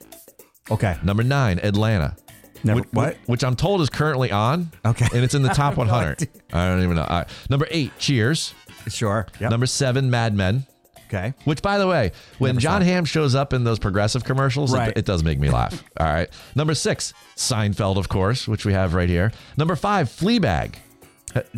Okay. 0.70 0.96
Number 1.04 1.22
9, 1.22 1.60
Atlanta. 1.62 2.16
Never, 2.64 2.80
which, 2.80 2.88
what? 2.92 3.16
Which 3.26 3.44
I'm 3.44 3.56
told 3.56 3.80
is 3.82 3.90
currently 3.90 4.30
on. 4.32 4.70
Okay. 4.84 5.06
And 5.14 5.22
it's 5.22 5.34
in 5.34 5.42
the 5.42 5.48
top 5.54 5.74
I 5.74 5.84
no 5.84 5.92
100. 5.92 6.28
I 6.52 6.66
don't 6.68 6.82
even 6.82 6.96
know. 6.96 7.06
Right. 7.08 7.28
Number 7.50 7.66
8, 7.70 7.92
Cheers. 7.98 8.54
Sure. 8.88 9.26
Yep. 9.40 9.50
Number 9.50 9.66
7, 9.66 10.10
Mad 10.10 10.34
Men. 10.34 10.66
okay. 11.08 11.34
Which, 11.44 11.60
by 11.62 11.78
the 11.78 11.86
way, 11.86 12.12
when 12.38 12.50
Never 12.54 12.60
Jon. 12.60 12.82
Hamm 12.82 13.04
shows 13.04 13.34
up 13.34 13.52
in 13.52 13.64
those 13.64 13.78
progressive 13.78 14.24
commercials, 14.24 14.72
it- 14.74 14.96
it, 14.98 15.04
does 15.04 15.22
make 15.22 15.38
me 15.38 15.50
laugh. 15.50 15.82
All 16.00 16.06
right. 16.06 16.28
Number 16.54 16.74
six, 16.74 17.12
Seinfeld, 17.36 17.96
of 17.96 18.08
course, 18.08 18.48
which 18.48 18.64
we 18.64 18.72
have 18.72 18.94
right 18.94 19.08
here. 19.08 19.32
Number 19.56 19.76
five, 19.76 20.08
Fleabag. 20.08 20.74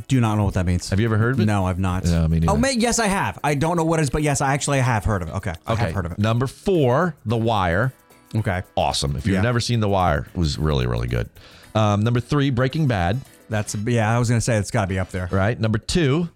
Do 0.08 0.20
not 0.20 0.36
know 0.36 0.44
what 0.44 0.54
that 0.54 0.66
means. 0.66 0.88
Have 0.90 1.00
you 1.00 1.06
ever 1.06 1.16
heard 1.18 1.34
of 1.34 1.40
it? 1.40 1.46
No, 1.46 1.66
I've 1.66 1.78
not. 1.78 2.04
No, 2.04 2.26
me 2.28 2.40
neither. 2.40 2.52
oh, 2.52 2.56
may, 2.56 2.72
yes, 2.72 2.98
I 2.98 3.06
have. 3.06 3.38
I 3.44 3.54
don't 3.54 3.76
know 3.76 3.84
what 3.84 4.00
it 4.00 4.02
is, 4.04 4.10
but 4.10 4.22
yes, 4.22 4.40
I 4.40 4.54
actually 4.54 4.80
have 4.80 5.04
heard 5.04 5.22
of 5.22 5.28
it. 5.28 5.34
Okay. 5.36 5.54
I 5.66 5.72
Okay. 5.72 5.82
have 5.84 5.92
heard 5.92 6.06
of 6.06 6.12
it. 6.12 6.18
Number 6.18 6.46
four, 6.46 7.14
The 7.26 7.36
Wire. 7.36 7.92
Okay. 8.34 8.62
Awesome. 8.76 9.16
If 9.16 9.26
you've 9.26 9.34
Yeah. 9.36 9.42
never 9.42 9.60
seen 9.60 9.80
The 9.80 9.88
Wire, 9.88 10.26
it 10.34 10.38
was 10.38 10.58
really, 10.58 10.86
really 10.86 11.08
good. 11.08 11.28
Um, 11.74 12.02
number 12.02 12.20
three, 12.20 12.50
Breaking 12.50 12.86
Bad. 12.86 13.20
That's 13.50 13.74
yeah. 13.74 14.14
I 14.14 14.18
was 14.18 14.28
gonna 14.28 14.40
say 14.40 14.56
it's 14.56 14.70
got 14.70 14.82
to 14.82 14.86
be 14.88 14.98
up 14.98 15.10
there. 15.10 15.28
Right. 15.30 15.58
Number 15.58 15.78
two, 15.78 16.28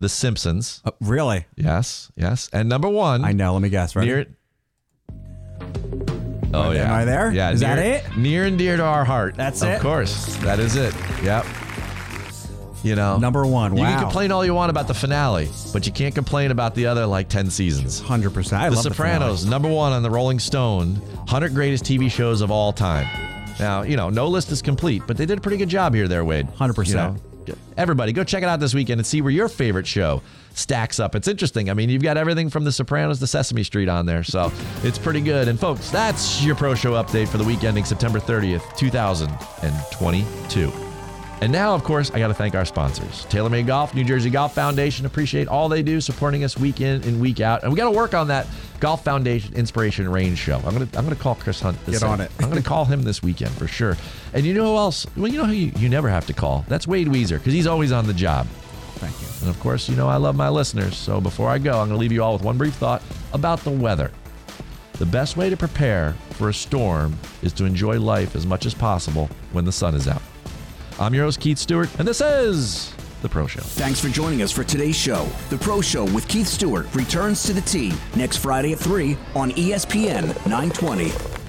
The 0.00 0.08
Simpsons. 0.08 0.82
Uh, 0.84 0.90
really? 1.00 1.46
Yes. 1.56 2.10
Yes. 2.16 2.50
And 2.52 2.68
number 2.68 2.88
one, 2.88 3.24
I 3.24 3.32
know. 3.32 3.52
Let 3.54 3.62
me 3.62 3.68
guess. 3.70 3.96
Right. 3.96 4.04
near. 4.06 4.26
Oh 6.54 6.72
yeah. 6.72 6.84
Am. 6.88 6.92
I 6.92 7.04
there? 7.06 7.32
Yeah. 7.32 7.50
Is 7.52 7.60
near, 7.62 7.76
that 7.76 7.78
it? 7.86 8.16
Near 8.16 8.44
and 8.44 8.58
dear 8.58 8.76
to 8.76 8.84
our 8.84 9.04
heart. 9.04 9.36
That's 9.36 9.62
of 9.62 9.68
it? 9.68 9.74
Of 9.76 9.80
course. 9.82 10.36
That 10.38 10.58
is 10.58 10.76
it. 10.76 10.94
Yep. 11.22 11.46
You 12.82 12.96
know, 12.96 13.16
Number 13.16 13.46
one. 13.46 13.76
You 13.76 13.84
can 13.84 14.00
complain 14.00 14.32
all 14.32 14.44
you 14.44 14.54
want 14.54 14.70
about 14.70 14.88
the 14.88 14.94
finale, 14.94 15.48
but 15.72 15.86
you 15.86 15.92
can't 15.92 16.14
complain 16.14 16.50
about 16.50 16.74
the 16.74 16.86
other 16.86 17.06
like 17.06 17.28
ten 17.28 17.48
seasons. 17.48 18.00
Hundred 18.00 18.34
percent. 18.34 18.60
I 18.60 18.68
love 18.68 18.82
the 18.82 18.90
Sopranos, 18.90 19.44
number 19.44 19.68
one 19.68 19.92
on 19.92 20.02
the 20.02 20.10
Rolling 20.10 20.40
Stone, 20.40 20.96
100 20.96 21.54
greatest 21.54 21.84
TV 21.84 22.10
shows 22.10 22.40
of 22.40 22.50
all 22.50 22.72
time. 22.72 23.06
Now, 23.60 23.82
you 23.82 23.96
know, 23.96 24.10
no 24.10 24.26
list 24.26 24.50
is 24.50 24.62
complete, 24.62 25.02
but 25.06 25.16
they 25.16 25.26
did 25.26 25.38
a 25.38 25.40
pretty 25.40 25.58
good 25.58 25.68
job 25.68 25.94
here, 25.94 26.08
there, 26.08 26.24
Wade. 26.24 26.48
100%. 26.48 26.88
You 26.88 26.94
know, 26.94 27.16
everybody, 27.76 28.12
go 28.12 28.24
check 28.24 28.42
it 28.42 28.48
out 28.48 28.60
this 28.60 28.74
weekend 28.74 28.98
and 28.98 29.06
see 29.06 29.20
where 29.20 29.30
your 29.30 29.48
favorite 29.48 29.86
show 29.86 30.22
stacks 30.54 30.98
up. 30.98 31.14
It's 31.14 31.28
interesting. 31.28 31.70
I 31.70 31.74
mean, 31.74 31.88
you've 31.88 32.02
got 32.02 32.16
everything 32.16 32.50
from 32.50 32.64
The 32.64 32.72
Sopranos 32.72 33.20
to 33.20 33.26
Sesame 33.26 33.62
Street 33.62 33.88
on 33.88 34.06
there, 34.06 34.24
so 34.24 34.50
it's 34.82 34.98
pretty 34.98 35.20
good. 35.20 35.48
And 35.48 35.60
folks, 35.60 35.90
that's 35.90 36.42
your 36.42 36.56
pro 36.56 36.74
show 36.74 36.92
update 36.92 37.28
for 37.28 37.38
the 37.38 37.44
week 37.44 37.62
ending 37.64 37.84
September 37.84 38.18
30th, 38.18 38.76
2022. 38.76 40.91
And 41.42 41.50
now, 41.50 41.74
of 41.74 41.82
course, 41.82 42.08
I 42.12 42.20
got 42.20 42.28
to 42.28 42.34
thank 42.34 42.54
our 42.54 42.64
sponsors 42.64 43.26
TaylorMade 43.26 43.66
Golf, 43.66 43.96
New 43.96 44.04
Jersey 44.04 44.30
Golf 44.30 44.54
Foundation. 44.54 45.06
Appreciate 45.06 45.48
all 45.48 45.68
they 45.68 45.82
do 45.82 46.00
supporting 46.00 46.44
us 46.44 46.56
week 46.56 46.80
in 46.80 47.02
and 47.02 47.20
week 47.20 47.40
out. 47.40 47.64
And 47.64 47.72
we 47.72 47.76
got 47.76 47.90
to 47.90 47.96
work 47.96 48.14
on 48.14 48.28
that 48.28 48.46
Golf 48.78 49.02
Foundation 49.02 49.52
Inspiration 49.54 50.08
Range 50.08 50.38
show. 50.38 50.58
I'm 50.58 50.72
gonna 50.72 50.88
I'm 50.94 51.02
gonna 51.02 51.16
call 51.16 51.34
Chris 51.34 51.60
Hunt. 51.60 51.84
This 51.84 51.98
Get 51.98 52.08
on 52.08 52.20
it. 52.20 52.30
I'm 52.38 52.48
gonna 52.48 52.62
call 52.62 52.84
him 52.84 53.02
this 53.02 53.24
weekend 53.24 53.50
for 53.52 53.66
sure. 53.66 53.96
And 54.32 54.46
you 54.46 54.54
know 54.54 54.66
who 54.66 54.76
else? 54.76 55.04
Well, 55.16 55.26
you 55.26 55.38
know 55.38 55.44
who 55.44 55.52
you, 55.52 55.72
you 55.78 55.88
never 55.88 56.08
have 56.08 56.26
to 56.26 56.32
call. 56.32 56.64
That's 56.68 56.86
Wade 56.86 57.08
Weezer 57.08 57.38
because 57.38 57.54
he's 57.54 57.66
always 57.66 57.90
on 57.90 58.06
the 58.06 58.14
job. 58.14 58.46
Thank 58.96 59.20
you. 59.20 59.26
And 59.40 59.50
of 59.50 59.60
course, 59.60 59.88
you 59.88 59.96
know 59.96 60.08
I 60.08 60.18
love 60.18 60.36
my 60.36 60.48
listeners. 60.48 60.96
So 60.96 61.20
before 61.20 61.48
I 61.48 61.58
go, 61.58 61.72
I'm 61.72 61.88
going 61.88 61.90
to 61.90 61.96
leave 61.96 62.12
you 62.12 62.22
all 62.22 62.34
with 62.34 62.42
one 62.42 62.56
brief 62.56 62.74
thought 62.74 63.02
about 63.32 63.58
the 63.64 63.70
weather. 63.70 64.12
The 64.92 65.06
best 65.06 65.36
way 65.36 65.50
to 65.50 65.56
prepare 65.56 66.12
for 66.30 66.50
a 66.50 66.54
storm 66.54 67.18
is 67.42 67.52
to 67.54 67.64
enjoy 67.64 67.98
life 67.98 68.36
as 68.36 68.46
much 68.46 68.64
as 68.64 68.74
possible 68.74 69.28
when 69.50 69.64
the 69.64 69.72
sun 69.72 69.96
is 69.96 70.06
out. 70.06 70.22
I'm 71.02 71.14
your 71.14 71.24
host, 71.24 71.40
Keith 71.40 71.58
Stewart, 71.58 71.90
and 71.98 72.06
this 72.06 72.20
is 72.20 72.94
The 73.22 73.28
Pro 73.28 73.48
Show. 73.48 73.60
Thanks 73.60 73.98
for 73.98 74.08
joining 74.08 74.40
us 74.40 74.52
for 74.52 74.62
today's 74.62 74.94
show. 74.94 75.28
The 75.50 75.58
Pro 75.58 75.80
Show 75.80 76.04
with 76.04 76.28
Keith 76.28 76.46
Stewart 76.46 76.86
returns 76.94 77.42
to 77.42 77.52
the 77.52 77.60
T 77.60 77.92
next 78.14 78.36
Friday 78.36 78.72
at 78.72 78.78
3 78.78 79.16
on 79.34 79.50
ESPN 79.50 80.26
920. 80.46 81.41